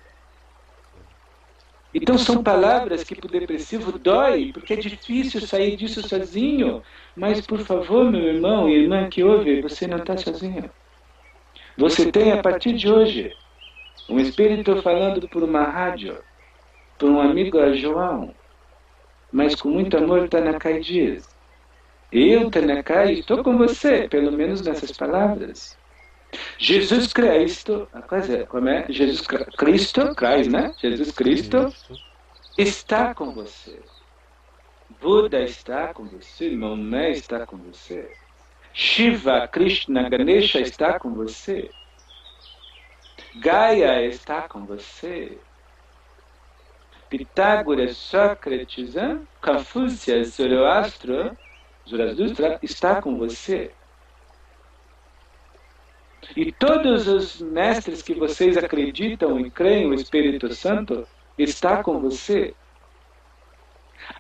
Então 1.94 2.18
são 2.18 2.42
palavras 2.42 3.04
que 3.04 3.14
para 3.14 3.28
o 3.28 3.32
depressivo 3.32 3.92
dói, 4.00 4.52
porque 4.52 4.74
é 4.74 4.78
difícil 4.78 5.40
sair 5.42 5.78
disso 5.78 6.02
sozinho. 6.02 6.82
Mas 7.16 7.46
por 7.46 7.60
favor, 7.60 8.12
meu 8.12 8.24
irmão 8.24 8.68
e 8.68 8.74
irmã 8.74 9.08
que 9.08 9.24
ouve, 9.24 9.62
você 9.62 9.86
não 9.86 10.00
está 10.00 10.18
sozinho. 10.18 10.72
Você 11.78 12.12
tem 12.12 12.32
a 12.32 12.42
partir 12.42 12.74
de 12.74 12.92
hoje 12.92 13.38
um 14.10 14.20
espírito 14.20 14.82
falando 14.82 15.30
por 15.30 15.44
uma 15.44 15.62
rádio, 15.62 16.18
por 16.98 17.12
um 17.12 17.22
amigo 17.22 17.60
João, 17.76 18.34
mas 19.32 19.54
com 19.54 19.70
muito 19.70 19.96
amor 19.96 20.28
Tanakai 20.28 20.80
diz. 20.80 21.37
Eu, 22.12 22.50
Tanakai, 22.50 23.14
estou 23.14 23.44
com 23.44 23.58
você, 23.58 24.08
pelo 24.08 24.32
menos 24.32 24.62
nessas 24.62 24.92
palavras. 24.92 25.78
Jesus 26.58 27.12
Cristo, 27.12 27.88
como 28.50 28.70
é? 28.70 28.86
Jesus 28.90 29.22
Cristo, 29.58 30.16
Christ, 30.16 30.52
né? 30.52 30.74
Jesus 30.78 31.12
Cristo 31.12 31.74
está 32.58 33.14
com 33.14 33.32
você. 33.32 33.80
Buda 35.02 35.42
está 35.42 35.94
com 35.94 36.06
você, 36.06 36.50
Maomé 36.52 37.12
está 37.12 37.46
com 37.46 37.58
você. 37.58 38.10
Shiva, 38.74 39.48
Krishna, 39.48 40.10
Ganesha 40.10 40.60
está 40.60 41.00
com 41.00 41.14
você. 41.14 41.70
Gaia 43.36 44.06
está 44.06 44.48
com 44.48 44.66
você. 44.66 45.38
Pitágoras, 47.10 47.98
Sócrates, 47.98 48.96
hein? 48.96 49.28
Confúcio, 49.42 50.24
Zoroastro, 50.26 51.38
Zaratustra 51.90 52.60
está 52.62 53.02
com 53.02 53.18
você. 53.18 53.72
E 56.36 56.52
todos 56.52 57.08
os 57.08 57.42
mestres 57.42 58.02
que 58.02 58.14
vocês 58.14 58.58
acreditam 58.58 59.40
e 59.40 59.50
creem, 59.50 59.88
o 59.88 59.94
Espírito 59.94 60.54
Santo 60.54 61.08
está 61.38 61.82
com 61.84 62.00
você. 62.00 62.54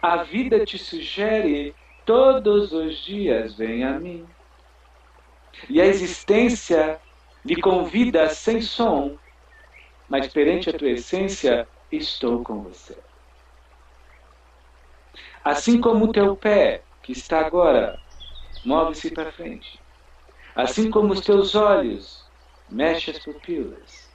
A 0.02 0.24
vida 0.24 0.66
te 0.66 0.78
sugere 0.78 1.76
todos 2.06 2.72
os 2.72 2.98
dias: 3.00 3.56
vem 3.56 3.84
a 3.84 4.00
mim. 4.00 4.26
E 5.70 5.82
a 5.82 5.86
existência 5.86 7.00
lhe 7.44 7.60
convida 7.60 8.30
sem 8.30 8.62
som, 8.62 9.18
mas 10.08 10.28
perante 10.28 10.70
a 10.70 10.74
tua 10.74 10.90
essência, 10.90 11.68
estou 11.92 12.44
com 12.44 12.62
você. 12.62 12.98
Assim 15.44 15.80
como 15.80 16.06
o 16.06 16.12
teu 16.12 16.36
pé, 16.36 16.84
que 17.08 17.14
está 17.14 17.40
agora, 17.40 17.98
move-se 18.66 19.10
para 19.12 19.32
frente. 19.32 19.80
Assim 20.54 20.92
como 20.92 21.14
os 21.14 21.22
teus 21.22 21.56
olhos, 21.56 22.30
mexe 22.68 23.12
as 23.12 23.20
pupilas. 23.20 24.14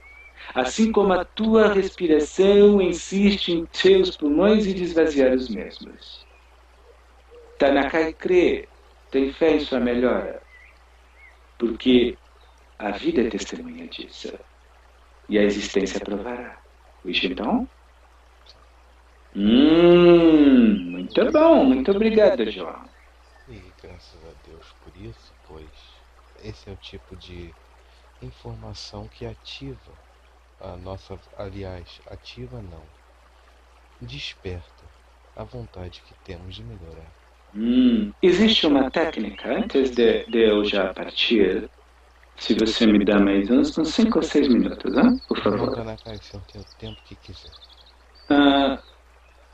Assim 0.55 0.93
como 0.93 1.15
a 1.15 1.25
tua 1.25 1.73
respiração 1.73 2.83
insiste 2.83 3.51
em 3.51 3.65
teus 3.65 4.15
pulmões 4.15 4.67
e 4.67 4.75
desvaziar 4.75 5.33
os 5.33 5.49
mesmos. 5.49 6.27
Tanakai 7.57 8.13
crê, 8.13 8.69
tem 9.11 9.33
fé 9.33 9.57
em 9.57 9.61
sua 9.61 9.81
melhora. 9.81 10.43
Porque 11.57 12.19
a 12.79 12.91
vida 12.91 13.23
é 13.23 13.31
testemunha 13.31 13.89
disso. 13.89 14.39
E 15.31 15.39
a 15.39 15.43
existência 15.43 15.99
provará. 15.99 16.61
Wish 17.07 17.27
então? 17.27 17.67
Hum, 19.35 20.91
muito 20.91 21.33
bom, 21.33 21.65
muito 21.65 21.91
obrigado, 21.91 22.51
João. 22.51 22.85
E 23.49 23.73
graças 23.83 24.25
a 24.25 24.33
Deus 24.45 24.73
por 24.81 24.97
isso, 24.97 25.35
pois 25.43 25.71
esse 26.37 26.69
é 26.69 26.73
o 26.73 26.77
tipo 26.77 27.17
de 27.17 27.55
informação 28.21 29.09
que 29.09 29.25
ativa 29.25 29.93
a 30.61 30.77
nossa, 30.77 31.19
aliás, 31.37 32.01
ativa 32.07 32.63
não, 32.63 32.87
desperta 34.01 34.85
a 35.35 35.45
vontade 35.45 36.03
que 36.03 36.15
temos 36.25 36.55
de 36.55 36.63
melhorar. 36.63 37.13
Hum, 37.55 38.13
existe 38.23 38.67
uma 38.67 38.91
técnica 38.91 39.59
antes 39.59 39.91
de, 39.91 40.25
de 40.25 40.49
eu 40.49 40.65
já 40.65 40.93
partir. 40.95 41.71
Se 42.37 42.55
você 42.55 42.87
me 42.87 43.05
dá 43.05 43.19
mais 43.21 43.51
uns, 43.51 43.77
uns 43.77 43.89
5 43.89 44.19
ou 44.19 44.23
6 44.23 44.49
minutos, 44.49 44.97
hein? 44.97 45.21
por 45.29 45.39
favor. 45.43 45.75
Tanaka, 45.75 46.13
o 46.13 46.23
senhor 46.23 46.45
tem 46.45 46.61
o 46.61 46.65
tempo 46.79 47.01
que 47.05 47.17
quiser. 47.17 47.51
Ah, 48.29 48.83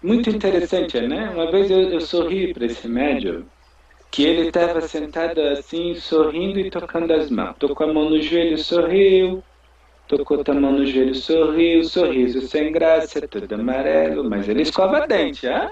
muito 0.02 0.30
interessante, 0.30 1.00
né? 1.00 1.30
Uma 1.30 1.50
vez 1.50 1.70
eu, 1.70 1.90
eu 1.90 2.00
sorri 2.00 2.52
para 2.52 2.66
esse 2.66 2.88
médium 2.88 3.50
que 4.10 4.24
ele 4.24 4.48
estava 4.48 4.80
sentado 4.82 5.40
assim, 5.40 5.94
sorrindo 5.94 6.58
e 6.60 6.70
tocando 6.70 7.12
as 7.12 7.30
mãos. 7.30 7.56
Tocou 7.58 7.88
a 7.88 7.92
mão 7.92 8.10
no 8.10 8.20
joelho, 8.20 8.58
sorriu. 8.58 9.44
Tocou 10.06 10.42
a 10.46 10.54
mão 10.54 10.72
no 10.72 10.86
joelho, 10.86 11.14
sorriu. 11.14 11.84
Sorriso 11.84 12.40
sem 12.42 12.72
graça, 12.72 13.26
tudo 13.28 13.54
amarelo. 13.54 14.28
Mas 14.28 14.48
ele 14.48 14.62
escova 14.62 15.06
dente, 15.06 15.46
ah? 15.48 15.70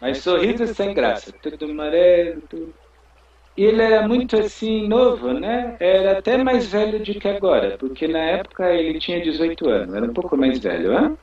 Mas 0.00 0.18
sorriso 0.18 0.66
sem 0.68 0.94
graça, 0.94 1.32
tudo 1.32 1.64
amarelo, 1.66 2.42
tudo. 2.48 2.74
E 3.56 3.64
ele 3.64 3.82
era 3.82 4.06
muito 4.06 4.36
assim, 4.38 4.86
novo, 4.88 5.32
né? 5.32 5.76
Era 5.80 6.18
até 6.18 6.38
mais 6.42 6.70
velho 6.70 7.00
do 7.04 7.18
que 7.20 7.28
agora, 7.28 7.76
porque 7.78 8.06
na 8.08 8.20
época 8.20 8.72
ele 8.72 9.00
tinha 9.00 9.20
18 9.20 9.68
anos, 9.68 9.94
era 9.96 10.06
um 10.06 10.12
pouco 10.14 10.36
mais 10.36 10.58
velho, 10.60 10.96
ah? 10.96 11.18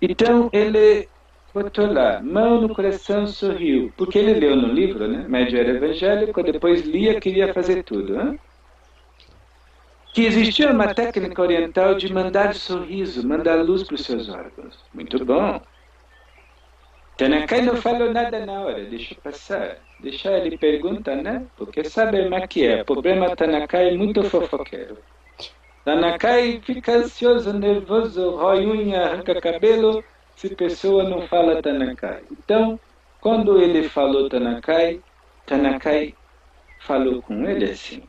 Então 0.00 0.48
ele 0.52 1.08
botou 1.52 1.92
lá, 1.92 2.22
mão 2.22 2.60
no 2.60 2.74
coração, 2.74 3.26
sorriu. 3.26 3.92
Porque 3.96 4.18
ele 4.18 4.34
leu 4.34 4.56
no 4.56 4.68
livro, 4.68 5.06
né? 5.06 5.26
Médio 5.28 5.58
era 5.58 5.70
evangélico, 5.70 6.42
depois 6.42 6.82
lia, 6.86 7.20
queria 7.20 7.52
fazer 7.52 7.82
tudo. 7.82 8.38
Que 10.12 10.26
existia 10.26 10.70
uma 10.70 10.92
técnica 10.94 11.40
oriental 11.40 11.94
de 11.94 12.12
mandar 12.12 12.54
sorriso, 12.54 13.26
mandar 13.26 13.62
luz 13.62 13.84
para 13.84 13.94
os 13.94 14.02
seus 14.02 14.28
órgãos. 14.28 14.84
Muito 14.92 15.24
bom. 15.24 15.60
Tanakai 17.16 17.62
não 17.62 17.76
falou 17.76 18.10
nada 18.12 18.44
na 18.46 18.60
hora, 18.62 18.82
deixa 18.84 19.14
passar. 19.16 19.76
Deixa 20.00 20.30
ele 20.38 20.56
perguntar, 20.56 21.16
né? 21.16 21.46
Porque 21.54 21.84
sabe 21.84 22.22
como 22.24 22.34
é 22.34 22.46
que 22.48 22.66
é. 22.66 22.82
O 22.82 22.84
problema 22.86 23.36
Tanakai 23.36 23.90
é 23.90 23.96
muito 23.96 24.22
fofoqueiro. 24.24 24.96
Tanakai 25.90 26.60
fica 26.62 26.98
ansioso, 26.98 27.52
nervoso, 27.52 28.36
rói 28.36 28.64
unha, 28.64 29.06
arranca 29.06 29.40
cabelo, 29.40 30.04
se 30.36 30.54
pessoa 30.54 31.02
não 31.02 31.22
fala 31.22 31.60
Tanakai. 31.60 32.22
Então, 32.30 32.78
quando 33.20 33.60
ele 33.60 33.88
falou 33.88 34.28
Tanakai, 34.28 35.00
Tanakai 35.44 36.14
falou 36.78 37.20
com 37.20 37.44
ele 37.44 37.72
assim. 37.72 38.04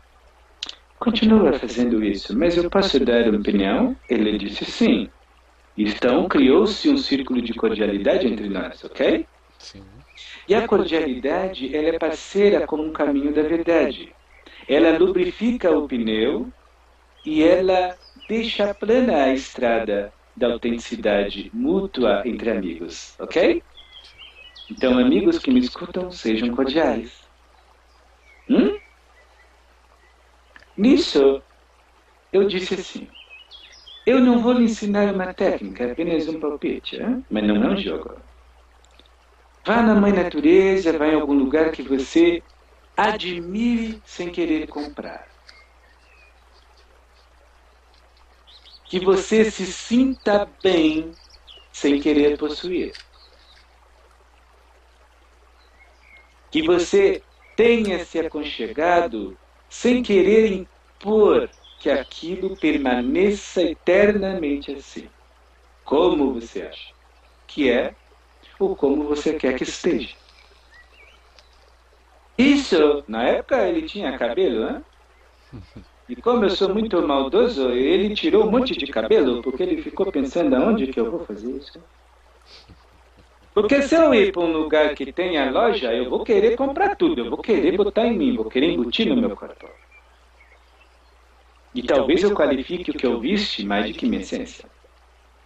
Continua 1.00 1.54
fazendo 1.54 2.04
isso, 2.04 2.38
mas 2.38 2.56
eu 2.56 2.70
posso 2.70 3.04
dar 3.04 3.28
opinião? 3.34 3.96
Ele 4.08 4.38
disse 4.38 4.64
sim. 4.64 5.10
Então 5.76 6.28
criou-se 6.28 6.88
um 6.88 6.98
círculo 6.98 7.42
de 7.42 7.56
cordialidade 7.56 8.28
entre 8.28 8.48
nós, 8.48 8.84
ok? 8.84 9.26
Sim. 9.58 9.84
E 10.48 10.54
a 10.54 10.68
cordialidade, 10.68 11.76
ela 11.76 11.90
é 11.90 11.98
parceira 11.98 12.68
com 12.68 12.76
um 12.76 12.94
caminho 12.94 13.34
da 13.34 13.42
verdade. 13.42 14.14
Ela 14.68 14.96
lubrifica 15.00 15.72
o 15.72 15.88
pneu 15.88 16.54
e 17.24 17.44
ela 17.44 17.98
deixa 18.28 18.74
plana 18.74 19.26
a 19.26 19.34
estrada 19.34 20.14
da 20.36 20.48
autenticidade 20.54 21.52
mútua 21.54 22.24
entre 22.26 22.52
amigos, 22.52 23.16
ok? 23.20 23.64
Então, 24.70 24.98
amigos 24.98 25.40
que 25.40 25.52
me 25.52 25.60
escutam, 25.60 26.12
sejam 26.12 26.56
cordiais. 26.56 27.30
Hum? 28.50 28.80
Nisso, 30.78 31.44
eu 32.32 32.48
disse 32.48 32.74
assim: 32.76 33.08
eu 34.06 34.20
não 34.20 34.42
vou 34.42 34.54
lhe 34.54 34.64
ensinar 34.64 35.14
uma 35.14 35.34
técnica, 35.34 35.92
apenas 35.92 36.28
um 36.28 36.40
palpite, 36.40 36.96
hein? 36.98 37.24
mas 37.30 37.48
não 37.48 37.64
é 37.64 37.70
um 37.70 37.78
jogo. 37.78 38.16
Vá 39.66 39.84
na 39.84 39.94
mãe 39.94 40.12
natureza, 40.12 40.98
vá 40.98 41.08
em 41.08 41.16
algum 41.16 41.36
lugar 41.36 41.72
que 41.72 41.84
você 41.84 42.44
admire 42.98 44.02
sem 44.06 44.32
querer 44.32 44.68
comprar. 44.68 45.31
Que 48.92 49.00
você 49.00 49.50
se 49.50 49.66
sinta 49.72 50.46
bem 50.62 51.18
sem 51.72 51.98
querer 51.98 52.38
possuir. 52.38 52.94
Que 56.52 56.62
você 56.62 57.26
tenha 57.56 58.04
se 58.04 58.20
aconchegado 58.20 59.40
sem 59.70 60.04
querer 60.04 60.52
impor 60.52 61.50
que 61.80 61.90
aquilo 61.90 62.58
permaneça 62.58 63.62
eternamente 63.64 64.74
assim. 64.74 65.10
Como 65.86 66.34
você 66.34 66.64
acha? 66.64 66.94
Que 67.48 67.72
é 67.72 67.96
ou 68.60 68.76
como 68.76 69.06
você 69.08 69.36
quer 69.38 69.56
que 69.58 69.64
esteja. 69.64 70.18
Isso, 72.38 73.06
na 73.08 73.24
época 73.26 73.66
ele 73.70 73.88
tinha 73.88 74.18
cabelo, 74.20 74.66
né? 74.66 74.86
E 76.12 76.16
como 76.18 76.44
eu 76.44 76.50
sou 76.50 76.74
muito 76.74 77.02
maldoso, 77.08 77.70
ele 77.70 78.14
tirou 78.14 78.46
um 78.46 78.52
monte 78.52 78.78
de 78.78 78.86
cabelo, 78.86 79.42
porque 79.42 79.64
ele 79.64 79.82
ficou 79.82 80.12
pensando 80.12 80.54
aonde 80.54 80.88
que 80.88 81.00
eu 81.00 81.10
vou 81.10 81.24
fazer 81.26 81.56
isso. 81.56 81.82
Porque 83.54 83.82
se 83.82 83.96
eu 83.96 84.14
ir 84.14 84.34
para 84.34 84.42
um 84.42 84.52
lugar 84.52 84.94
que 84.94 85.14
tenha 85.14 85.50
loja, 85.50 85.94
eu 85.94 86.10
vou 86.10 86.26
querer 86.26 86.58
comprar 86.58 86.98
tudo, 86.98 87.22
eu 87.22 87.30
vou 87.30 87.42
querer 87.42 87.78
botar 87.78 88.08
em 88.08 88.18
mim, 88.18 88.36
vou 88.36 88.50
querer 88.50 88.74
embutir 88.74 89.08
no 89.08 89.16
meu 89.16 89.34
corpo. 89.38 89.70
E 91.74 91.82
talvez 91.82 92.22
eu 92.24 92.36
qualifique 92.36 92.92
o 92.92 92.94
que 92.94 93.06
eu 93.06 93.18
viste 93.18 93.66
mais 93.66 93.90
do 93.90 93.98
que 93.98 94.06
minha 94.06 94.22
essência. 94.22 94.70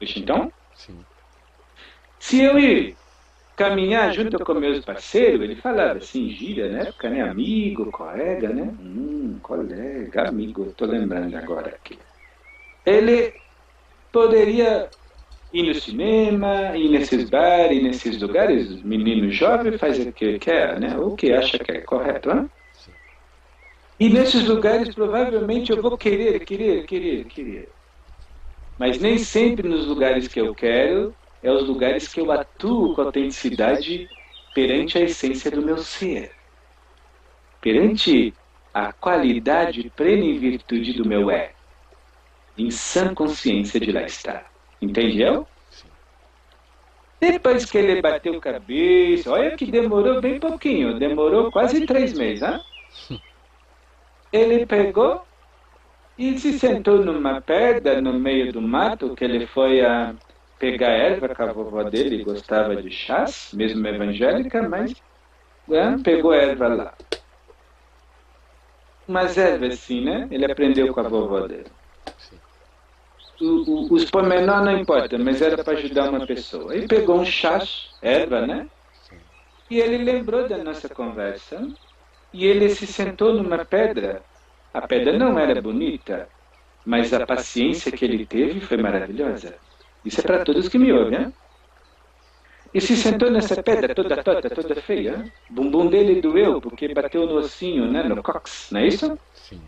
Então? 0.01 0.51
Sim. 0.73 0.97
Se 2.17 2.41
eu 2.41 2.57
ir 2.57 2.97
caminhar 3.55 4.13
junto 4.13 4.43
com 4.43 4.53
meus 4.55 4.83
parceiros, 4.83 5.41
ele 5.41 5.55
falava 5.55 5.99
assim, 5.99 6.29
gíria, 6.29 6.69
na 6.71 6.79
época, 6.79 7.09
né? 7.09 7.21
Amigo, 7.21 7.91
colega, 7.91 8.49
né? 8.49 8.75
Hum, 8.79 9.39
colega, 9.41 10.27
amigo, 10.29 10.69
estou 10.69 10.87
lembrando 10.87 11.35
agora 11.35 11.69
aqui. 11.69 11.97
Ele 12.85 13.33
poderia 14.11 14.89
ir 15.51 15.63
no 15.63 15.73
cinema, 15.75 16.77
ir 16.77 16.89
nesses 16.89 17.29
bares, 17.29 17.81
nesses 17.81 18.21
lugares, 18.21 18.81
menino 18.83 19.29
jovem 19.31 19.77
faz 19.77 19.99
o 19.99 20.11
que 20.11 20.37
quer, 20.39 20.79
né? 20.79 20.97
O 20.97 21.15
que 21.15 21.31
acha 21.31 21.57
que 21.57 21.71
é 21.71 21.81
correto, 21.81 22.33
né? 22.33 22.49
E 23.97 24.09
nesses 24.09 24.45
lugares 24.45 24.93
provavelmente 24.93 25.71
eu 25.71 25.81
vou 25.81 25.97
querer, 25.97 26.43
querer, 26.45 26.85
querer, 26.85 27.25
querer. 27.25 27.75
Mas 28.77 28.99
nem 28.99 29.17
sempre 29.17 29.69
nos 29.69 29.87
lugares 29.87 30.27
que 30.27 30.39
eu 30.41 30.53
quero 30.53 31.15
é 31.45 31.51
os 31.51 31.67
lugares 31.67 32.07
que 32.07 32.19
eu 32.19 32.31
atuo 32.31 32.95
com 32.95 33.03
autenticidade 33.03 34.09
perante 34.53 34.97
a 34.97 35.01
essência 35.01 35.51
do 35.51 35.61
meu 35.61 35.77
ser. 35.77 36.31
Perante 37.61 38.33
a 38.73 38.91
qualidade 38.91 39.91
plena 39.95 40.25
e 40.25 40.39
virtude 40.39 40.93
do 40.93 41.07
meu 41.07 41.29
é. 41.29 41.51
Em 42.57 42.71
sã 42.71 43.13
consciência 43.13 43.79
de 43.79 43.91
lá 43.91 44.01
estar. 44.01 44.51
Entendeu? 44.81 45.47
Depois 47.19 47.65
que 47.65 47.77
ele 47.77 48.01
bateu 48.01 48.39
cabeça, 48.41 49.31
olha 49.31 49.55
que 49.55 49.67
demorou 49.67 50.19
bem 50.19 50.39
pouquinho, 50.39 50.97
demorou 50.97 51.51
quase 51.51 51.85
três 51.85 52.17
meses, 52.17 52.41
hein? 52.41 53.19
ele 54.33 54.65
pegou 54.65 55.23
e 56.17 56.39
se 56.39 56.57
sentou 56.57 57.05
numa 57.05 57.39
pedra 57.39 58.01
no 58.01 58.13
meio 58.13 58.51
do 58.51 58.61
mato, 58.61 59.15
que 59.15 59.23
ele 59.23 59.45
foi 59.47 59.81
a 59.81 60.15
pegar 60.59 60.89
erva 60.89 61.33
com 61.33 61.43
a 61.43 61.53
vovó 61.53 61.83
dele, 61.83 62.23
gostava 62.23 62.75
de 62.81 62.89
chás, 62.89 63.51
mesmo 63.53 63.85
evangélica, 63.87 64.67
mas 64.67 64.93
né, 65.67 65.97
pegou 66.03 66.33
erva 66.33 66.67
lá. 66.67 66.93
Umas 69.07 69.37
ervas 69.37 69.73
assim, 69.73 70.03
né? 70.03 70.27
Ele 70.31 70.45
aprendeu 70.51 70.93
com 70.93 70.99
a 70.99 71.03
vovó 71.03 71.47
dele. 71.47 71.67
o, 73.39 73.45
o, 73.45 73.93
os 73.93 74.09
não 74.11 74.77
importa, 74.77 75.17
mas 75.17 75.41
era 75.41 75.63
para 75.63 75.73
ajudar 75.73 76.09
uma 76.09 76.25
pessoa. 76.25 76.75
Ele 76.75 76.87
pegou 76.87 77.19
um 77.19 77.25
chá, 77.25 77.61
erva, 78.01 78.47
né? 78.47 78.67
E 79.69 79.79
ele 79.79 79.97
lembrou 79.97 80.47
da 80.47 80.57
nossa 80.57 80.87
conversa 80.89 81.67
e 82.33 82.45
ele 82.45 82.69
se 82.69 82.87
sentou 82.87 83.33
numa 83.33 83.65
pedra. 83.65 84.23
A 84.73 84.81
pedra 84.87 85.17
não 85.17 85.39
era 85.39 85.61
bonita, 85.61 86.27
mas 86.85 87.13
a 87.13 87.25
paciência 87.25 87.91
que 87.91 88.05
ele 88.05 88.25
teve 88.25 88.59
foi 88.59 88.77
maravilhosa. 88.77 89.55
Isso 90.05 90.21
é 90.21 90.23
para 90.23 90.45
todos 90.45 90.69
que 90.69 90.77
me 90.77 90.93
ouvem, 90.93 91.19
né? 91.19 91.33
E 92.73 92.81
se 92.81 92.95
sentou 92.97 93.31
nessa 93.31 93.63
pedra 93.63 93.95
toda 93.95 94.21
torta, 94.21 94.49
toda 94.49 94.75
feia. 94.81 95.31
O 95.49 95.53
bumbum 95.53 95.87
dele 95.87 96.21
doeu 96.21 96.59
porque 96.59 96.93
bateu 96.93 97.25
no 97.25 97.35
ossinho, 97.35 97.89
né? 97.89 98.03
No 98.03 98.21
cox, 98.21 98.69
não 98.71 98.81
é 98.81 98.87
isso? 98.87 99.17
Sim. 99.33 99.61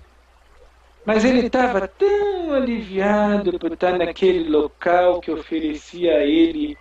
Mas 1.05 1.23
ele 1.23 1.47
estava 1.47 1.87
tão 1.87 2.53
aliviado 2.53 3.57
por 3.57 3.71
estar 3.71 3.97
naquele 3.97 4.49
local 4.49 5.21
que 5.21 5.31
oferecia 5.31 6.17
a 6.17 6.25
ele, 6.25 6.77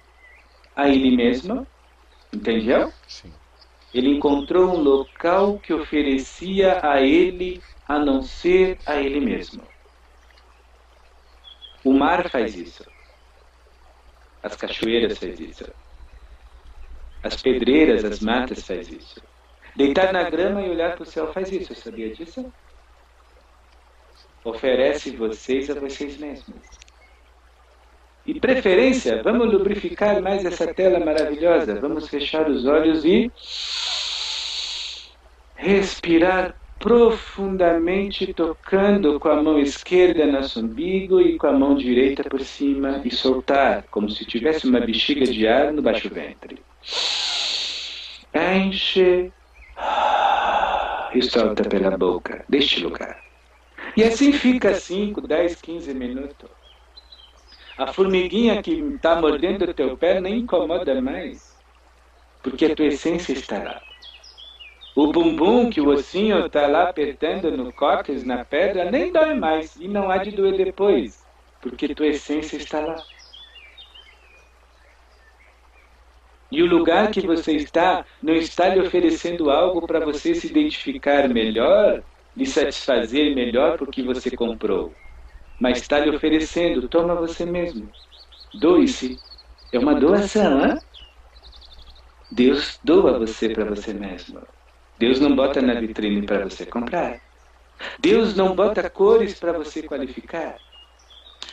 a 0.75 0.89
ele 0.89 1.17
mesmo. 1.17 1.65
Entendeu? 2.35 2.93
Sim. 3.07 3.33
Ele 3.95 4.11
encontrou 4.11 4.77
um 4.77 4.83
local 4.83 5.61
que 5.61 5.73
oferecia 5.73 6.81
a 6.83 7.01
ele 7.01 7.63
a 7.87 8.01
não 8.01 8.21
ser 8.21 8.79
a 8.85 8.97
ele 8.97 9.21
mesmo. 9.21 9.63
O 11.85 11.93
mar 11.93 12.29
faz 12.29 12.57
isso. 12.57 12.85
As 14.47 14.55
cachoeiras 14.55 15.19
faz 15.19 15.41
isso. 15.41 15.65
As 17.21 17.43
pedreiras, 17.43 18.05
as 18.05 18.21
matas 18.21 18.65
faz 18.65 18.89
isso. 18.89 19.21
Deitar 19.75 20.13
na 20.13 20.31
grama 20.31 20.63
e 20.63 20.71
olhar 20.71 20.95
para 20.95 21.03
o 21.03 21.07
céu 21.07 21.33
faz 21.33 21.51
isso. 21.51 21.75
Sabia 21.75 22.15
disso? 22.15 22.53
Oferece 24.45 25.11
vocês 25.17 25.69
a 25.69 25.75
vocês 25.75 26.17
mesmos. 26.19 26.61
E 28.25 28.39
preferência, 28.39 29.21
vamos 29.21 29.53
lubrificar 29.53 30.23
mais 30.23 30.45
essa 30.45 30.73
tela 30.73 31.05
maravilhosa. 31.05 31.81
Vamos 31.81 32.09
fechar 32.09 32.49
os 32.49 32.67
olhos 32.67 33.05
e 33.05 33.33
respirar 35.57 36.55
profundamente, 36.79 38.33
tocando 38.35 39.19
com 39.19 39.29
a 39.29 39.43
mão 39.43 39.59
esquerda 39.59 40.27
nosso 40.27 40.61
umbigo 40.61 41.21
e 41.21 41.37
com 41.39 41.47
a 41.47 41.53
mão 41.53 41.75
direita 41.75 42.25
por 42.25 42.41
cima 42.41 43.01
e 43.05 43.11
soltar, 43.11 43.85
como 43.91 44.11
se 44.11 44.25
tivesse 44.25 44.67
uma 44.67 44.81
bexiga 44.81 45.25
de 45.25 45.47
ar 45.47 45.73
no 45.73 45.83
baixo 45.83 46.09
ventre. 46.09 46.63
Enche 48.35 49.33
e 51.15 51.23
solta 51.23 51.65
pela 51.69 51.97
boca 51.97 52.45
deste 52.49 52.81
lugar. 52.81 53.23
E 53.97 54.05
assim 54.05 54.33
fica 54.33 54.75
5, 54.75 55.27
10, 55.27 55.61
15 55.61 55.95
minutos. 55.95 56.51
A 57.79 57.93
formiguinha 57.93 58.63
que 58.63 58.73
está 58.73 59.21
mordendo 59.21 59.65
o 59.71 59.75
teu 59.75 59.97
pé 59.97 60.21
nem 60.21 60.39
incomoda 60.41 61.01
mais, 61.01 61.57
porque 62.43 62.67
a 62.67 62.75
tua 62.75 62.87
essência 62.87 63.33
está 63.33 63.63
lá. 63.63 63.83
O 64.97 65.13
bumbum 65.13 65.71
que 65.71 65.81
o 65.81 65.89
ossinho 65.91 66.45
está 66.47 66.67
lá 66.67 66.89
apertando 66.91 67.57
no 67.57 67.73
cóccix, 67.73 68.25
na 68.25 68.45
pedra, 68.45 68.91
nem 68.91 69.13
dói 69.13 69.35
mais 69.35 69.77
e 69.77 69.87
não 69.89 70.11
há 70.11 70.19
de 70.19 70.33
doer 70.33 70.57
depois, 70.57 71.29
porque 71.61 71.95
tua 71.95 72.09
essência 72.09 72.57
está 72.57 72.81
lá. 72.85 73.07
E 76.51 76.63
o 76.63 76.67
lugar 76.67 77.11
que 77.11 77.21
você 77.27 77.55
está 77.57 78.05
não 78.23 78.35
está 78.35 78.69
lhe 78.69 78.81
oferecendo 78.81 79.51
algo 79.51 79.87
para 79.87 80.05
você 80.05 80.35
se 80.35 80.47
identificar 80.49 81.29
melhor, 81.29 82.05
lhe 82.35 82.47
satisfazer 82.47 83.35
melhor 83.35 83.79
porque 83.79 84.03
você 84.03 84.31
comprou 84.31 84.97
mas 85.59 85.79
está 85.79 85.99
lhe 86.01 86.11
oferecendo, 86.11 86.89
toma 86.89 87.15
você 87.17 87.47
mesmo. 87.47 87.95
Doe-se. 88.53 89.23
É 89.73 89.79
uma 89.79 89.95
doação, 89.95 90.65
hein? 90.67 90.81
Deus 92.31 92.79
doa 92.85 93.19
você 93.19 93.49
para 93.49 93.65
você 93.65 93.93
mesmo. 93.93 94.47
Deus 94.99 95.21
não 95.21 95.35
bota 95.35 95.61
na 95.61 95.75
vitrine 95.81 96.25
para 96.25 96.45
você 96.45 96.67
comprar. 96.67 97.21
Deus 97.99 98.35
não 98.35 98.55
bota 98.55 98.89
cores 98.89 99.39
para 99.39 99.53
você 99.53 99.83
qualificar. 99.83 100.59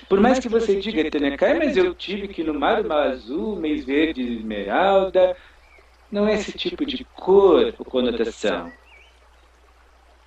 Por 0.08 0.20
mais 0.20 0.40
que 0.40 0.50
você 0.50 0.80
diga, 0.80 1.10
Tenecai, 1.10 1.58
mas 1.58 1.76
eu 1.76 1.94
tive 1.94 2.28
que 2.28 2.44
no 2.44 2.54
mar, 2.54 2.84
mar 2.84 3.08
azul, 3.08 3.56
mês 3.56 3.86
verde, 3.86 4.22
esmeralda. 4.22 5.36
Não 6.12 6.28
é 6.28 6.36
esse 6.36 6.54
tipo 6.54 6.86
de 6.86 7.06
cor 7.06 7.74
ou 7.78 7.86
conotação. 7.86 8.72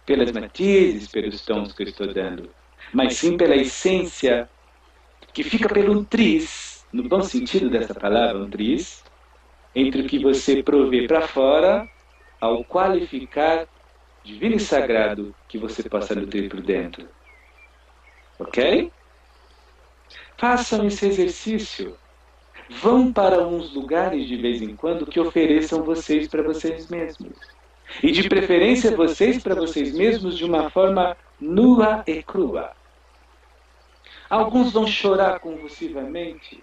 Pelas 0.05 0.31
matizes, 0.33 1.09
pelos 1.09 1.45
tons 1.45 1.73
que 1.73 1.83
eu 1.83 1.89
estou 1.89 2.13
dando 2.13 2.55
mas 2.93 3.17
sim 3.17 3.37
pela 3.37 3.57
essência 3.57 4.49
que 5.33 5.43
fica 5.43 5.69
pelo 5.69 6.05
triz, 6.05 6.87
no 6.93 7.09
bom 7.09 7.21
sentido 7.23 7.69
dessa 7.69 7.95
palavra, 7.95 8.43
um 8.43 8.49
triz, 8.49 9.05
entre 9.75 10.03
o 10.03 10.07
que 10.07 10.19
você 10.19 10.63
provê 10.63 11.07
para 11.07 11.27
fora 11.29 11.89
ao 12.47 12.65
qualificar 12.65 13.67
divino 14.25 14.57
e 14.57 14.61
sagrado 14.61 15.35
que 15.49 15.59
você 15.59 15.89
possa 15.89 16.15
nutrir 16.15 16.49
por 16.49 16.61
dentro. 16.61 17.09
Ok? 18.39 18.91
Façam 20.37 20.87
esse 20.87 21.07
exercício. 21.07 21.97
Vão 22.69 23.13
para 23.13 23.47
uns 23.47 23.73
lugares 23.73 24.27
de 24.27 24.37
vez 24.37 24.61
em 24.61 24.75
quando 24.75 25.07
que 25.07 25.21
ofereçam 25.21 25.83
vocês 25.83 26.27
para 26.27 26.43
vocês 26.43 26.89
mesmos. 26.89 27.37
E 28.03 28.11
de 28.11 28.29
preferência 28.29 28.97
vocês 28.97 29.43
para 29.43 29.55
vocês 29.55 29.95
mesmos 29.95 30.37
de 30.37 30.45
uma 30.45 30.69
forma 30.71 31.17
nua 31.41 32.03
e 32.07 32.23
crua. 32.23 32.73
Alguns 34.29 34.73
vão 34.73 34.87
chorar 34.87 35.39
convulsivamente, 35.39 36.63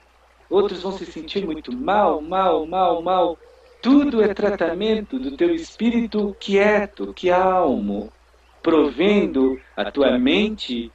outros 0.50 0.84
vão 0.84 0.92
se 0.92 1.06
sentir 1.06 1.46
muito 1.46 1.72
mal, 1.72 2.22
mal, 2.22 2.66
mal, 2.66 3.02
mal. 3.02 3.38
Tudo 3.84 4.22
é 4.24 4.34
tratamento 4.34 5.20
do 5.20 5.36
teu 5.36 5.54
espírito 5.54 6.34
quieto, 6.40 7.14
que 7.14 7.30
almo, 7.30 8.14
provendo 8.62 9.60
a 9.76 9.92
tua 9.92 10.18
mente 10.18 10.94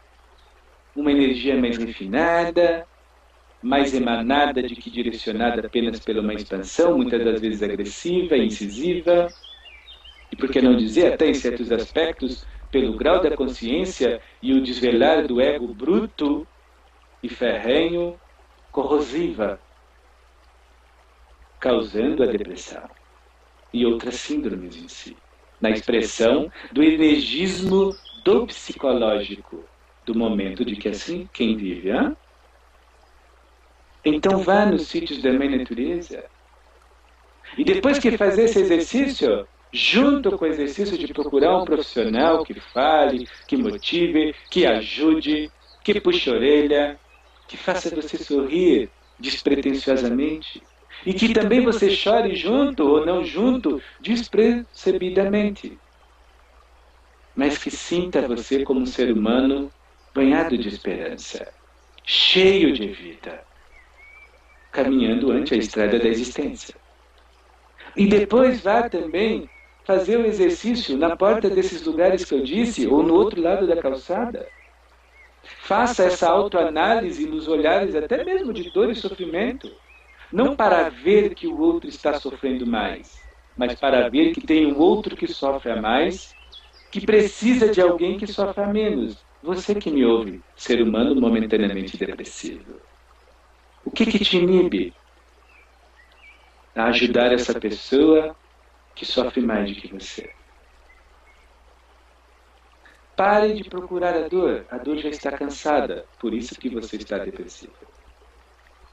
uma 0.96 1.12
energia 1.12 1.54
mais 1.60 1.76
refinada, 1.76 2.88
mais 3.60 3.92
emanada 3.92 4.62
de 4.62 4.74
que 4.74 4.90
direcionada 4.90 5.66
apenas 5.66 6.00
pela 6.00 6.22
uma 6.22 6.32
expansão, 6.32 6.96
muitas 6.96 7.22
das 7.22 7.38
vezes 7.42 7.62
agressiva, 7.62 8.38
incisiva, 8.38 9.34
e 10.32 10.36
por 10.36 10.50
que 10.50 10.62
não 10.62 10.74
dizer 10.74 11.12
até 11.12 11.28
em 11.28 11.34
certos 11.34 11.70
aspectos 11.70 12.46
pelo 12.70 12.96
grau 12.96 13.20
da 13.20 13.36
consciência 13.36 14.18
e 14.40 14.54
o 14.54 14.62
desvelar 14.62 15.26
do 15.26 15.42
ego 15.42 15.74
bruto 15.74 16.48
e 17.22 17.28
ferrenho, 17.28 18.18
corrosiva, 18.70 19.62
causando 21.58 22.22
a 22.22 22.26
depressão 22.26 22.88
e 23.72 23.84
outras 23.84 24.14
síndromes 24.14 24.76
em 24.76 24.88
si, 24.88 25.16
na 25.60 25.70
expressão 25.70 26.50
do 26.72 26.82
energismo 26.82 27.94
do 28.24 28.46
psicológico 28.46 29.64
do 30.04 30.14
momento 30.14 30.64
de 30.64 30.76
que 30.76 30.88
assim 30.88 31.28
quem 31.32 31.56
vive, 31.56 31.90
hein? 31.90 32.16
Então 34.04 34.38
vá 34.38 34.64
nos 34.64 34.88
sítios 34.88 35.20
da 35.20 35.32
mãe 35.32 35.50
natureza. 35.50 36.24
E 37.56 37.64
depois 37.64 37.98
que 37.98 38.16
fazer 38.16 38.44
esse 38.44 38.60
exercício, 38.60 39.46
junto 39.72 40.38
com 40.38 40.44
o 40.44 40.48
exercício 40.48 40.96
de 40.96 41.12
procurar 41.12 41.58
um 41.58 41.64
profissional 41.64 42.44
que 42.44 42.54
fale, 42.54 43.28
que 43.46 43.56
motive, 43.56 44.34
que 44.50 44.66
ajude, 44.66 45.50
que 45.82 46.00
puxe 46.00 46.30
a 46.30 46.34
orelha, 46.34 47.00
que 47.46 47.56
faça 47.56 47.94
você 47.94 48.16
sorrir 48.16 48.90
despretensiosamente 49.18 50.62
e 51.04 51.14
que 51.14 51.32
também 51.32 51.62
você 51.64 51.90
chore 51.90 52.34
junto 52.34 52.84
ou 52.84 53.06
não 53.06 53.24
junto, 53.24 53.80
despercebidamente. 54.00 55.80
Mas 57.34 57.58
que 57.58 57.70
sinta 57.70 58.26
você 58.26 58.64
como 58.64 58.80
um 58.80 58.86
ser 58.86 59.12
humano 59.12 59.72
banhado 60.14 60.58
de 60.58 60.68
esperança, 60.68 61.54
cheio 62.04 62.72
de 62.72 62.88
vida, 62.88 63.46
caminhando 64.72 65.30
ante 65.30 65.54
a 65.54 65.56
estrada 65.58 65.98
da 65.98 66.08
existência. 66.08 66.74
E 67.96 68.06
depois 68.06 68.60
vá 68.62 68.88
também 68.88 69.50
fazer 69.84 70.18
o 70.18 70.26
exercício 70.26 70.96
na 70.96 71.16
porta 71.16 71.48
desses 71.50 71.82
lugares 71.84 72.24
que 72.24 72.34
eu 72.34 72.42
disse, 72.42 72.86
ou 72.86 73.02
no 73.02 73.14
outro 73.14 73.40
lado 73.40 73.66
da 73.66 73.76
calçada. 73.76 74.52
Faça 75.42 76.04
essa 76.04 76.28
autoanálise 76.28 77.26
nos 77.26 77.48
olhares 77.48 77.94
até 77.94 78.24
mesmo 78.24 78.52
de 78.52 78.70
dor 78.70 78.90
e 78.90 78.94
sofrimento, 78.94 79.80
não 80.30 80.56
para 80.56 80.88
ver 80.90 81.34
que 81.34 81.46
o 81.46 81.58
outro 81.58 81.88
está 81.88 82.14
sofrendo 82.14 82.66
mais, 82.66 83.26
mas 83.56 83.74
para 83.74 84.08
ver 84.10 84.32
que 84.32 84.40
tem 84.40 84.66
um 84.72 84.78
outro 84.78 85.16
que 85.16 85.26
sofre 85.28 85.72
a 85.72 85.76
mais, 85.76 86.36
que 86.90 87.00
precisa 87.06 87.70
de 87.70 87.80
alguém 87.80 88.16
que 88.18 88.26
sofre 88.26 88.62
a 88.64 88.68
menos. 88.68 89.26
Você 89.42 89.74
que 89.74 89.90
me 89.90 90.04
ouve, 90.04 90.44
ser 90.56 90.82
humano 90.82 91.20
momentaneamente 91.20 91.96
depressivo. 91.98 92.82
O 93.82 93.90
que, 93.90 94.04
que 94.06 94.20
te 94.20 94.36
inibe 94.38 94.82
a 96.74 96.86
ajudar 96.88 97.30
essa 97.32 97.54
pessoa 97.60 98.34
que 98.94 99.04
sofre 99.06 99.42
mais 99.42 99.70
do 99.74 99.80
que 99.80 99.88
você. 99.88 100.34
Pare 103.16 103.52
de 103.54 103.64
procurar 103.64 104.14
a 104.16 104.28
dor. 104.28 104.66
A 104.70 104.78
dor 104.78 104.96
já 104.98 105.08
está 105.10 105.30
cansada. 105.32 106.08
Por 106.18 106.32
isso 106.34 106.54
que 106.58 106.70
você 106.70 106.96
está 106.96 107.18
depressivo. 107.18 107.76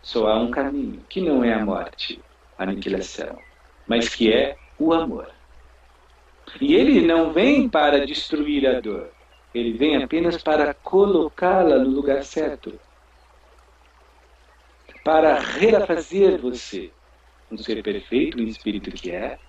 Só 0.05 0.27
há 0.27 0.37
um 0.37 0.51
caminho, 0.51 1.03
que 1.09 1.19
não 1.19 1.43
é 1.43 1.51
a 1.51 1.65
morte, 1.65 2.21
a 2.59 2.63
aniquilação, 2.63 3.39
mas 3.87 4.07
que 4.07 4.31
é 4.31 4.55
o 4.77 4.93
amor. 4.93 5.27
E 6.61 6.75
ele 6.75 7.01
não 7.01 7.33
vem 7.33 7.67
para 7.67 8.05
destruir 8.05 8.67
a 8.67 8.79
dor. 8.79 9.09
Ele 9.51 9.73
vem 9.73 10.03
apenas 10.03 10.43
para 10.43 10.75
colocá-la 10.75 11.79
no 11.79 11.89
lugar 11.89 12.23
certo. 12.23 12.79
Para 15.03 15.39
refazer 15.39 16.39
você 16.39 16.91
um 17.51 17.57
ser 17.57 17.81
perfeito, 17.81 18.37
um 18.37 18.47
espírito 18.47 18.91
que 18.91 19.09
é, 19.09 19.39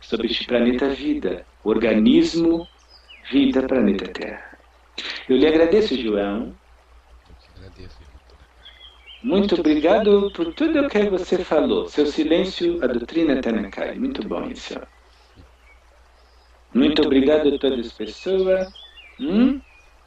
sobre 0.00 0.28
este 0.28 0.46
planeta 0.46 0.90
vida, 0.90 1.44
organismo, 1.64 2.68
vida, 3.32 3.66
planeta 3.66 4.06
Terra. 4.12 4.58
Eu 5.28 5.38
lhe 5.38 5.46
agradeço, 5.48 6.00
João. 6.00 6.54
Muito 9.24 9.58
obrigado 9.58 10.30
por 10.32 10.52
tudo 10.52 10.82
o 10.82 10.88
que 10.88 11.08
você 11.08 11.42
falou. 11.42 11.88
Seu 11.88 12.04
silêncio, 12.04 12.78
a 12.84 12.86
doutrina 12.86 13.40
Tanakai. 13.40 13.98
Muito 13.98 14.22
bom 14.28 14.50
isso. 14.50 14.78
Muito 16.74 17.00
obrigado 17.00 17.48
a 17.54 17.58
todas 17.58 17.86
as 17.86 17.92
pessoas. 17.94 18.70
Hum? 19.18 19.62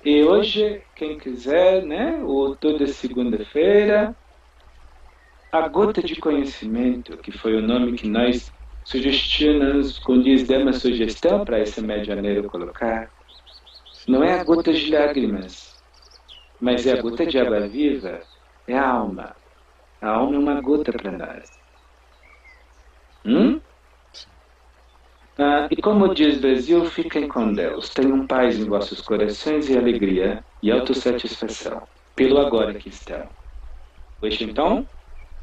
E 0.06 0.24
hoje, 0.24 0.84
quem 0.96 1.18
quiser, 1.18 1.84
né? 1.84 2.22
Ou 2.24 2.56
toda 2.56 2.86
segunda-feira, 2.86 4.16
a 5.52 5.68
gota 5.68 6.04
de 6.04 6.16
conhecimento, 6.18 7.18
que 7.18 7.32
foi 7.32 7.56
o 7.56 7.62
nome 7.62 7.94
que 7.94 8.08
nós 8.08 8.54
sugestionamos, 8.84 9.98
quando 9.98 10.26
diz 10.26 10.48
uma 10.48 10.74
sugestão 10.74 11.44
para 11.44 11.60
esse 11.60 11.82
medianeiro 11.82 12.48
colocar, 12.52 13.10
não 14.08 14.24
é 14.24 14.40
a 14.40 14.44
gota 14.44 14.72
de 14.72 14.92
lágrimas, 14.92 15.76
mas 16.62 16.86
é 16.86 16.94
a 16.94 17.02
gota 17.02 17.26
de 17.26 17.40
água 17.40 17.68
viva, 17.68 18.22
é 18.68 18.78
a 18.78 18.90
alma. 18.90 19.36
A 20.02 20.10
alma 20.10 20.36
é 20.36 20.40
uma 20.40 20.62
gota 20.62 20.92
para 20.92 21.12
nós. 21.12 21.50
Hum? 23.26 23.60
Ah, 25.40 25.68
e 25.70 25.82
como 25.82 26.14
diz 26.14 26.40
Brasil, 26.40 26.86
fiquem 26.86 27.28
com 27.28 27.54
Deus. 27.54 27.90
Tenham 27.90 28.26
paz 28.26 28.58
em 28.58 28.66
vossos 28.66 29.02
corações 29.02 29.70
e 29.70 29.78
alegria 29.78 30.44
e 30.64 30.72
autossatisfação, 30.72 31.88
pelo 32.16 32.40
agora 32.40 32.74
que 32.74 32.90
estão. 32.90 33.30
Washington? 34.22 34.86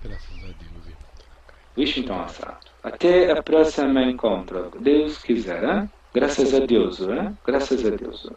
Graças 0.03 0.45
a 0.45 0.47
Deus, 0.47 0.87
irmão. 0.87 0.99
Washington 1.79 2.21
Assato. 2.23 2.67
Até 2.83 3.31
a 3.31 3.43
próxima 3.43 4.03
encontro. 4.03 4.71
Deus 4.81 5.19
quiser, 5.19 5.63
hein? 5.63 5.91
Graças 6.13 6.53
a 6.55 6.61
Deus, 6.61 7.01
hein? 7.01 7.39
Graças 7.45 7.87
a 7.87 7.91
Deus. 7.91 8.29